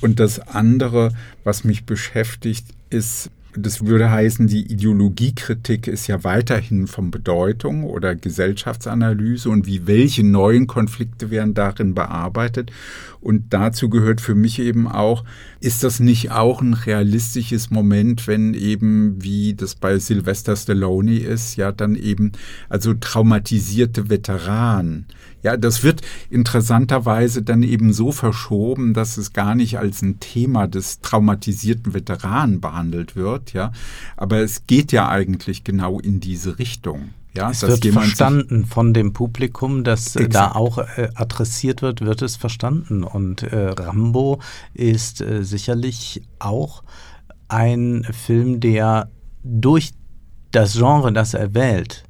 Und 0.00 0.18
das 0.18 0.40
andere, 0.40 1.12
was 1.44 1.64
mich 1.64 1.84
beschäftigt, 1.84 2.64
ist 2.88 3.30
das 3.56 3.84
würde 3.84 4.10
heißen, 4.10 4.46
die 4.46 4.70
Ideologiekritik 4.72 5.88
ist 5.88 6.06
ja 6.06 6.22
weiterhin 6.22 6.86
von 6.86 7.10
Bedeutung 7.10 7.84
oder 7.84 8.14
Gesellschaftsanalyse 8.14 9.50
und 9.50 9.66
wie 9.66 9.86
welche 9.86 10.24
neuen 10.24 10.66
Konflikte 10.66 11.30
werden 11.30 11.54
darin 11.54 11.94
bearbeitet. 11.94 12.70
Und 13.20 13.52
dazu 13.52 13.90
gehört 13.90 14.20
für 14.20 14.34
mich 14.34 14.60
eben 14.60 14.86
auch, 14.88 15.24
ist 15.60 15.84
das 15.84 16.00
nicht 16.00 16.30
auch 16.30 16.62
ein 16.62 16.74
realistisches 16.74 17.70
Moment, 17.70 18.26
wenn 18.26 18.54
eben, 18.54 19.22
wie 19.22 19.54
das 19.54 19.74
bei 19.74 19.98
Sylvester 19.98 20.56
Stallone 20.56 21.18
ist, 21.18 21.56
ja, 21.56 21.72
dann 21.72 21.96
eben, 21.96 22.32
also 22.68 22.94
traumatisierte 22.94 24.08
Veteranen, 24.08 25.06
ja, 25.42 25.56
das 25.56 25.82
wird 25.82 26.02
interessanterweise 26.28 27.42
dann 27.42 27.62
eben 27.62 27.92
so 27.92 28.12
verschoben, 28.12 28.94
dass 28.94 29.16
es 29.16 29.32
gar 29.32 29.54
nicht 29.54 29.78
als 29.78 30.02
ein 30.02 30.20
Thema 30.20 30.66
des 30.66 31.00
traumatisierten 31.00 31.94
Veteranen 31.94 32.60
behandelt 32.60 33.16
wird, 33.16 33.52
ja. 33.52 33.72
Aber 34.16 34.38
es 34.38 34.66
geht 34.66 34.92
ja 34.92 35.08
eigentlich 35.08 35.64
genau 35.64 35.98
in 36.00 36.20
diese 36.20 36.58
Richtung. 36.58 37.10
Ja, 37.32 37.50
es 37.50 37.62
wird 37.62 37.86
verstanden 37.86 38.64
von 38.66 38.92
dem 38.92 39.12
Publikum, 39.12 39.84
das 39.84 40.16
äh, 40.16 40.24
exakt. 40.24 40.34
da 40.34 40.58
auch 40.58 40.78
äh, 40.78 41.10
adressiert 41.14 41.80
wird, 41.80 42.00
wird 42.00 42.22
es 42.22 42.36
verstanden. 42.36 43.04
Und 43.04 43.44
äh, 43.44 43.68
Rambo 43.68 44.40
ist 44.74 45.20
äh, 45.20 45.44
sicherlich 45.44 46.22
auch 46.40 46.82
ein 47.46 48.04
Film, 48.10 48.58
der 48.58 49.10
durch 49.44 49.92
das 50.50 50.74
Genre, 50.74 51.12
das 51.12 51.34
er 51.34 51.54
wählt 51.54 52.04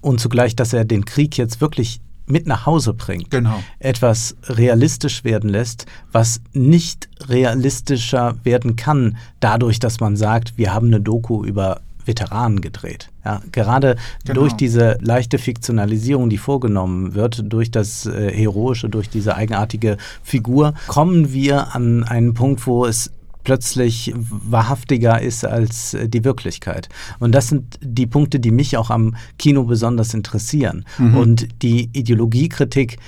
und 0.00 0.18
zugleich, 0.18 0.56
dass 0.56 0.72
er 0.72 0.84
den 0.84 1.04
Krieg 1.04 1.36
jetzt 1.36 1.60
wirklich 1.60 2.00
mit 2.26 2.46
nach 2.46 2.66
Hause 2.66 2.94
bringt, 2.94 3.30
genau. 3.30 3.62
etwas 3.78 4.36
realistisch 4.44 5.24
werden 5.24 5.50
lässt, 5.50 5.86
was 6.12 6.40
nicht 6.52 7.08
realistischer 7.28 8.36
werden 8.44 8.76
kann, 8.76 9.16
dadurch, 9.40 9.78
dass 9.78 10.00
man 10.00 10.16
sagt, 10.16 10.56
wir 10.56 10.72
haben 10.72 10.88
eine 10.88 11.00
Doku 11.00 11.44
über 11.44 11.80
Veteranen 12.06 12.60
gedreht. 12.60 13.10
Ja, 13.24 13.40
gerade 13.52 13.96
genau. 14.24 14.40
durch 14.40 14.52
diese 14.52 14.98
leichte 15.00 15.38
Fiktionalisierung, 15.38 16.28
die 16.28 16.38
vorgenommen 16.38 17.14
wird, 17.14 17.42
durch 17.50 17.70
das 17.70 18.06
äh, 18.06 18.30
Heroische, 18.32 18.88
durch 18.88 19.08
diese 19.08 19.34
eigenartige 19.36 19.96
Figur, 20.22 20.74
kommen 20.86 21.32
wir 21.32 21.74
an 21.74 22.04
einen 22.04 22.34
Punkt, 22.34 22.66
wo 22.66 22.84
es 22.84 23.10
plötzlich 23.44 24.12
wahrhaftiger 24.16 25.20
ist 25.20 25.44
als 25.44 25.94
äh, 25.94 26.08
die 26.08 26.24
Wirklichkeit. 26.24 26.88
Und 27.20 27.32
das 27.32 27.48
sind 27.48 27.78
die 27.80 28.06
Punkte, 28.06 28.40
die 28.40 28.50
mich 28.50 28.76
auch 28.76 28.90
am 28.90 29.14
Kino 29.38 29.64
besonders 29.64 30.14
interessieren. 30.14 30.84
Mhm. 30.98 31.16
Und 31.16 31.62
die 31.62 31.90
Ideologiekritik 31.92 32.98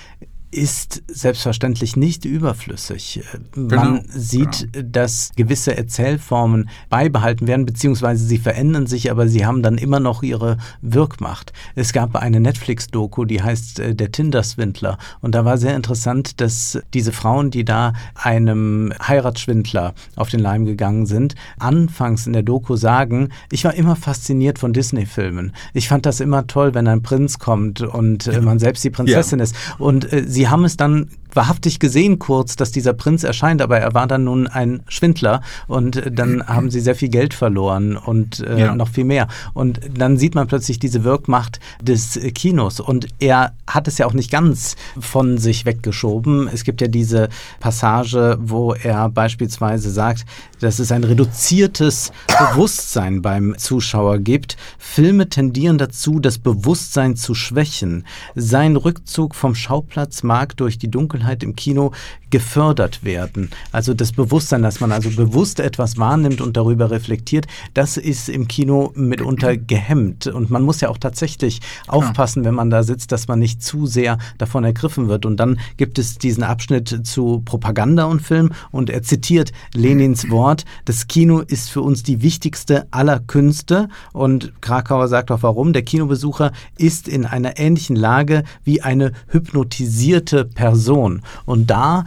ist 0.56 1.02
selbstverständlich 1.06 1.96
nicht 1.96 2.24
überflüssig. 2.24 3.22
Man 3.54 3.68
genau, 3.68 4.00
sieht, 4.08 4.72
genau. 4.72 4.88
dass 4.90 5.30
gewisse 5.36 5.76
Erzählformen 5.76 6.70
beibehalten 6.88 7.46
werden, 7.46 7.66
beziehungsweise 7.66 8.24
sie 8.24 8.38
verändern 8.38 8.86
sich, 8.86 9.10
aber 9.10 9.28
sie 9.28 9.44
haben 9.44 9.62
dann 9.62 9.76
immer 9.76 10.00
noch 10.00 10.22
ihre 10.22 10.56
Wirkmacht. 10.80 11.52
Es 11.74 11.92
gab 11.92 12.16
eine 12.16 12.40
Netflix-Doku, 12.40 13.26
die 13.26 13.42
heißt 13.42 13.80
äh, 13.80 13.94
Der 13.94 14.10
Tinder-Swindler. 14.10 14.96
Und 15.20 15.34
da 15.34 15.44
war 15.44 15.58
sehr 15.58 15.76
interessant, 15.76 16.40
dass 16.40 16.78
diese 16.94 17.12
Frauen, 17.12 17.50
die 17.50 17.64
da 17.64 17.92
einem 18.14 18.92
Heiratsschwindler 19.06 19.94
auf 20.16 20.30
den 20.30 20.40
Leim 20.40 20.64
gegangen 20.64 21.04
sind, 21.04 21.34
anfangs 21.58 22.26
in 22.26 22.32
der 22.32 22.42
Doku 22.42 22.76
sagen, 22.76 23.28
ich 23.52 23.64
war 23.64 23.74
immer 23.74 23.96
fasziniert 23.96 24.58
von 24.58 24.72
Disney-Filmen. 24.72 25.52
Ich 25.74 25.88
fand 25.88 26.06
das 26.06 26.20
immer 26.20 26.46
toll, 26.46 26.72
wenn 26.72 26.88
ein 26.88 27.02
Prinz 27.02 27.38
kommt 27.38 27.82
und 27.82 28.26
äh, 28.26 28.40
man 28.40 28.58
selbst 28.58 28.82
die 28.84 28.90
Prinzessin 28.90 29.38
ja. 29.38 29.44
ist. 29.44 29.54
Und 29.78 30.10
äh, 30.12 30.24
sie 30.26 30.45
haben 30.50 30.64
es 30.64 30.76
dann 30.76 31.08
wahrhaftig 31.36 31.78
gesehen 31.78 32.18
kurz, 32.18 32.56
dass 32.56 32.72
dieser 32.72 32.94
Prinz 32.94 33.22
erscheint, 33.22 33.62
aber 33.62 33.78
er 33.78 33.94
war 33.94 34.06
dann 34.06 34.24
nun 34.24 34.46
ein 34.46 34.82
Schwindler 34.88 35.42
und 35.68 36.02
dann 36.10 36.42
haben 36.46 36.70
sie 36.70 36.80
sehr 36.80 36.94
viel 36.94 37.10
Geld 37.10 37.34
verloren 37.34 37.96
und 37.96 38.40
äh, 38.40 38.60
ja. 38.60 38.74
noch 38.74 38.88
viel 38.88 39.04
mehr. 39.04 39.28
Und 39.52 39.80
dann 39.96 40.16
sieht 40.16 40.34
man 40.34 40.46
plötzlich 40.46 40.78
diese 40.78 41.04
Wirkmacht 41.04 41.60
des 41.82 42.18
Kinos 42.34 42.80
und 42.80 43.06
er 43.18 43.52
hat 43.66 43.86
es 43.88 43.98
ja 43.98 44.06
auch 44.06 44.14
nicht 44.14 44.30
ganz 44.30 44.76
von 44.98 45.38
sich 45.38 45.66
weggeschoben. 45.66 46.48
Es 46.52 46.64
gibt 46.64 46.80
ja 46.80 46.88
diese 46.88 47.28
Passage, 47.60 48.38
wo 48.40 48.72
er 48.72 49.08
beispielsweise 49.10 49.90
sagt, 49.90 50.24
dass 50.60 50.78
es 50.78 50.90
ein 50.90 51.04
reduziertes 51.04 52.12
Bewusstsein 52.26 53.22
beim 53.22 53.56
Zuschauer 53.58 54.18
gibt. 54.18 54.56
Filme 54.78 55.28
tendieren 55.28 55.78
dazu, 55.78 56.18
das 56.18 56.38
Bewusstsein 56.38 57.16
zu 57.16 57.34
schwächen. 57.34 58.06
Sein 58.34 58.76
Rückzug 58.76 59.34
vom 59.34 59.54
Schauplatz 59.54 60.22
mag 60.22 60.56
durch 60.56 60.78
die 60.78 60.90
Dunkelheit 60.90 61.25
im 61.42 61.56
Kino 61.56 61.92
gefördert 62.30 63.04
werden. 63.04 63.50
Also 63.72 63.94
das 63.94 64.12
Bewusstsein, 64.12 64.62
dass 64.62 64.80
man 64.80 64.92
also 64.92 65.10
bewusst 65.10 65.60
etwas 65.60 65.96
wahrnimmt 65.98 66.40
und 66.40 66.56
darüber 66.56 66.90
reflektiert, 66.90 67.46
das 67.74 67.96
ist 67.96 68.28
im 68.28 68.48
Kino 68.48 68.92
mitunter 68.94 69.56
gehemmt. 69.56 70.26
Und 70.26 70.50
man 70.50 70.62
muss 70.62 70.80
ja 70.80 70.88
auch 70.88 70.98
tatsächlich 70.98 71.60
aufpassen, 71.86 72.44
wenn 72.44 72.54
man 72.54 72.70
da 72.70 72.82
sitzt, 72.82 73.12
dass 73.12 73.28
man 73.28 73.38
nicht 73.38 73.62
zu 73.62 73.86
sehr 73.86 74.18
davon 74.38 74.64
ergriffen 74.64 75.08
wird. 75.08 75.26
Und 75.26 75.38
dann 75.38 75.58
gibt 75.76 75.98
es 75.98 76.18
diesen 76.18 76.42
Abschnitt 76.42 77.06
zu 77.06 77.42
Propaganda 77.44 78.04
und 78.04 78.22
Film 78.22 78.52
und 78.70 78.90
er 78.90 79.02
zitiert 79.02 79.52
Lenins 79.74 80.30
Wort, 80.30 80.64
das 80.84 81.06
Kino 81.06 81.40
ist 81.40 81.70
für 81.70 81.82
uns 81.82 82.02
die 82.02 82.22
wichtigste 82.22 82.86
aller 82.90 83.20
Künste. 83.20 83.88
Und 84.12 84.52
Krakauer 84.60 85.08
sagt 85.08 85.30
auch 85.30 85.42
warum. 85.42 85.72
Der 85.72 85.82
Kinobesucher 85.82 86.52
ist 86.78 87.08
in 87.08 87.24
einer 87.24 87.58
ähnlichen 87.58 87.96
Lage 87.96 88.44
wie 88.64 88.82
eine 88.82 89.12
hypnotisierte 89.28 90.44
Person. 90.44 91.15
Und 91.44 91.70
da 91.70 92.04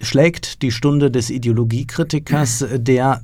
schlägt 0.00 0.62
die 0.62 0.70
Stunde 0.70 1.10
des 1.10 1.30
Ideologiekritikers, 1.30 2.64
der 2.74 3.22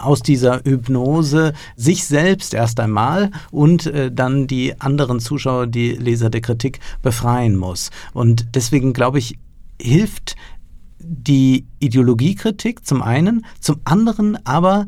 aus 0.00 0.22
dieser 0.22 0.62
Hypnose 0.64 1.52
sich 1.76 2.04
selbst 2.04 2.54
erst 2.54 2.80
einmal 2.80 3.30
und 3.50 3.86
äh, 3.86 4.10
dann 4.10 4.46
die 4.46 4.80
anderen 4.80 5.20
Zuschauer, 5.20 5.66
die 5.66 5.92
Leser 5.92 6.30
der 6.30 6.40
Kritik 6.40 6.80
befreien 7.02 7.56
muss. 7.56 7.90
Und 8.12 8.46
deswegen 8.54 8.92
glaube 8.92 9.18
ich, 9.18 9.38
hilft 9.80 10.36
die 10.98 11.66
Ideologiekritik 11.80 12.86
zum 12.86 13.02
einen, 13.02 13.44
zum 13.60 13.80
anderen 13.84 14.38
aber 14.46 14.86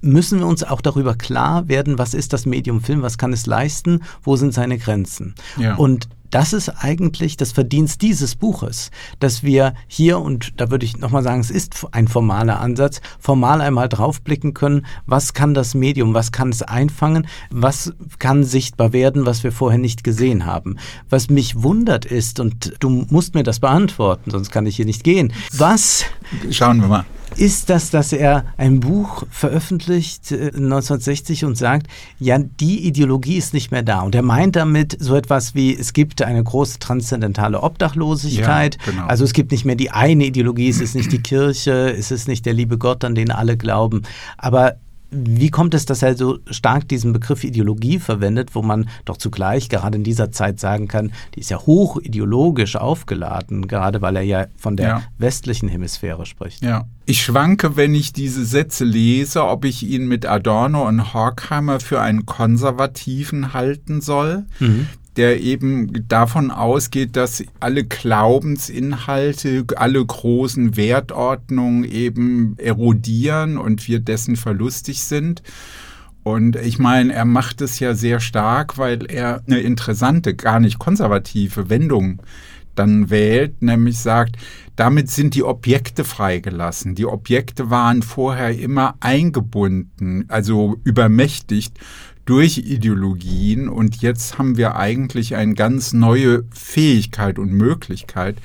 müssen 0.00 0.38
wir 0.38 0.46
uns 0.46 0.64
auch 0.64 0.80
darüber 0.80 1.14
klar 1.14 1.68
werden, 1.68 1.98
was 1.98 2.14
ist 2.14 2.32
das 2.32 2.46
Medium 2.46 2.80
Film, 2.80 3.02
was 3.02 3.18
kann 3.18 3.34
es 3.34 3.44
leisten, 3.44 4.00
wo 4.22 4.36
sind 4.36 4.54
seine 4.54 4.78
Grenzen. 4.78 5.34
Ja. 5.58 5.74
Und 5.74 6.08
das 6.30 6.52
ist 6.52 6.68
eigentlich 6.68 7.36
das 7.36 7.52
Verdienst 7.52 8.02
dieses 8.02 8.36
Buches, 8.36 8.90
dass 9.18 9.42
wir 9.42 9.74
hier, 9.88 10.18
und 10.18 10.60
da 10.60 10.70
würde 10.70 10.84
ich 10.84 10.96
nochmal 10.98 11.22
sagen, 11.22 11.40
es 11.40 11.50
ist 11.50 11.86
ein 11.92 12.08
formaler 12.08 12.60
Ansatz, 12.60 13.00
formal 13.18 13.60
einmal 13.60 13.88
draufblicken 13.88 14.54
können, 14.54 14.86
was 15.06 15.34
kann 15.34 15.54
das 15.54 15.74
Medium, 15.74 16.14
was 16.14 16.32
kann 16.32 16.50
es 16.50 16.62
einfangen, 16.62 17.26
was 17.50 17.92
kann 18.18 18.44
sichtbar 18.44 18.92
werden, 18.92 19.26
was 19.26 19.44
wir 19.44 19.52
vorher 19.52 19.78
nicht 19.78 20.04
gesehen 20.04 20.46
haben. 20.46 20.76
Was 21.08 21.30
mich 21.30 21.62
wundert 21.62 22.04
ist, 22.04 22.40
und 22.40 22.74
du 22.80 22.88
musst 23.10 23.34
mir 23.34 23.42
das 23.42 23.60
beantworten, 23.60 24.30
sonst 24.30 24.50
kann 24.50 24.66
ich 24.66 24.76
hier 24.76 24.86
nicht 24.86 25.04
gehen, 25.04 25.32
was... 25.52 26.04
Schauen 26.50 26.80
wir 26.80 26.88
mal 26.88 27.04
ist 27.36 27.70
das, 27.70 27.90
dass 27.90 28.12
er 28.12 28.44
ein 28.56 28.80
Buch 28.80 29.24
veröffentlicht 29.30 30.32
äh, 30.32 30.46
1960 30.48 31.44
und 31.44 31.56
sagt, 31.56 31.86
ja, 32.18 32.38
die 32.38 32.86
Ideologie 32.86 33.36
ist 33.36 33.54
nicht 33.54 33.70
mehr 33.70 33.82
da. 33.82 34.00
Und 34.00 34.14
er 34.14 34.22
meint 34.22 34.56
damit 34.56 34.96
so 34.98 35.16
etwas 35.16 35.54
wie, 35.54 35.76
es 35.76 35.92
gibt 35.92 36.22
eine 36.22 36.42
große 36.42 36.78
transzendentale 36.78 37.62
Obdachlosigkeit. 37.62 38.78
Ja, 38.86 38.92
genau. 38.92 39.06
Also 39.06 39.24
es 39.24 39.32
gibt 39.32 39.52
nicht 39.52 39.64
mehr 39.64 39.76
die 39.76 39.90
eine 39.90 40.24
Ideologie, 40.24 40.68
es 40.68 40.80
ist 40.80 40.94
nicht 40.94 41.12
die 41.12 41.22
Kirche, 41.22 41.90
es 41.90 42.10
ist 42.10 42.28
nicht 42.28 42.46
der 42.46 42.52
liebe 42.52 42.78
Gott, 42.78 43.04
an 43.04 43.14
den 43.14 43.30
alle 43.30 43.56
glauben. 43.56 44.02
Aber 44.36 44.76
wie 45.10 45.50
kommt 45.50 45.74
es, 45.74 45.86
dass 45.86 46.02
er 46.02 46.16
so 46.16 46.38
stark 46.50 46.88
diesen 46.88 47.12
Begriff 47.12 47.44
Ideologie 47.44 47.98
verwendet, 47.98 48.54
wo 48.54 48.62
man 48.62 48.88
doch 49.04 49.16
zugleich 49.16 49.68
gerade 49.68 49.98
in 49.98 50.04
dieser 50.04 50.30
Zeit 50.30 50.60
sagen 50.60 50.88
kann, 50.88 51.12
die 51.34 51.40
ist 51.40 51.50
ja 51.50 51.58
hoch 51.58 51.98
ideologisch 52.00 52.76
aufgeladen, 52.76 53.66
gerade 53.66 54.02
weil 54.02 54.16
er 54.16 54.22
ja 54.22 54.46
von 54.56 54.76
der 54.76 54.88
ja. 54.88 55.02
westlichen 55.18 55.68
Hemisphäre 55.68 56.26
spricht. 56.26 56.62
Ja. 56.62 56.86
Ich 57.06 57.22
schwanke, 57.22 57.76
wenn 57.76 57.94
ich 57.94 58.12
diese 58.12 58.44
Sätze 58.44 58.84
lese, 58.84 59.44
ob 59.44 59.64
ich 59.64 59.82
ihn 59.82 60.06
mit 60.06 60.26
Adorno 60.26 60.86
und 60.86 61.12
Horkheimer 61.12 61.80
für 61.80 62.00
einen 62.00 62.24
Konservativen 62.24 63.52
halten 63.52 64.00
soll, 64.00 64.44
mhm 64.60 64.86
der 65.20 65.42
eben 65.42 66.08
davon 66.08 66.50
ausgeht, 66.50 67.14
dass 67.14 67.44
alle 67.60 67.84
Glaubensinhalte, 67.84 69.66
alle 69.76 70.02
großen 70.02 70.78
Wertordnungen 70.78 71.84
eben 71.84 72.56
erodieren 72.56 73.58
und 73.58 73.86
wir 73.86 73.98
dessen 74.00 74.36
verlustig 74.36 75.02
sind. 75.02 75.42
Und 76.22 76.56
ich 76.56 76.78
meine, 76.78 77.12
er 77.12 77.26
macht 77.26 77.60
es 77.60 77.80
ja 77.80 77.92
sehr 77.92 78.18
stark, 78.20 78.78
weil 78.78 79.12
er 79.12 79.42
eine 79.46 79.58
interessante, 79.58 80.34
gar 80.34 80.58
nicht 80.58 80.78
konservative 80.78 81.68
Wendung 81.68 82.22
dann 82.74 83.10
wählt, 83.10 83.60
nämlich 83.60 83.98
sagt, 83.98 84.36
damit 84.74 85.10
sind 85.10 85.34
die 85.34 85.44
Objekte 85.44 86.02
freigelassen. 86.02 86.94
Die 86.94 87.04
Objekte 87.04 87.68
waren 87.68 88.00
vorher 88.00 88.58
immer 88.58 88.94
eingebunden, 89.00 90.24
also 90.28 90.78
übermächtigt 90.84 91.78
durch 92.30 92.58
Ideologien 92.58 93.68
und 93.68 94.02
jetzt 94.02 94.38
haben 94.38 94.56
wir 94.56 94.76
eigentlich 94.76 95.34
eine 95.34 95.54
ganz 95.54 95.92
neue 95.92 96.44
Fähigkeit 96.54 97.40
und 97.40 97.52
Möglichkeit, 97.52 98.36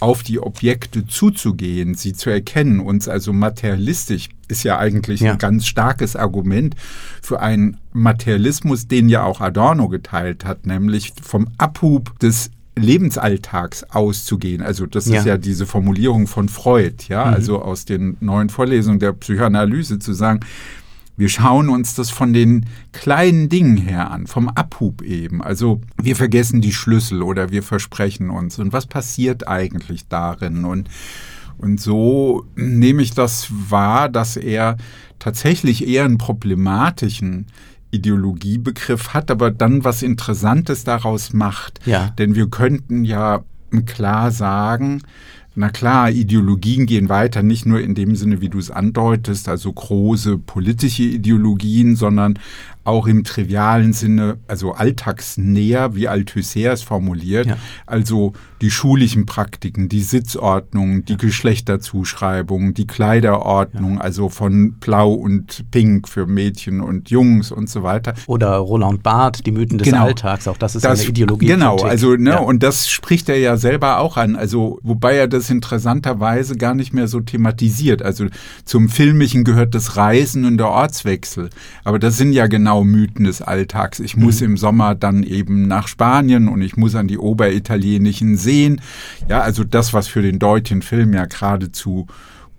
auf 0.00 0.24
die 0.24 0.40
Objekte 0.40 1.06
zuzugehen, 1.06 1.94
sie 1.94 2.14
zu 2.14 2.30
erkennen, 2.30 2.80
uns 2.80 3.06
also 3.06 3.32
materialistisch 3.32 4.28
ist 4.48 4.64
ja 4.64 4.78
eigentlich 4.78 5.20
ja. 5.20 5.34
ein 5.34 5.38
ganz 5.38 5.66
starkes 5.66 6.16
Argument 6.16 6.74
für 7.22 7.38
einen 7.38 7.76
Materialismus, 7.92 8.88
den 8.88 9.08
ja 9.08 9.22
auch 9.22 9.40
Adorno 9.40 9.88
geteilt 9.88 10.44
hat, 10.44 10.66
nämlich 10.66 11.12
vom 11.22 11.46
Abhub 11.58 12.18
des 12.18 12.50
Lebensalltags 12.74 13.84
auszugehen. 13.84 14.62
Also 14.62 14.86
das 14.86 15.06
ja. 15.06 15.20
ist 15.20 15.26
ja 15.26 15.36
diese 15.36 15.64
Formulierung 15.64 16.26
von 16.26 16.48
Freud, 16.48 17.04
ja, 17.06 17.24
mhm. 17.26 17.34
also 17.34 17.62
aus 17.62 17.84
den 17.84 18.16
neuen 18.18 18.48
Vorlesungen 18.48 18.98
der 18.98 19.12
Psychoanalyse 19.12 20.00
zu 20.00 20.12
sagen, 20.12 20.40
wir 21.18 21.28
schauen 21.28 21.68
uns 21.68 21.94
das 21.94 22.10
von 22.10 22.32
den 22.32 22.66
kleinen 22.92 23.48
Dingen 23.48 23.76
her 23.76 24.10
an, 24.10 24.28
vom 24.28 24.48
Abhub 24.48 25.02
eben. 25.02 25.42
Also 25.42 25.80
wir 26.00 26.14
vergessen 26.14 26.60
die 26.60 26.72
Schlüssel 26.72 27.22
oder 27.22 27.50
wir 27.50 27.64
versprechen 27.64 28.30
uns. 28.30 28.58
Und 28.60 28.72
was 28.72 28.86
passiert 28.86 29.48
eigentlich 29.48 30.06
darin? 30.06 30.64
Und, 30.64 30.88
und 31.58 31.80
so 31.80 32.46
nehme 32.54 33.02
ich 33.02 33.14
das 33.14 33.48
wahr, 33.50 34.08
dass 34.08 34.36
er 34.36 34.76
tatsächlich 35.18 35.88
eher 35.88 36.04
einen 36.04 36.18
problematischen 36.18 37.46
Ideologiebegriff 37.90 39.12
hat, 39.12 39.32
aber 39.32 39.50
dann 39.50 39.82
was 39.82 40.02
Interessantes 40.02 40.84
daraus 40.84 41.32
macht. 41.32 41.80
Ja. 41.84 42.10
Denn 42.10 42.36
wir 42.36 42.48
könnten 42.48 43.04
ja 43.04 43.42
klar 43.86 44.30
sagen, 44.30 45.02
na 45.58 45.70
klar, 45.70 46.12
Ideologien 46.12 46.86
gehen 46.86 47.08
weiter, 47.08 47.42
nicht 47.42 47.66
nur 47.66 47.80
in 47.80 47.96
dem 47.96 48.14
Sinne, 48.14 48.40
wie 48.40 48.48
du 48.48 48.60
es 48.60 48.70
andeutest, 48.70 49.48
also 49.48 49.72
große 49.72 50.38
politische 50.38 51.02
Ideologien, 51.02 51.96
sondern 51.96 52.38
auch 52.88 53.06
im 53.06 53.22
trivialen 53.22 53.92
Sinne, 53.92 54.38
also 54.48 54.72
alltagsnäher, 54.72 55.94
wie 55.94 56.08
Althusser 56.08 56.72
es 56.72 56.82
formuliert, 56.82 57.46
ja. 57.46 57.56
also 57.86 58.32
die 58.62 58.70
schulischen 58.70 59.26
Praktiken, 59.26 59.88
die 59.88 60.02
Sitzordnung, 60.02 61.04
die 61.04 61.12
ja. 61.12 61.18
Geschlechterzuschreibung, 61.18 62.74
die 62.74 62.86
Kleiderordnung, 62.86 63.96
ja. 63.96 64.00
also 64.00 64.30
von 64.30 64.72
Blau 64.80 65.12
und 65.12 65.70
Pink 65.70 66.08
für 66.08 66.26
Mädchen 66.26 66.80
und 66.80 67.10
Jungs 67.10 67.52
und 67.52 67.68
so 67.68 67.82
weiter. 67.82 68.14
Oder 68.26 68.56
Roland 68.56 69.02
Barth, 69.02 69.44
die 69.46 69.52
Mythen 69.52 69.78
des 69.78 69.86
genau. 69.86 70.04
Alltags, 70.04 70.48
auch 70.48 70.56
das 70.56 70.74
ist 70.74 70.84
das, 70.84 71.00
eine 71.00 71.10
Ideologie. 71.10 71.46
Genau, 71.46 71.76
also 71.76 72.16
ne, 72.16 72.40
und 72.40 72.62
das 72.62 72.88
spricht 72.88 73.28
er 73.28 73.38
ja 73.38 73.58
selber 73.58 73.98
auch 73.98 74.16
an, 74.16 74.34
also 74.34 74.80
wobei 74.82 75.14
er 75.16 75.28
das 75.28 75.50
interessanterweise 75.50 76.56
gar 76.56 76.74
nicht 76.74 76.94
mehr 76.94 77.06
so 77.06 77.20
thematisiert. 77.20 78.02
Also 78.02 78.26
zum 78.64 78.88
Filmischen 78.88 79.44
gehört 79.44 79.74
das 79.74 79.96
Reisen 79.96 80.46
und 80.46 80.56
der 80.56 80.70
Ortswechsel, 80.70 81.50
aber 81.84 81.98
das 81.98 82.16
sind 82.16 82.32
ja 82.32 82.46
genau 82.46 82.77
genau 82.78 82.84
Mythen 82.84 83.24
des 83.24 83.42
Alltags. 83.42 84.00
Ich 84.00 84.16
muss 84.16 84.40
mhm. 84.40 84.46
im 84.46 84.56
Sommer 84.56 84.94
dann 84.94 85.22
eben 85.22 85.66
nach 85.66 85.88
Spanien 85.88 86.48
und 86.48 86.62
ich 86.62 86.76
muss 86.76 86.94
an 86.94 87.08
die 87.08 87.18
oberitalienischen 87.18 88.36
Seen. 88.36 88.80
Ja, 89.28 89.40
also 89.40 89.64
das, 89.64 89.92
was 89.92 90.08
für 90.08 90.22
den 90.22 90.38
deutschen 90.38 90.82
Film 90.82 91.12
ja 91.12 91.24
geradezu 91.26 92.06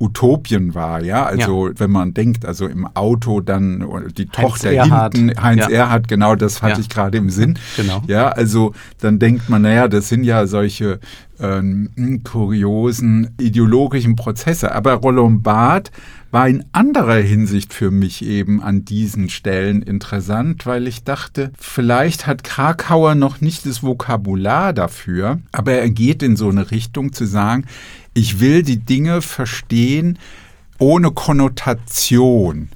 Utopien 0.02 0.76
war, 0.76 1.04
ja. 1.04 1.26
Also 1.26 1.68
ja. 1.68 1.74
wenn 1.78 1.92
man 1.92 2.14
denkt, 2.14 2.46
also 2.46 2.68
im 2.68 2.88
Auto 2.96 3.42
dann 3.42 3.80
die 4.16 4.24
Heinz 4.24 4.32
Tochter 4.32 4.72
Erhard. 4.72 5.18
hinten, 5.18 5.44
Heinz 5.44 5.64
ja. 5.64 5.70
Erhard, 5.70 6.08
genau, 6.08 6.36
das 6.36 6.62
hatte 6.62 6.76
ja. 6.76 6.80
ich 6.80 6.88
gerade 6.88 7.18
im 7.18 7.30
Sinn. 7.30 7.60
Genau. 7.76 8.02
Ja, 8.08 8.30
also 8.30 8.74
dann 9.02 9.20
denkt 9.20 9.50
man, 9.50 9.64
naja, 9.64 9.90
das 9.90 10.08
sind 10.08 10.24
ja 10.24 10.48
solche 10.48 11.02
ähm, 11.42 12.22
kuriosen 12.24 13.36
ideologischen 13.42 14.16
Prozesse. 14.16 14.74
Aber 14.74 14.94
Roland 14.94 15.44
Barth 15.44 15.92
war 16.32 16.48
in 16.48 16.66
anderer 16.72 17.18
Hinsicht 17.18 17.74
für 17.74 17.92
mich 17.92 18.24
eben 18.24 18.62
an 18.62 18.86
diesen 18.86 19.30
Stellen 19.30 19.82
interessant, 19.82 20.66
weil 20.66 20.88
ich 20.88 21.04
dachte, 21.04 21.52
vielleicht 21.58 22.28
hat 22.28 22.44
Krakauer 22.44 23.16
noch 23.16 23.42
nicht 23.42 23.66
das 23.66 23.82
Vokabular 23.84 24.74
dafür, 24.74 25.40
aber 25.52 25.74
er 25.74 25.90
geht 25.90 26.22
in 26.22 26.36
so 26.36 26.50
eine 26.50 26.72
Richtung 26.72 27.14
zu 27.14 27.26
sagen, 27.26 27.66
ich 28.14 28.40
will 28.40 28.64
die 28.64 28.80
Dinge 28.80 29.22
verstehen 29.22 30.20
ohne 30.78 31.12
Konnotation 31.12 32.70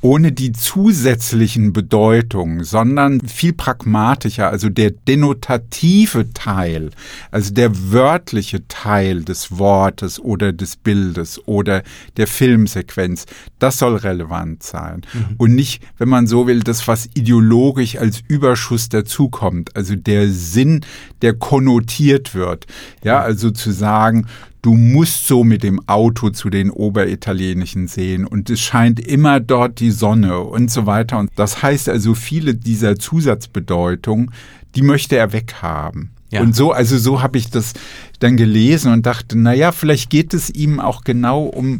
ohne 0.00 0.32
die 0.32 0.52
zusätzlichen 0.52 1.72
Bedeutungen, 1.72 2.64
sondern 2.64 3.20
viel 3.20 3.52
pragmatischer, 3.52 4.48
also 4.50 4.68
der 4.68 4.90
denotative 4.90 6.32
Teil, 6.32 6.90
also 7.30 7.52
der 7.52 7.92
wörtliche 7.92 8.66
Teil 8.68 9.24
des 9.24 9.58
Wortes 9.58 10.20
oder 10.20 10.52
des 10.52 10.76
Bildes 10.76 11.40
oder 11.46 11.82
der 12.16 12.26
Filmsequenz, 12.26 13.26
das 13.58 13.78
soll 13.78 13.96
relevant 13.96 14.62
sein. 14.62 15.02
Mhm. 15.12 15.34
Und 15.38 15.54
nicht, 15.54 15.82
wenn 15.98 16.08
man 16.08 16.26
so 16.26 16.46
will, 16.46 16.60
das, 16.60 16.86
was 16.88 17.08
ideologisch 17.14 17.96
als 17.96 18.22
Überschuss 18.28 18.88
dazukommt, 18.88 19.74
also 19.76 19.96
der 19.96 20.30
Sinn, 20.30 20.84
der 21.22 21.34
konnotiert 21.34 22.34
wird. 22.34 22.66
Ja, 23.02 23.20
also 23.20 23.50
zu 23.50 23.72
sagen, 23.72 24.26
du 24.62 24.74
musst 24.74 25.26
so 25.26 25.44
mit 25.44 25.62
dem 25.62 25.80
Auto 25.88 26.30
zu 26.30 26.50
den 26.50 26.70
oberitalienischen 26.70 27.88
Seen 27.88 28.26
und 28.26 28.50
es 28.50 28.60
scheint 28.60 29.00
immer 29.00 29.40
dort 29.40 29.80
die 29.80 29.90
Sonne 29.90 30.40
und 30.40 30.70
so 30.70 30.86
weiter. 30.86 31.18
Und 31.18 31.30
das 31.36 31.62
heißt 31.62 31.88
also, 31.88 32.14
viele 32.14 32.54
dieser 32.54 32.96
Zusatzbedeutungen, 32.96 34.32
die 34.74 34.82
möchte 34.82 35.16
er 35.16 35.32
weghaben. 35.32 36.10
Ja. 36.30 36.40
Und 36.40 36.56
so, 36.56 36.72
also 36.72 36.98
so 36.98 37.22
habe 37.22 37.38
ich 37.38 37.50
das 37.50 37.74
dann 38.18 38.36
gelesen 38.36 38.92
und 38.92 39.06
dachte, 39.06 39.38
naja, 39.38 39.72
vielleicht 39.72 40.10
geht 40.10 40.34
es 40.34 40.50
ihm 40.50 40.80
auch 40.80 41.04
genau 41.04 41.44
um 41.44 41.78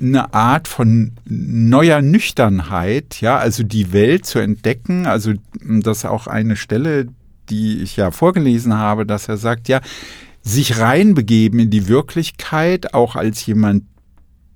eine 0.00 0.34
Art 0.34 0.66
von 0.66 1.12
neuer 1.24 2.02
Nüchternheit, 2.02 3.20
ja, 3.20 3.38
also 3.38 3.62
die 3.62 3.92
Welt 3.92 4.26
zu 4.26 4.40
entdecken. 4.40 5.06
Also 5.06 5.34
das 5.60 5.98
ist 5.98 6.04
auch 6.06 6.26
eine 6.26 6.56
Stelle, 6.56 7.06
die 7.48 7.80
ich 7.80 7.96
ja 7.96 8.10
vorgelesen 8.10 8.74
habe, 8.74 9.06
dass 9.06 9.28
er 9.28 9.36
sagt, 9.36 9.68
ja, 9.68 9.80
sich 10.44 10.78
reinbegeben 10.78 11.58
in 11.58 11.70
die 11.70 11.88
Wirklichkeit, 11.88 12.94
auch 12.94 13.16
als 13.16 13.44
jemand, 13.46 13.84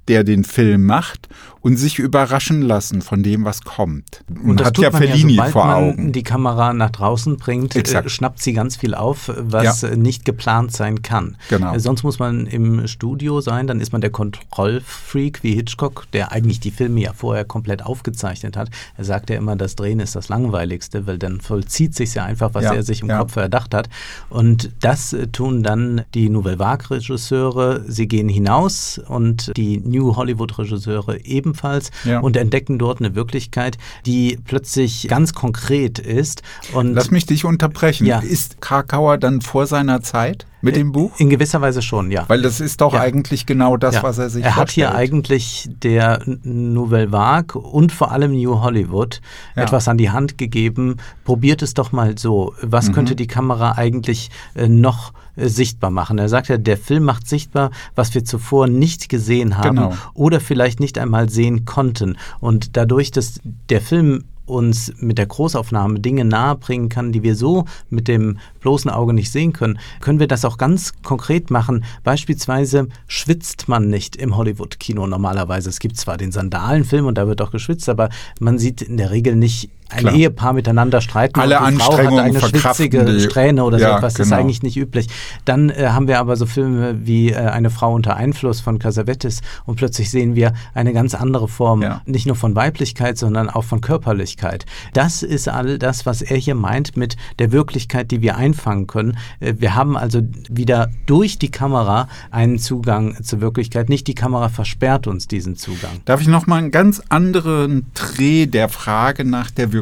der 0.07 0.23
den 0.23 0.45
Film 0.45 0.87
macht 0.87 1.29
und 1.61 1.77
sich 1.77 1.99
überraschen 1.99 2.63
lassen 2.63 3.03
von 3.03 3.23
dem, 3.23 3.45
was 3.45 3.63
kommt. 3.63 4.25
Und, 4.29 4.51
und 4.51 4.61
das 4.61 4.69
hat 4.69 4.79
ja 4.79 4.91
Fellini 4.91 5.35
ja, 5.35 5.45
vor 5.47 5.75
Augen. 5.75 6.05
Man 6.05 6.13
die 6.13 6.23
Kamera 6.23 6.73
nach 6.73 6.91
draußen 6.91 7.37
bringt, 7.37 7.75
äh, 7.77 8.09
schnappt 8.09 8.43
sie 8.43 8.53
ganz 8.53 8.77
viel 8.77 8.95
auf, 8.95 9.31
was 9.37 9.83
ja. 9.83 9.97
nicht 9.97 10.25
geplant 10.25 10.73
sein 10.73 11.03
kann. 11.03 11.37
Genau. 11.49 11.75
Äh, 11.75 11.81
sonst 11.81 12.03
muss 12.03 12.19
man 12.19 12.47
im 12.47 12.87
Studio 12.87 13.41
sein, 13.41 13.67
dann 13.67 13.81
ist 13.81 13.93
man 13.93 14.01
der 14.01 14.11
Kontrollfreak 14.11 15.43
wie 15.43 15.55
Hitchcock, 15.55 16.07
der 16.13 16.33
eigentlich 16.33 16.61
die 16.61 16.71
Filme 16.71 17.01
ja 17.01 17.13
vorher 17.13 17.45
komplett 17.45 17.85
aufgezeichnet 17.85 18.57
hat. 18.57 18.71
Er 18.97 19.05
sagt 19.05 19.31
ja 19.31 19.37
immer, 19.37 19.57
das 19.57 19.77
Drehen 19.77 20.01
ist 20.01 20.17
das 20.17 20.29
Langweiligste, 20.29 21.07
weil 21.07 21.19
dann 21.19 21.41
vollzieht 21.41 21.95
sich 21.95 22.15
ja 22.15 22.25
einfach, 22.25 22.55
was 22.55 22.65
ja. 22.65 22.75
er 22.75 22.83
sich 22.83 23.03
im 23.03 23.09
Kopf 23.09 23.37
erdacht 23.37 23.75
hat. 23.75 23.89
Und 24.29 24.71
das 24.81 25.13
äh, 25.13 25.27
tun 25.29 25.63
dann 25.63 26.03
die 26.15 26.29
Nouvelle 26.29 26.59
Vague 26.59 26.91
Regisseure. 26.91 27.85
Sie 27.87 28.09
gehen 28.09 28.29
hinaus 28.29 29.01
und 29.07 29.53
die 29.57 29.79
New 29.79 30.17
Hollywood 30.17 30.59
Regisseure 30.59 31.17
ebenfalls 31.49 31.91
ja. 32.05 32.21
und 32.21 32.37
entdecken 32.37 32.79
dort 32.79 33.01
eine 33.01 33.15
Wirklichkeit, 33.15 33.79
die 34.07 34.39
plötzlich 34.45 35.09
ganz 35.09 35.33
konkret 35.33 35.99
ist. 35.99 36.43
Und 36.73 36.95
Lass 36.95 37.11
mich 37.11 37.27
dich 37.27 37.45
unterbrechen. 37.45 38.07
Ja. 38.07 38.21
Ist 38.21 38.61
Krakauer 38.61 39.19
dann 39.19 39.41
vor 39.41 39.67
seiner 39.67 40.03
Zeit? 40.03 40.47
Mit 40.61 40.77
dem 40.77 40.93
Buch? 40.93 41.13
In 41.19 41.31
gewisser 41.31 41.61
Weise 41.61 41.83
schon, 41.83 42.11
ja. 42.11 42.25
Weil 42.29 42.43
das 42.43 42.61
ist 42.61 42.81
doch 42.81 42.93
ja. 42.93 43.01
eigentlich 43.01 43.47
genau 43.47 43.77
das, 43.77 43.97
ja. 43.97 44.03
was 44.03 44.19
er 44.19 44.29
sich 44.29 44.45
Er 44.45 44.57
hat 44.57 44.71
hier 44.71 44.95
eigentlich 44.95 45.69
der 45.83 46.21
Nouvelle 46.43 47.13
Vague 47.13 47.61
und 47.61 47.93
vor 47.93 48.11
allem 48.11 48.33
New 48.33 48.61
Hollywood 48.61 49.21
ja. 49.55 49.63
etwas 49.63 49.87
an 49.87 49.99
die 49.99 50.11
Hand 50.11 50.37
gegeben. 50.37 50.97
Probiert 51.25 51.63
es 51.63 51.75
doch 51.75 51.93
mal 51.93 52.19
so. 52.19 52.55
Was 52.61 52.89
mhm. 52.89 52.93
könnte 52.93 53.17
die 53.17 53.29
Kamera 53.29 53.73
eigentlich 53.73 54.31
äh, 54.55 54.69
noch 54.69 55.13
äh, 55.37 55.49
sichtbar 55.49 55.91
machen? 55.91 56.19
Er 56.19 56.29
sagt 56.29 56.49
ja, 56.49 56.59
der 56.59 56.77
Film 56.77 57.05
macht 57.05 57.29
sichtbar, 57.29 57.71
was 57.95 58.15
wir 58.15 58.25
zuvor 58.25 58.67
nicht 58.67 59.09
gesehen 59.09 59.59
haben 59.59 59.77
genau. 59.77 59.95
oder 60.15 60.41
vielleicht 60.41 60.81
nicht 60.81 60.99
einmal 60.99 61.29
sehen 61.29 61.67
konnten. 61.67 62.17
Und 62.41 62.77
dadurch, 62.77 63.13
dass 63.13 63.41
der 63.71 63.81
Film 63.81 64.25
uns 64.49 64.93
mit 64.99 65.19
der 65.19 65.27
Großaufnahme 65.27 66.01
Dinge 66.01 66.25
nahebringen 66.25 66.89
kann, 66.89 67.13
die 67.13 67.23
wir 67.23 67.37
so 67.37 67.65
mit 67.91 68.09
dem 68.09 68.39
bloßen 68.61 68.91
Auge 68.91 69.13
nicht 69.13 69.31
sehen 69.31 69.53
können, 69.53 69.79
können 70.01 70.21
wir 70.21 70.29
das 70.29 70.45
auch 70.45 70.59
ganz 70.59 70.93
konkret 71.03 71.51
machen. 71.51 71.85
Beispielsweise 72.05 72.89
schwitzt 73.07 73.69
man 73.69 73.89
nicht 73.89 74.17
im 74.17 74.37
Hollywood-Kino 74.37 75.07
normalerweise. 75.07 75.69
Es 75.69 75.81
gibt 75.81 75.97
zwar 75.97 76.17
den 76.17 76.33
Sandalenfilm 76.33 77.07
und 77.07 77.17
da 77.17 77.27
wird 77.27 77.43
auch 77.43 77.51
geschwitzt, 77.51 77.89
aber 77.89 78.09
man 78.41 78.59
sieht 78.59 78.83
in 78.83 78.97
der 78.97 79.11
Regel 79.11 79.37
nicht 79.37 79.71
ein 79.91 80.01
Klar. 80.01 80.15
Ehepaar 80.15 80.53
miteinander 80.53 81.01
streiten 81.01 81.41
Alle 81.41 81.61
und 81.61 81.73
die 81.73 81.77
Frau 81.77 81.97
hat 81.97 82.07
eine 82.07 82.41
schwitzige 82.41 83.21
Strähne 83.21 83.65
oder 83.65 83.79
ja, 83.79 83.91
so 83.91 83.97
etwas, 83.97 84.15
genau. 84.15 84.27
ist 84.27 84.33
eigentlich 84.33 84.63
nicht 84.63 84.77
üblich. 84.77 85.09
Dann 85.47 85.71
äh, 85.71 85.89
haben 85.89 86.09
wir 86.09 86.19
aber 86.19 86.37
so 86.37 86.45
Filme 86.45 87.07
wie 87.07 87.31
äh, 87.31 87.37
Eine 87.37 87.71
Frau 87.71 87.95
unter 87.95 88.17
Einfluss 88.17 88.61
von 88.61 88.79
Casavetes 88.79 89.41
und 89.65 89.77
plötzlich 89.77 90.11
sehen 90.11 90.35
wir 90.35 90.53
eine 90.75 90.93
ganz 90.93 91.15
andere 91.15 91.49
Form, 91.49 91.83
ja. 91.83 92.03
nicht 92.05 92.27
nur 92.27 92.37
von 92.37 92.55
Weiblichkeit, 92.55 93.17
sondern 93.17 93.49
auch 93.49 93.65
von 93.65 93.81
Körperlichkeit. 93.81 94.67
Das 94.93 95.23
ist 95.23 95.49
all 95.49 95.79
das, 95.79 96.05
was 96.05 96.21
er 96.21 96.37
hier 96.37 96.55
meint 96.55 96.97
mit 96.97 97.17
der 97.39 97.51
Wirklichkeit, 97.51 98.11
die 98.11 98.21
wir 98.21 98.37
einfangen 98.37 98.87
können. 98.87 99.17
Äh, 99.41 99.55
wir 99.57 99.75
haben 99.75 99.97
also 99.97 100.21
wieder 100.51 100.91
durch 101.07 101.39
die 101.39 101.51
Kamera 101.51 102.09
einen 102.31 102.59
Zugang 102.59 103.23
zur 103.23 103.41
Wirklichkeit. 103.41 103.89
Nicht 103.89 104.07
die 104.07 104.15
Kamera 104.15 104.51
versperrt 104.51 105.07
uns 105.07 105.29
diesen 105.29 105.57
Zugang. 105.57 106.03
Darf 106.05 106.21
ich 106.21 106.29
noch 106.29 106.47
mal 106.47 106.57
einen 106.57 106.71
ganz 106.71 107.01
anderen 107.09 107.87
Dreh 107.95 108.45
der 108.45 108.69
Frage 108.69 109.25
nach 109.25 109.51
der 109.51 109.73
Wirklichkeit 109.73 109.78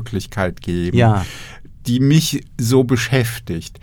geben, 0.61 0.97
ja. 0.97 1.25
die 1.87 2.01
mich 2.01 2.45
so 2.59 2.85
beschäftigt? 2.85 3.81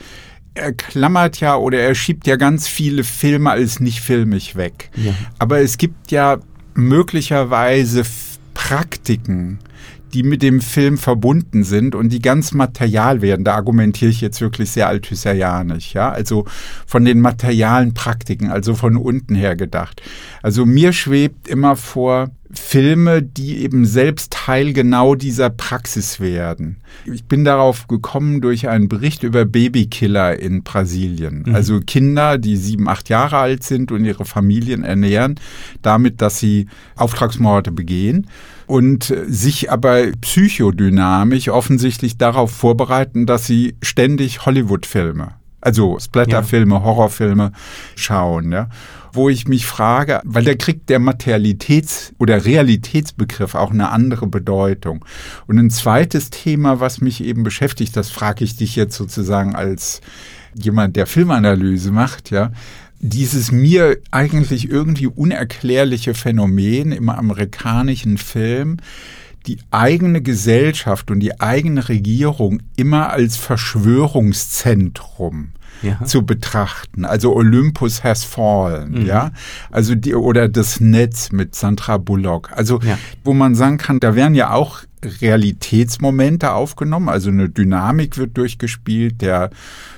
er 0.56 0.74
klammert 0.74 1.40
ja 1.40 1.56
oder 1.56 1.80
er 1.80 1.96
schiebt 1.96 2.28
ja 2.28 2.36
ganz 2.36 2.68
viele 2.68 3.04
Filme 3.04 3.50
als 3.50 3.80
nicht 3.80 4.02
filmig 4.02 4.56
weg. 4.56 4.92
Ja. 4.96 5.14
Aber 5.40 5.62
es 5.62 5.78
gibt 5.78 6.12
ja 6.12 6.40
möglicherweise 6.76 8.04
Praktiken, 8.54 9.60
die 10.14 10.24
mit 10.24 10.44
dem 10.44 10.62
Film 10.62 10.98
verbunden 10.98 11.64
sind 11.64 11.96
und 11.96 12.10
die 12.10 12.22
ganz 12.22 12.54
material 12.54 13.22
werden. 13.22 13.44
Da 13.44 13.56
argumentiere 13.56 14.12
ich 14.12 14.22
jetzt 14.22 14.42
wirklich 14.42 14.72
sehr 14.72 14.88
althusserjanisch, 14.88 15.94
ja. 15.94 16.12
Also 16.12 16.46
von 16.86 17.04
den 17.04 17.20
materialen 17.20 17.94
Praktiken, 17.94 18.50
also 18.50 18.76
von 18.76 18.96
unten 18.96 19.36
her 19.36 19.56
gedacht. 19.56 20.02
Also 20.42 20.66
mir 20.66 20.94
schwebt 20.94 21.48
immer 21.48 21.76
vor, 21.76 22.30
Filme, 22.56 23.24
die 23.24 23.64
eben 23.64 23.86
selbst 23.86 24.32
Teil 24.32 24.74
genau 24.74 25.16
dieser 25.16 25.50
Praxis 25.50 26.20
werden. 26.20 26.78
Ich 27.06 27.24
bin 27.26 27.44
darauf 27.44 27.88
gekommen 27.88 28.42
durch 28.42 28.70
einen 28.70 28.90
Bericht 28.90 29.24
über 29.24 29.46
Babykiller 29.46 30.40
in 30.40 30.62
Brasilien. 30.62 31.46
Mhm. 31.48 31.56
Also 31.56 31.80
Kinder, 31.80 32.38
die 32.38 32.56
sieben, 32.58 32.88
acht 32.88 33.10
Jahre 33.10 33.38
alt 33.38 33.64
sind 33.64 33.92
und 33.92 34.06
ihre 34.06 34.26
Familien 34.26 34.84
ernähren, 34.84 35.40
damit, 35.82 36.22
dass 36.22 36.40
sie 36.40 36.68
Auftragsmorde 36.96 37.72
begehen 37.72 38.28
und 38.74 39.14
sich 39.28 39.72
aber 39.72 40.08
psychodynamisch 40.22 41.50
offensichtlich 41.50 42.18
darauf 42.18 42.50
vorbereiten, 42.50 43.28
dass 43.28 43.46
sie 43.46 43.76
ständig 43.84 44.48
Hollywood-Filme, 44.48 45.36
also 45.62 46.00
Splatterfilme, 46.00 46.74
ja. 46.74 46.82
Horrorfilme 46.82 47.52
schauen, 47.96 48.52
ja. 48.52 48.70
Wo 49.12 49.30
ich 49.30 49.48
mich 49.48 49.68
frage, 49.68 50.22
weil 50.24 50.44
da 50.44 50.56
kriegt 50.56 50.90
der 50.90 51.00
Materialitäts- 51.00 52.14
oder 52.18 52.46
Realitätsbegriff 52.46 53.54
auch 53.54 53.70
eine 53.70 53.92
andere 53.92 54.26
Bedeutung. 54.26 55.06
Und 55.46 55.60
ein 55.60 55.70
zweites 55.70 56.32
Thema, 56.32 56.80
was 56.80 57.00
mich 57.00 57.24
eben 57.24 57.44
beschäftigt, 57.44 57.96
das 57.96 58.10
frage 58.10 58.44
ich 58.44 58.56
dich 58.56 58.76
jetzt 58.76 58.98
sozusagen 58.98 59.54
als 59.54 60.02
jemand, 60.56 60.96
der 60.96 61.06
Filmanalyse 61.06 61.92
macht, 61.92 62.32
ja 62.32 62.50
dieses 63.04 63.52
mir 63.52 63.98
eigentlich 64.12 64.70
irgendwie 64.70 65.08
unerklärliche 65.08 66.14
Phänomen 66.14 66.94
im 66.94 67.10
amerikanischen 67.10 68.18
Film, 68.18 68.78
die 69.46 69.58
eigene 69.72 70.22
Gesellschaft 70.22 71.12
und 71.12 71.20
die 71.20 71.42
eigene 71.42 71.90
Regierung 71.90 72.62
immer 72.78 73.10
als 73.10 73.36
Verschwörungszentrum 73.36 75.50
ja. 75.82 76.04
zu 76.04 76.26
betrachten. 76.26 77.06
Also 77.06 77.36
Olympus 77.36 78.04
has 78.04 78.24
fallen, 78.24 79.02
mhm. 79.02 79.06
ja. 79.06 79.32
Also 79.72 79.96
die, 79.96 80.16
oder 80.16 80.48
das 80.48 80.80
Netz 80.80 81.32
mit 81.32 81.56
Sandra 81.56 81.98
Bullock. 81.98 82.52
Also, 82.54 82.80
ja. 82.82 82.98
wo 83.24 83.34
man 83.34 83.56
sagen 83.56 83.78
kann, 83.78 84.00
da 84.00 84.16
werden 84.16 84.36
ja 84.36 84.52
auch 84.52 84.84
Realitätsmomente 85.22 86.54
aufgenommen, 86.54 87.10
also 87.10 87.30
eine 87.30 87.50
Dynamik 87.50 88.18
wird 88.18 88.38
durchgespielt 88.38 89.22
der 89.22 89.50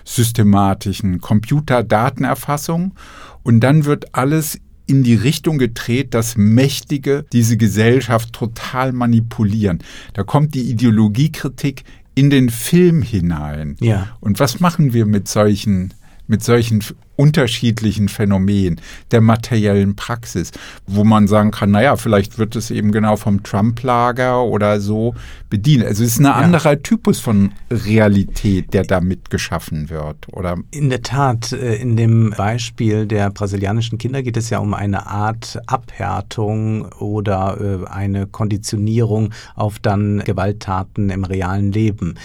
systematischen 0.04 1.22
Computerdatenerfassung 1.22 2.96
und 3.44 3.60
dann 3.60 3.86
wird 3.86 4.16
alles 4.16 4.60
in 4.88 5.04
die 5.04 5.16
Richtung 5.16 5.58
gedreht, 5.58 6.14
dass 6.14 6.38
Mächtige 6.38 7.26
diese 7.34 7.58
Gesellschaft 7.58 8.34
total 8.34 8.94
manipulieren. 8.94 9.80
Da 10.14 10.24
kommt 10.24 10.54
die 10.54 10.70
Ideologiekritik 10.70 11.84
in 12.16 12.30
den 12.30 12.50
Film 12.50 13.02
hinein. 13.02 13.76
Ja. 13.80 14.08
Und 14.22 14.40
was 14.40 14.60
machen 14.60 14.94
wir 14.94 15.06
mit 15.06 15.28
solchen 15.28 15.94
mit 16.28 16.44
solchen 16.44 16.82
unterschiedlichen 17.16 18.10
Phänomenen 18.10 18.82
der 19.12 19.22
materiellen 19.22 19.96
Praxis, 19.96 20.52
wo 20.86 21.04
man 21.04 21.28
sagen 21.28 21.52
kann, 21.52 21.72
naja, 21.72 21.96
vielleicht 21.96 22.38
wird 22.38 22.56
es 22.56 22.72
eben 22.72 22.92
genau 22.92 23.16
vom 23.16 23.44
Trump-Lager 23.44 24.44
oder 24.44 24.82
so 24.82 25.16
bedient. 25.50 25.86
Also 25.86 26.04
es 26.04 26.12
ist 26.12 26.20
ein 26.20 26.26
ja. 26.26 26.34
anderer 26.34 26.82
Typus 26.82 27.20
von 27.20 27.52
Realität, 27.72 28.74
der 28.74 28.84
damit 28.84 29.30
geschaffen 29.30 29.90
wird, 29.90 30.28
oder? 30.34 30.58
In 30.72 30.90
der 30.90 31.02
Tat, 31.02 31.54
äh, 31.54 31.76
in 31.76 31.96
dem 31.96 32.34
Beispiel 32.36 33.06
der 33.06 33.30
brasilianischen 33.30 33.98
Kinder 33.98 34.22
geht 34.22 34.38
es 34.38 34.50
ja 34.50 34.60
um 34.60 34.74
eine 34.74 35.08
Art 35.08 35.60
Abhärtung 35.68 36.92
oder 37.00 37.86
äh, 37.86 37.88
eine 37.90 38.28
Konditionierung 38.28 39.34
auf 39.56 39.80
dann 39.80 40.20
Gewalttaten 40.26 41.10
im 41.10 41.24
realen 41.24 41.72
Leben. 41.72 42.16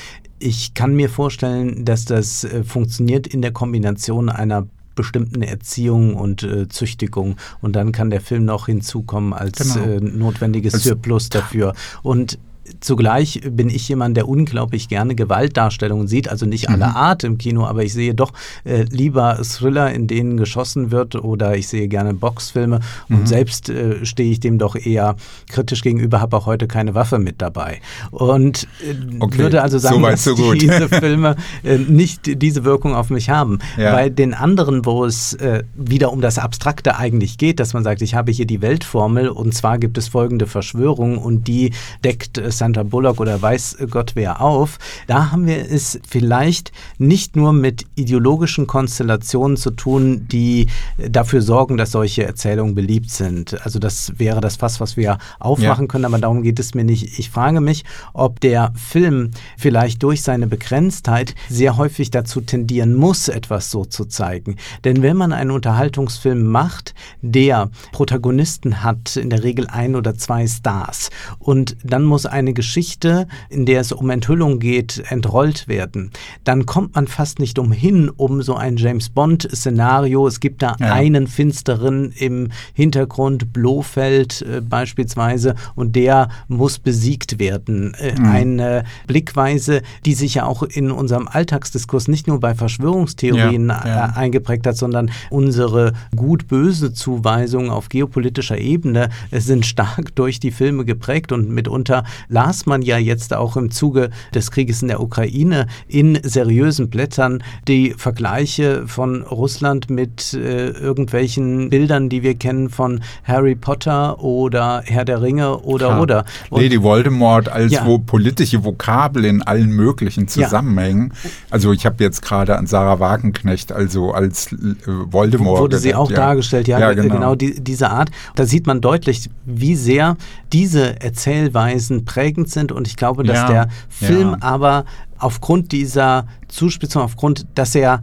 Ich 0.41 0.75
kann 0.75 0.95
mir 0.95 1.09
vorstellen, 1.09 1.85
dass 1.85 2.07
das 2.07 2.45
äh, 2.45 2.65
funktioniert 2.65 3.27
in 3.27 3.43
der 3.43 3.53
Kombination 3.53 4.29
einer 4.29 4.67
bestimmten 4.97 5.43
Erziehung 5.43 6.15
und 6.17 6.43
äh, 6.43 6.69
Züchtigung. 6.69 7.37
Und 7.61 7.77
dann 7.77 7.93
kann 7.93 8.11
der 8.11 8.21
Film 8.21 8.45
noch 8.45 8.67
hinzukommen 8.67 9.33
als 9.33 9.75
genau. 9.75 9.87
äh, 9.87 10.01
notwendiges 10.01 10.73
Surplus 10.83 11.29
dafür. 11.29 11.75
Und 12.03 12.39
zugleich 12.81 13.41
bin 13.51 13.69
ich 13.69 13.89
jemand, 13.89 14.17
der 14.17 14.29
unglaublich 14.29 14.89
gerne 14.89 15.15
Gewaltdarstellungen 15.15 16.09
sieht, 16.09 16.29
also 16.29 16.47
nicht 16.47 16.69
mhm. 16.69 16.75
aller 16.75 16.97
Art 16.97 17.25
im 17.25 17.39
Kino, 17.39 17.67
aber 17.67 17.83
ich 17.85 17.93
sehe 17.93 18.15
doch 18.15 18.33
äh, 18.65 18.83
lieber 18.91 19.41
Thriller, 19.43 19.93
in 19.93 20.07
denen 20.07 20.37
geschossen 20.37 20.91
wird 20.91 21.15
oder 21.15 21.57
ich 21.57 21.69
sehe 21.69 21.89
gerne 21.89 22.15
Boxfilme 22.15 22.81
mhm. 23.09 23.17
und 23.17 23.29
selbst 23.29 23.69
äh, 23.69 24.05
stehe 24.05 24.31
ich 24.31 24.41
dem 24.41 24.59
doch 24.59 24.77
eher 24.77 25.17
kritisch 25.49 25.83
gegenüber, 25.83 26.21
habe 26.21 26.37
auch 26.37 26.47
heute 26.47 26.67
keine 26.67 26.95
Waffe 26.95 27.19
mit 27.19 27.41
dabei 27.43 27.81
und 28.11 28.65
äh, 28.83 28.95
okay. 29.21 29.39
würde 29.39 29.63
also 29.63 29.79
sagen, 29.79 29.97
so 29.97 30.03
dass 30.03 30.25
so 30.25 30.53
diese 30.55 30.89
Filme 31.01 31.37
äh, 31.63 31.79
nicht 31.79 32.43
diese 32.43 32.65
Wirkung 32.65 32.95
auf 32.95 33.11
mich 33.11 33.31
haben. 33.31 33.59
Ja. 33.77 33.93
Bei 33.93 34.09
den 34.09 34.35
anderen, 34.35 34.85
wo 34.85 35.05
es 35.05 35.35
äh, 35.35 35.65
wieder 35.75 36.13
um 36.13 36.21
das 36.21 36.39
Abstrakte 36.39 36.97
eigentlich 36.97 37.39
geht, 37.39 37.61
dass 37.61 37.75
man 37.75 37.85
sagt, 37.85 38.03
ich 38.03 38.15
habe 38.15 38.33
hier 38.33 38.47
die 38.47 38.63
Weltformel 38.63 39.29
und 39.29 39.55
zwar 39.55 39.79
gibt 39.79 39.99
es 39.99 40.09
folgende 40.09 40.47
Verschwörung 40.47 41.19
und 41.19 41.49
die 41.49 41.73
deckt 42.05 42.39
es 42.39 42.59
Sandra 42.61 42.83
Bullock 42.83 43.21
oder 43.21 43.41
weiß 43.41 43.79
Gott 43.89 44.13
wer 44.17 44.43
auf. 44.43 44.79
Da 45.07 45.33
haben 45.33 45.47
wir 45.47 45.71
es 45.71 45.99
vielleicht 46.07 46.73
nicht 46.99 47.35
nur 47.35 47.55
mit 47.55 47.87
ideologischen 47.95 48.67
Konstellationen 48.67 49.57
zu 49.57 49.71
tun, 49.71 50.27
die 50.31 50.67
dafür 50.99 51.41
sorgen, 51.41 51.79
dass 51.79 51.93
solche 51.93 52.25
Erzählungen 52.25 52.75
beliebt 52.75 53.11
sind. 53.11 53.59
Also 53.65 53.79
das 53.79 54.13
wäre 54.19 54.43
das 54.43 54.57
Fass, 54.57 54.79
was 54.79 54.99
wir 54.99 55.17
aufmachen 55.39 55.85
ja. 55.85 55.89
können, 55.89 56.05
aber 56.05 56.19
darum 56.19 56.43
geht 56.43 56.61
es 56.61 56.75
mir 56.75 56.85
nicht. 56.85 57.19
Ich 57.19 57.31
frage 57.31 57.63
mich, 57.63 57.85
ob 58.13 58.41
der 58.41 58.75
Film 58.77 59.31
vielleicht 59.57 60.03
durch 60.03 60.21
seine 60.21 60.47
Begrenztheit 60.47 61.35
sehr 61.49 61.79
häufig 61.79 62.11
dazu 62.11 62.43
tendieren 62.43 62.95
muss, 62.95 63.29
etwas 63.29 63.71
so 63.71 63.87
zu 63.87 64.05
zeigen. 64.05 64.57
Denn 64.85 65.01
wenn 65.01 65.17
man 65.17 65.33
einen 65.33 65.51
Unterhaltungsfilm 65.51 66.47
macht, 66.47 66.95
der 67.23 67.71
Protagonisten 67.93 68.83
hat, 68.83 69.17
in 69.17 69.31
der 69.31 69.45
Regel 69.45 69.67
ein 69.67 69.97
oder 69.97 70.15
zwei 70.19 70.47
Stars, 70.47 71.09
und 71.39 71.79
dann 71.83 72.05
muss 72.05 72.27
eine 72.27 72.50
eine 72.51 72.55
Geschichte, 72.55 73.29
in 73.49 73.65
der 73.65 73.81
es 73.81 73.93
um 73.93 74.11
Enthüllung 74.11 74.59
geht, 74.59 75.03
entrollt 75.09 75.69
werden, 75.69 76.11
dann 76.45 76.67
kommt 76.67 76.97
man 76.97 77.07
fast 77.07 77.39
nicht 77.39 77.59
umhin, 77.59 78.11
um 78.11 78.43
so 78.43 78.57
ein 78.57 78.77
James 78.77 79.09
Bond-Szenario. 79.11 80.27
Es 80.27 80.41
gibt 80.41 80.63
da 80.63 80.75
ja. 80.81 80.93
einen 80.93 81.29
Finsteren 81.29 82.13
im 82.13 82.49
Hintergrund, 82.75 83.53
Blofeld 83.53 84.43
äh, 84.43 84.61
beispielsweise, 84.61 85.55
und 85.77 85.95
der 85.95 86.29
muss 86.49 86.79
besiegt 86.79 87.39
werden. 87.39 87.95
Äh, 87.95 88.19
mhm. 88.19 88.27
Eine 88.27 88.85
Blickweise, 89.07 89.83
die 90.05 90.15
sich 90.15 90.35
ja 90.35 90.47
auch 90.47 90.65
in 90.65 90.91
unserem 90.91 91.29
Alltagsdiskurs 91.29 92.09
nicht 92.09 92.27
nur 92.27 92.41
bei 92.41 92.55
Verschwörungstheorien 92.55 93.69
ja, 93.69 93.87
ja. 93.87 94.07
Äh, 94.07 94.19
eingeprägt 94.19 94.67
hat, 94.67 94.77
sondern 94.77 95.11
unsere 95.31 95.93
gut-böse 96.17 96.93
Zuweisungen 96.93 97.71
auf 97.71 97.89
geopolitischer 97.89 98.59
Ebene 98.59 99.11
sind 99.31 99.67
stark 99.67 100.15
durch 100.17 100.41
die 100.41 100.51
Filme 100.51 100.85
geprägt 100.85 101.31
und 101.31 101.49
mitunter 101.51 102.05
las 102.31 102.65
man 102.65 102.81
ja 102.81 102.97
jetzt 102.97 103.35
auch 103.35 103.57
im 103.57 103.71
Zuge 103.71 104.11
des 104.35 104.51
Krieges 104.51 104.83
in 104.83 104.89
der 104.89 105.01
Ukraine 105.01 105.67
in 105.89 106.19
seriösen 106.23 106.89
Blättern 106.89 107.43
die 107.69 107.95
Vergleiche 107.97 108.87
von 108.87 109.23
Russland 109.23 109.91
mit 109.91 110.33
äh, 110.35 110.71
irgendwelchen 110.71 111.71
Bildern, 111.71 112.09
die 112.09 112.23
wir 112.23 112.35
kennen 112.35 112.71
von 112.71 113.01
Harry 113.25 113.57
Potter 113.57 114.21
oder 114.21 114.83
Herr 114.87 115.05
der 115.05 115.21
Ringe 115.21 115.59
oder 115.59 115.89
Klar. 115.89 116.03
oder. 116.03 116.25
Und, 116.51 116.63
Lady 116.63 116.81
Voldemort 116.81 117.49
als 117.49 117.73
ja. 117.73 117.85
wo 117.85 117.99
politische 117.99 118.65
Vokabel 118.65 119.25
in 119.25 119.43
allen 119.43 119.71
möglichen 119.71 120.29
Zusammenhängen. 120.29 121.13
Ja. 121.25 121.31
Also 121.51 121.73
ich 121.73 121.85
habe 121.85 122.03
jetzt 122.03 122.23
gerade 122.23 122.57
an 122.57 122.67
Sarah 122.67 123.01
Wagenknecht 123.01 123.73
also 123.73 124.13
als 124.13 124.53
äh, 124.53 124.57
Voldemort. 124.87 125.61
Wurde 125.61 125.79
sie 125.79 125.95
auch 125.95 126.11
ja. 126.11 126.17
dargestellt, 126.17 126.69
ja, 126.69 126.79
ja 126.79 126.93
genau, 126.93 127.15
genau 127.15 127.35
die, 127.35 127.61
diese 127.61 127.91
Art. 127.91 128.11
Da 128.37 128.47
sieht 128.47 128.69
man 128.69 128.81
deutlich, 128.81 129.29
wie 129.45 129.75
sehr 129.75 130.17
diese 130.53 131.01
Erzählweisen 131.01 132.05
prägen 132.05 132.20
prägend 132.21 132.51
sind 132.51 132.71
und 132.71 132.87
ich 132.87 132.97
glaube, 132.97 133.25
dass 133.25 133.39
ja, 133.39 133.49
der 133.49 133.69
Film 133.89 134.33
ja. 134.33 134.37
aber 134.43 134.85
aufgrund 135.19 135.73
dieser 135.73 136.27
Zuspitzung, 136.49 137.01
aufgrund, 137.03 137.47
dass 137.55 137.75
er 137.75 138.03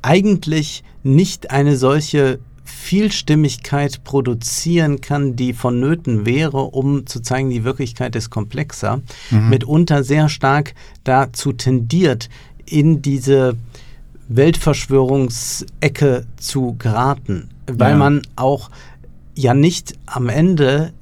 eigentlich 0.00 0.84
nicht 1.02 1.50
eine 1.50 1.76
solche 1.76 2.38
Vielstimmigkeit 2.62 4.04
produzieren 4.04 5.00
kann, 5.00 5.34
die 5.34 5.54
vonnöten 5.54 6.24
wäre, 6.24 6.58
um 6.58 7.04
zu 7.06 7.20
zeigen, 7.20 7.50
die 7.50 7.64
Wirklichkeit 7.64 8.14
ist 8.14 8.30
komplexer, 8.30 9.02
mhm. 9.30 9.48
mitunter 9.48 10.04
sehr 10.04 10.28
stark 10.28 10.74
dazu 11.02 11.52
tendiert, 11.52 12.28
in 12.64 13.02
diese 13.02 13.56
Weltverschwörungsecke 14.28 16.26
zu 16.36 16.76
geraten, 16.78 17.50
weil 17.66 17.92
ja. 17.92 17.96
man 17.96 18.22
auch 18.36 18.70
ja 19.34 19.52
nicht 19.52 19.94
am 20.06 20.28
Ende 20.28 20.92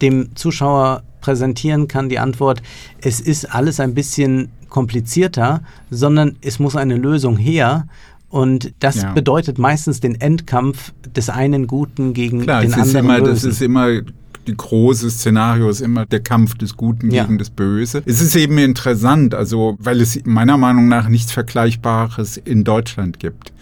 dem 0.00 0.34
Zuschauer 0.34 1.02
präsentieren 1.22 1.88
kann, 1.88 2.10
die 2.10 2.18
Antwort, 2.18 2.62
es 3.00 3.20
ist 3.20 3.46
alles 3.54 3.80
ein 3.80 3.94
bisschen 3.94 4.50
komplizierter, 4.68 5.62
sondern 5.90 6.36
es 6.42 6.58
muss 6.58 6.76
eine 6.76 6.96
Lösung 6.96 7.38
her. 7.38 7.86
Und 8.28 8.72
das 8.80 9.02
ja. 9.02 9.12
bedeutet 9.12 9.58
meistens 9.58 10.00
den 10.00 10.20
Endkampf 10.20 10.92
des 11.14 11.28
einen 11.28 11.66
Guten 11.66 12.14
gegen 12.14 12.42
Klar, 12.42 12.62
den 12.62 12.72
anderen. 12.72 12.96
Immer, 12.96 13.18
Bösen. 13.20 13.34
Das 13.34 13.44
ist 13.44 13.62
immer 13.62 13.88
die 14.46 14.56
große 14.56 15.10
Szenario 15.10 15.68
ist 15.68 15.80
immer 15.80 16.04
der 16.04 16.20
Kampf 16.20 16.56
des 16.56 16.76
Guten 16.76 17.10
ja. 17.10 17.22
gegen 17.24 17.38
das 17.38 17.50
Böse. 17.50 18.02
Es 18.06 18.20
ist 18.20 18.34
eben 18.34 18.58
interessant, 18.58 19.34
also 19.34 19.76
weil 19.78 20.00
es 20.00 20.18
meiner 20.24 20.56
Meinung 20.56 20.88
nach 20.88 21.08
nichts 21.08 21.30
Vergleichbares 21.30 22.38
in 22.38 22.64
Deutschland 22.64 23.20
gibt 23.20 23.52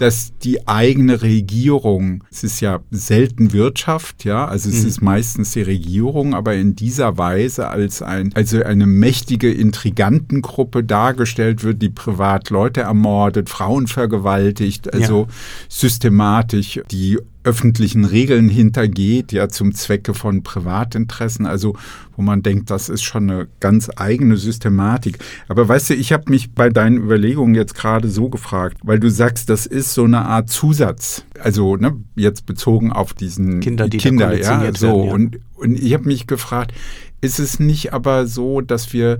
dass 0.00 0.32
die 0.38 0.66
eigene 0.66 1.20
Regierung, 1.20 2.24
es 2.30 2.42
ist 2.42 2.60
ja 2.60 2.80
selten 2.90 3.52
Wirtschaft, 3.52 4.24
ja, 4.24 4.46
also 4.46 4.70
es 4.70 4.80
mhm. 4.80 4.88
ist 4.88 5.02
meistens 5.02 5.52
die 5.52 5.60
Regierung, 5.60 6.32
aber 6.34 6.54
in 6.54 6.74
dieser 6.74 7.18
Weise 7.18 7.68
als 7.68 8.00
ein, 8.00 8.32
also 8.34 8.62
eine 8.62 8.86
mächtige 8.86 9.52
Intrigantengruppe 9.52 10.84
dargestellt 10.84 11.64
wird, 11.64 11.82
die 11.82 11.90
privat 11.90 12.48
Leute 12.48 12.80
ermordet, 12.80 13.50
Frauen 13.50 13.88
vergewaltigt, 13.88 14.90
also 14.94 15.26
ja. 15.28 15.34
systematisch 15.68 16.80
die 16.90 17.18
öffentlichen 17.42 18.04
Regeln 18.04 18.48
hintergeht, 18.48 19.32
ja 19.32 19.48
zum 19.48 19.74
Zwecke 19.74 20.14
von 20.14 20.42
Privatinteressen, 20.42 21.46
also 21.46 21.76
wo 22.16 22.22
man 22.22 22.42
denkt, 22.42 22.70
das 22.70 22.88
ist 22.88 23.02
schon 23.02 23.30
eine 23.30 23.48
ganz 23.60 23.90
eigene 23.96 24.36
Systematik. 24.36 25.18
Aber 25.48 25.66
weißt 25.66 25.90
du, 25.90 25.94
ich 25.94 26.12
habe 26.12 26.30
mich 26.30 26.52
bei 26.52 26.68
deinen 26.68 26.98
Überlegungen 26.98 27.54
jetzt 27.54 27.74
gerade 27.74 28.08
so 28.08 28.28
gefragt, 28.28 28.78
weil 28.82 29.00
du 29.00 29.10
sagst, 29.10 29.48
das 29.48 29.66
ist 29.66 29.94
so 29.94 30.04
eine 30.04 30.26
Art 30.26 30.50
Zusatz, 30.50 31.24
also 31.42 31.76
ne, 31.76 31.96
jetzt 32.14 32.44
bezogen 32.44 32.92
auf 32.92 33.14
diesen 33.14 33.60
Kinder, 33.60 33.88
die 33.88 33.98
Kinder, 33.98 34.36
ja, 34.36 34.72
so 34.74 34.86
werden, 34.86 35.06
ja. 35.06 35.12
und 35.12 35.40
und 35.60 35.78
ich 35.78 35.92
habe 35.92 36.04
mich 36.04 36.26
gefragt, 36.26 36.72
ist 37.20 37.38
es 37.38 37.60
nicht 37.60 37.92
aber 37.92 38.26
so, 38.26 38.62
dass 38.62 38.92
wir 38.92 39.18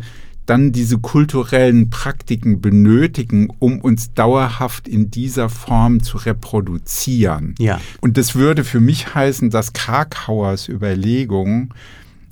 dann 0.51 0.73
diese 0.73 0.99
kulturellen 0.99 1.91
Praktiken 1.91 2.61
benötigen, 2.61 3.51
um 3.61 3.81
uns 3.81 4.13
dauerhaft 4.15 4.89
in 4.89 5.09
dieser 5.09 5.49
Form 5.49 6.03
zu 6.03 6.19
reproduzieren. 6.19 7.55
Ja. 7.61 7.81
Und 8.01 8.19
das 8.19 8.35
würde 8.35 8.65
für 8.65 8.81
mich 8.81 9.15
heißen, 9.15 9.51
dass 9.51 9.73
Krakauers 9.75 10.69
Überlegung, 10.69 11.73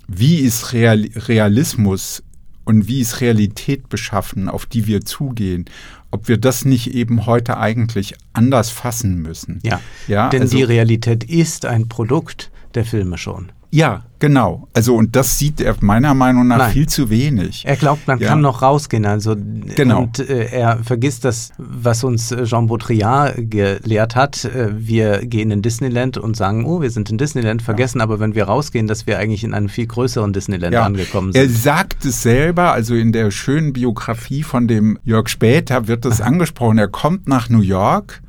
wie 0.09 0.39
ist 0.39 0.73
Real 0.73 1.09
Realismus 1.15 2.25
und 2.65 2.89
wie 2.89 3.01
ist 3.01 3.21
Realität 3.21 3.89
beschaffen, 3.89 4.49
auf 4.49 4.67
die 4.67 4.89
wir 4.89 5.03
zugehen, 5.03 5.67
ob 6.11 6.27
wir 6.27 6.39
das 6.39 6.65
nicht 6.65 6.95
eben 6.95 7.25
heute 7.25 7.57
eigentlich 7.59 8.15
anders 8.33 8.71
fassen 8.71 9.23
müssen. 9.23 9.61
Ja, 9.63 9.81
ja 10.09 10.29
denn 10.29 10.43
also, 10.43 10.57
die 10.57 10.65
Realität 10.65 11.23
ist 11.23 11.67
ein 11.67 11.89
Produkt 11.89 12.51
der 12.75 12.85
Filme 12.85 13.17
schon. 13.17 13.53
Ja, 13.71 14.05
genau. 14.19 14.67
Also 14.73 14.95
und 14.95 15.15
das 15.15 15.39
sieht 15.39 15.61
er 15.61 15.77
meiner 15.81 16.15
Meinung 16.15 16.47
nach 16.47 16.59
Nein. 16.59 16.73
viel 16.73 16.89
zu 16.89 17.11
wenig. 17.11 17.65
Er 17.67 17.77
glaubt, 17.77 18.07
man 18.07 18.19
ja. 18.19 18.29
kann 18.29 18.41
noch 18.41 18.63
rausgehen. 18.63 19.05
Also 19.05 19.37
genau. 19.37 20.03
und 20.03 20.19
äh, 20.21 20.47
er 20.47 20.79
vergisst 20.83 21.25
das, 21.25 21.51
was 21.59 22.03
uns 22.03 22.33
äh, 22.33 22.45
Jean 22.45 22.67
Baudrillard 22.67 23.51
gelehrt 23.51 24.17
hat. 24.17 24.45
Äh, 24.47 24.71
wir 24.75 25.27
gehen 25.27 25.51
in 25.51 25.61
Disneyland 25.61 26.17
und 26.17 26.37
sagen, 26.37 26.65
oh, 26.65 26.81
wir 26.81 26.91
sind 26.91 27.11
in 27.11 27.19
Disneyland, 27.19 27.61
vergessen 27.61 27.99
ja. 27.99 28.05
aber, 28.05 28.21
wenn 28.21 28.35
wir 28.35 28.45
rausgehen, 28.45 28.87
dass 28.87 29.07
wir 29.07 29.19
eigentlich 29.19 29.45
in 29.45 29.53
einem 29.53 29.69
viel 29.69 29.87
größeren 29.87 30.33
Disneyland 30.33 30.73
ja. 30.73 30.85
angekommen 30.85 31.33
sind. 31.33 31.43
Er 31.43 31.49
sagt 31.51 32.07
es 32.07 32.23
selber, 32.23 32.73
also 32.73 32.95
in 32.95 33.13
der 33.13 33.31
schönen 33.31 33.75
Biografie 33.75 34.43
von 34.43 34.67
dem 34.67 34.99
Jörg 35.05 35.29
Später 35.29 35.89
wird 35.89 36.07
das 36.07 36.21
angesprochen. 36.23 36.79
Er 36.79 36.89
kommt 36.89 37.29
nach 37.29 37.51
New 37.51 37.61
York 37.61 38.23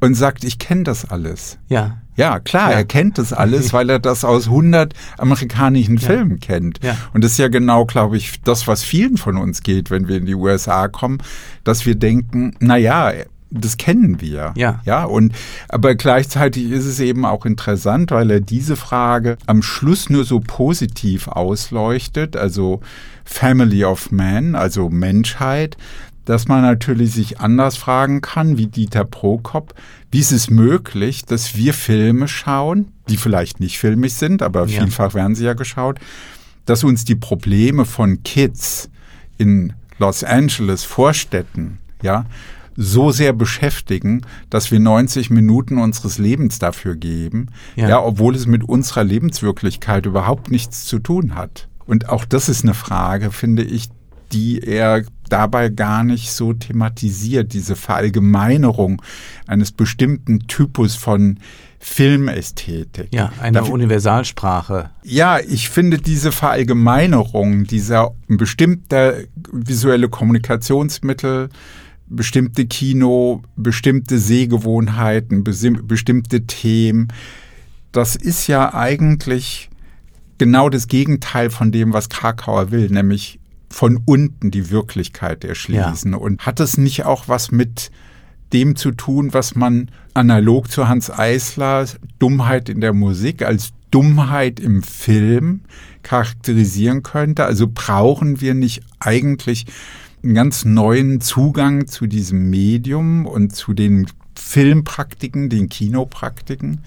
und 0.00 0.14
sagt, 0.14 0.44
ich 0.44 0.58
kenne 0.58 0.84
das 0.84 1.04
alles. 1.04 1.58
Ja. 1.68 1.98
Ja, 2.16 2.40
klar, 2.40 2.70
ja. 2.70 2.78
er 2.78 2.84
kennt 2.84 3.18
das 3.18 3.32
alles, 3.32 3.72
weil 3.72 3.90
er 3.90 3.98
das 3.98 4.24
aus 4.24 4.46
100 4.46 4.94
amerikanischen 5.18 5.96
ja. 5.96 6.06
Filmen 6.06 6.40
kennt. 6.40 6.80
Ja. 6.82 6.96
Und 7.12 7.24
das 7.24 7.32
ist 7.32 7.38
ja 7.38 7.48
genau, 7.48 7.84
glaube 7.84 8.16
ich, 8.16 8.40
das, 8.42 8.66
was 8.66 8.82
vielen 8.82 9.16
von 9.16 9.36
uns 9.36 9.62
geht, 9.62 9.90
wenn 9.90 10.08
wir 10.08 10.16
in 10.16 10.26
die 10.26 10.34
USA 10.34 10.88
kommen, 10.88 11.18
dass 11.64 11.86
wir 11.86 11.94
denken, 11.94 12.54
na 12.60 12.76
ja, 12.76 13.12
das 13.50 13.76
kennen 13.76 14.20
wir. 14.20 14.52
Ja. 14.56 14.80
Ja, 14.84 15.04
und, 15.04 15.32
aber 15.68 15.94
gleichzeitig 15.94 16.70
ist 16.70 16.86
es 16.86 17.00
eben 17.00 17.24
auch 17.24 17.46
interessant, 17.46 18.10
weil 18.10 18.30
er 18.30 18.40
diese 18.40 18.76
Frage 18.76 19.36
am 19.46 19.62
Schluss 19.62 20.10
nur 20.10 20.24
so 20.24 20.40
positiv 20.40 21.28
ausleuchtet, 21.28 22.36
also 22.36 22.80
Family 23.24 23.84
of 23.84 24.10
Man, 24.10 24.54
also 24.54 24.88
Menschheit, 24.88 25.76
dass 26.24 26.48
man 26.48 26.62
natürlich 26.62 27.12
sich 27.12 27.40
anders 27.40 27.76
fragen 27.76 28.20
kann, 28.20 28.56
wie 28.56 28.66
Dieter 28.66 29.04
Prokop, 29.04 29.74
wie 30.10 30.20
ist 30.20 30.32
es 30.32 30.50
möglich, 30.50 31.24
dass 31.24 31.56
wir 31.56 31.74
Filme 31.74 32.28
schauen, 32.28 32.92
die 33.08 33.16
vielleicht 33.16 33.60
nicht 33.60 33.78
filmisch 33.78 34.14
sind, 34.14 34.42
aber 34.42 34.66
ja. 34.66 34.80
vielfach 34.80 35.14
werden 35.14 35.34
sie 35.34 35.44
ja 35.44 35.54
geschaut, 35.54 35.98
dass 36.66 36.84
uns 36.84 37.04
die 37.04 37.16
Probleme 37.16 37.84
von 37.84 38.22
Kids 38.22 38.90
in 39.36 39.74
Los 39.98 40.24
Angeles, 40.24 40.84
Vorstädten, 40.84 41.78
ja, 42.02 42.26
so 42.76 43.10
sehr 43.12 43.32
beschäftigen, 43.32 44.22
dass 44.50 44.70
wir 44.70 44.80
90 44.80 45.30
Minuten 45.30 45.78
unseres 45.78 46.18
Lebens 46.18 46.58
dafür 46.58 46.96
geben, 46.96 47.48
ja. 47.76 47.88
ja, 47.88 48.02
obwohl 48.02 48.34
es 48.34 48.46
mit 48.46 48.64
unserer 48.64 49.04
Lebenswirklichkeit 49.04 50.06
überhaupt 50.06 50.50
nichts 50.50 50.84
zu 50.84 50.98
tun 50.98 51.34
hat. 51.36 51.68
Und 51.86 52.08
auch 52.08 52.24
das 52.24 52.48
ist 52.48 52.64
eine 52.64 52.74
Frage, 52.74 53.30
finde 53.30 53.62
ich, 53.62 53.88
die 54.34 54.60
er 54.62 55.04
dabei 55.30 55.70
gar 55.70 56.04
nicht 56.04 56.30
so 56.30 56.52
thematisiert, 56.52 57.54
diese 57.54 57.76
Verallgemeinerung 57.76 59.00
eines 59.46 59.72
bestimmten 59.72 60.40
Typus 60.46 60.96
von 60.96 61.38
Filmästhetik. 61.78 63.08
Ja, 63.12 63.32
eine 63.40 63.58
Dafür, 63.58 63.74
Universalsprache. 63.74 64.90
Ja, 65.02 65.38
ich 65.38 65.68
finde 65.70 65.98
diese 65.98 66.32
Verallgemeinerung 66.32 67.64
dieser 67.64 68.14
bestimmter 68.26 69.14
visuelle 69.52 70.08
Kommunikationsmittel, 70.08 71.48
bestimmte 72.06 72.66
Kino, 72.66 73.42
bestimmte 73.56 74.18
Sehgewohnheiten, 74.18 75.44
bestimmte 75.44 76.46
Themen, 76.46 77.08
das 77.92 78.16
ist 78.16 78.48
ja 78.48 78.74
eigentlich 78.74 79.70
genau 80.38 80.68
das 80.68 80.88
Gegenteil 80.88 81.50
von 81.50 81.70
dem, 81.70 81.92
was 81.92 82.08
Krakauer 82.08 82.70
will, 82.70 82.90
nämlich 82.90 83.38
von 83.74 84.00
unten 84.04 84.52
die 84.52 84.70
Wirklichkeit 84.70 85.44
erschließen. 85.44 86.12
Ja. 86.12 86.18
Und 86.18 86.46
hat 86.46 86.60
es 86.60 86.78
nicht 86.78 87.04
auch 87.04 87.26
was 87.26 87.50
mit 87.50 87.90
dem 88.52 88.76
zu 88.76 88.92
tun, 88.92 89.34
was 89.34 89.56
man 89.56 89.90
analog 90.14 90.70
zu 90.70 90.86
Hans 90.86 91.10
Eisler 91.10 91.84
Dummheit 92.20 92.68
in 92.68 92.80
der 92.80 92.92
Musik 92.92 93.42
als 93.42 93.72
Dummheit 93.90 94.60
im 94.60 94.84
Film 94.84 95.62
charakterisieren 96.04 97.02
könnte? 97.02 97.46
Also 97.46 97.66
brauchen 97.72 98.40
wir 98.40 98.54
nicht 98.54 98.82
eigentlich 99.00 99.66
einen 100.22 100.34
ganz 100.34 100.64
neuen 100.64 101.20
Zugang 101.20 101.88
zu 101.88 102.06
diesem 102.06 102.48
Medium 102.50 103.26
und 103.26 103.56
zu 103.56 103.74
den 103.74 104.06
Filmpraktiken, 104.36 105.50
den 105.50 105.68
Kinopraktiken? 105.68 106.84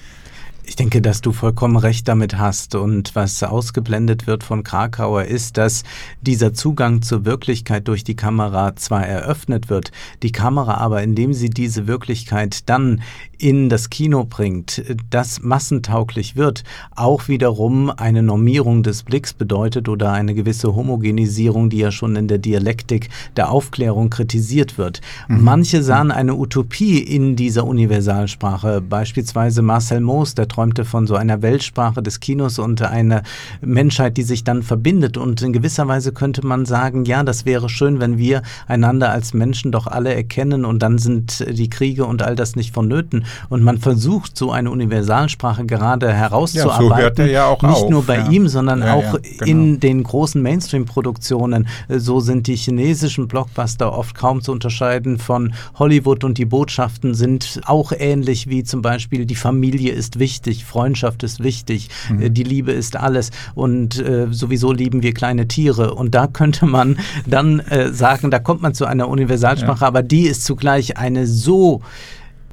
Ich 0.69 0.75
denke, 0.75 1.01
dass 1.01 1.21
du 1.21 1.31
vollkommen 1.31 1.77
recht 1.77 2.09
damit 2.09 2.37
hast. 2.37 2.75
Und 2.75 3.15
was 3.15 3.41
ausgeblendet 3.41 4.27
wird 4.27 4.43
von 4.43 4.63
Krakauer 4.63 5.23
ist, 5.23 5.55
dass 5.55 5.83
dieser 6.21 6.53
Zugang 6.53 7.01
zur 7.01 7.23
Wirklichkeit 7.23 7.87
durch 7.87 8.03
die 8.03 8.17
Kamera 8.17 8.75
zwar 8.75 9.07
eröffnet 9.07 9.69
wird, 9.69 9.93
die 10.23 10.33
Kamera 10.33 10.73
aber, 10.75 11.01
indem 11.01 11.31
sie 11.31 11.49
diese 11.49 11.87
Wirklichkeit 11.87 12.67
dann 12.69 13.01
in 13.37 13.69
das 13.69 13.89
Kino 13.89 14.25
bringt, 14.25 14.83
das 15.09 15.41
massentauglich 15.41 16.35
wird, 16.35 16.63
auch 16.95 17.27
wiederum 17.27 17.89
eine 17.89 18.23
Normierung 18.23 18.83
des 18.83 19.03
Blicks 19.03 19.33
bedeutet 19.33 19.89
oder 19.89 20.11
eine 20.11 20.33
gewisse 20.33 20.75
Homogenisierung, 20.75 21.69
die 21.69 21.77
ja 21.77 21.91
schon 21.91 22.15
in 22.15 22.27
der 22.27 22.39
Dialektik 22.39 23.09
der 23.35 23.51
Aufklärung 23.51 24.09
kritisiert 24.09 24.77
wird. 24.77 25.01
Mhm. 25.27 25.43
Manche 25.43 25.83
sahen 25.83 26.11
eine 26.11 26.35
Utopie 26.35 26.99
in 26.99 27.35
dieser 27.35 27.65
Universalsprache, 27.65 28.81
beispielsweise 28.81 29.61
Marcel 29.61 30.01
Moos, 30.01 30.35
der 30.35 30.47
träumte 30.47 30.85
von 30.85 31.05
so 31.05 31.15
einer 31.15 31.41
Weltsprache 31.41 32.01
des 32.01 32.19
Kinos 32.19 32.59
und 32.59 32.81
einer 32.81 33.23
Menschheit, 33.61 34.17
die 34.17 34.23
sich 34.23 34.43
dann 34.43 34.63
verbindet. 34.63 35.17
Und 35.17 35.41
in 35.41 35.53
gewisser 35.53 35.87
Weise 35.87 36.11
könnte 36.11 36.45
man 36.45 36.65
sagen, 36.65 37.05
ja, 37.05 37.23
das 37.23 37.45
wäre 37.45 37.69
schön, 37.69 37.99
wenn 37.99 38.17
wir 38.17 38.41
einander 38.67 39.11
als 39.11 39.33
Menschen 39.33 39.71
doch 39.71 39.87
alle 39.87 40.13
erkennen 40.13 40.65
und 40.65 40.81
dann 40.81 40.97
sind 40.97 41.45
die 41.49 41.69
Kriege 41.69 42.05
und 42.05 42.23
all 42.23 42.35
das 42.35 42.55
nicht 42.55 42.73
vonnöten. 42.73 43.25
Und 43.49 43.63
man 43.63 43.77
versucht, 43.77 44.37
so 44.37 44.51
eine 44.51 44.71
Universalsprache 44.71 45.65
gerade 45.65 46.11
herauszuarbeiten. 46.13 46.87
Ja, 46.89 46.95
so 46.95 46.95
hört 46.97 47.19
er 47.19 47.27
ja 47.29 47.45
auch 47.47 47.61
Nicht 47.61 47.83
auf, 47.83 47.89
nur 47.89 48.03
bei 48.03 48.17
ja. 48.17 48.29
ihm, 48.29 48.47
sondern 48.47 48.79
Ja, 48.81 48.93
auch 48.93 49.13
ja, 49.13 49.19
genau. 49.21 49.45
in 49.45 49.79
den 49.79 50.03
großen 50.03 50.41
Mainstream-Produktionen. 50.41 51.67
So 51.89 52.19
sind 52.19 52.47
die 52.47 52.55
chinesischen 52.55 53.27
Blockbuster 53.27 53.97
oft 53.97 54.15
kaum 54.15 54.41
zu 54.41 54.51
unterscheiden 54.51 55.17
von 55.17 55.53
Hollywood 55.77 56.23
und 56.23 56.37
die 56.37 56.45
Botschaften 56.45 57.13
sind 57.13 57.61
auch 57.65 57.91
ähnlich 57.97 58.47
wie 58.49 58.63
zum 58.63 58.81
Beispiel 58.81 59.25
die 59.25 59.35
Familie 59.35 59.91
ist 59.93 60.19
wichtig, 60.19 60.65
Freundschaft 60.65 61.23
ist 61.23 61.43
wichtig, 61.43 61.89
Mhm. 62.09 62.21
äh, 62.21 62.29
die 62.29 62.43
Liebe 62.43 62.71
ist 62.71 62.95
alles 62.95 63.31
und 63.55 63.99
äh, 63.99 64.27
sowieso 64.31 64.71
lieben 64.71 65.01
wir 65.03 65.13
kleine 65.13 65.47
Tiere. 65.47 65.93
Und 65.95 66.15
da 66.15 66.27
könnte 66.27 66.65
man 66.65 66.97
dann 67.25 67.59
äh, 67.59 67.91
sagen, 67.91 68.31
da 68.31 68.39
kommt 68.39 68.61
man 68.61 68.73
zu 68.73 68.85
einer 68.85 69.07
Universalsprache, 69.09 69.85
aber 69.85 70.03
die 70.03 70.27
ist 70.27 70.45
zugleich 70.45 70.97
eine 70.97 71.27
so 71.27 71.81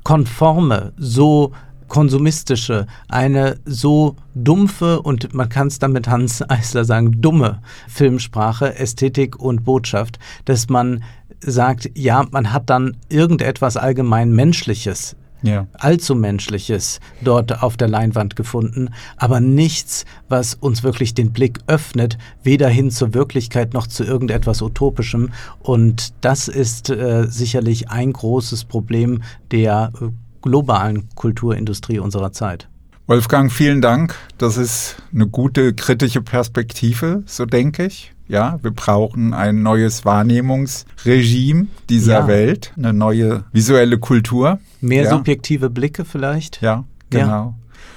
konforme, 0.05 0.93
so 0.97 1.53
konsumistische, 1.89 2.87
eine 3.09 3.59
so 3.65 4.17
dumpfe 4.35 5.03
und 5.03 5.35
man 5.35 5.49
kann 5.49 5.69
es 5.69 5.79
dann 5.79 5.93
mit 5.93 6.09
Hans 6.09 6.49
Eisler 6.49 6.85
sagen, 6.85 7.21
dumme 7.21 7.61
Filmsprache, 7.89 8.79
Ästhetik 8.79 9.39
und 9.39 9.65
Botschaft, 9.65 10.19
dass 10.45 10.69
man 10.69 11.03
sagt, 11.41 11.91
ja, 11.95 12.27
man 12.31 12.53
hat 12.53 12.71
dann 12.71 12.97
irgendetwas 13.09 13.77
allgemein 13.77 14.33
Menschliches 14.33 15.17
Ja. 15.45 15.67
allzu 15.75 16.15
Menschliches 16.15 17.01
dort 17.21 17.63
auf 17.63 17.77
der 17.77 17.89
Leinwand 17.89 18.35
gefunden, 18.35 18.89
aber 19.19 19.41
nichts, 19.41 20.07
was 20.29 20.55
uns 20.55 20.83
wirklich 20.83 21.13
den 21.13 21.33
Blick 21.33 21.59
öffnet, 21.67 22.17
weder 22.43 22.69
hin 22.69 22.91
zur 22.91 23.13
Wirklichkeit 23.13 23.75
noch 23.75 23.87
zu 23.87 24.05
irgendetwas 24.05 24.63
Utopischem. 24.63 25.33
Und 25.61 26.15
das 26.23 26.49
ist 26.49 26.89
äh, 26.89 27.27
sicherlich 27.29 27.91
ein 27.91 28.13
großes 28.13 28.65
Problem 28.65 29.23
der 29.51 29.93
äh, 30.01 30.07
globalen 30.41 31.11
Kulturindustrie 31.15 31.99
unserer 31.99 32.33
Zeit. 32.33 32.69
Wolfgang, 33.07 33.53
vielen 33.53 33.83
Dank. 33.83 34.15
Das 34.39 34.57
ist 34.57 34.97
eine 35.13 35.27
gute 35.27 35.75
kritische 35.75 36.23
Perspektive, 36.23 37.23
so 37.27 37.45
denke 37.45 37.85
ich. 37.85 38.14
Ja, 38.27 38.59
wir 38.63 38.71
brauchen 38.71 39.35
ein 39.35 39.63
neues 39.63 40.05
Wahrnehmungsregime 40.05 41.67
dieser 41.91 42.21
Ja. 42.21 42.29
Welt, 42.29 42.73
eine 42.77 42.93
neue 42.93 43.45
visuelle 43.53 43.99
Kultur. 43.99 44.59
Mehr 44.81 45.05
ja. 45.05 45.11
subjektive 45.11 45.69
Blicke 45.71 46.05
vielleicht? 46.05 46.63
Ja, 46.63 46.85
genau. 47.11 47.55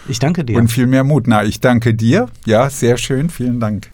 Ich 0.10 0.20
danke 0.20 0.44
dir. 0.46 0.58
Und 0.58 0.70
viel 0.70 0.88
mehr 0.88 1.04
Mut. 1.04 1.28
Na, 1.28 1.44
ich 1.44 1.60
danke 1.60 1.94
dir. 1.94 2.28
Ja, 2.46 2.70
sehr 2.70 2.98
schön. 2.98 3.30
Vielen 3.30 3.60
Dank. 3.60 3.90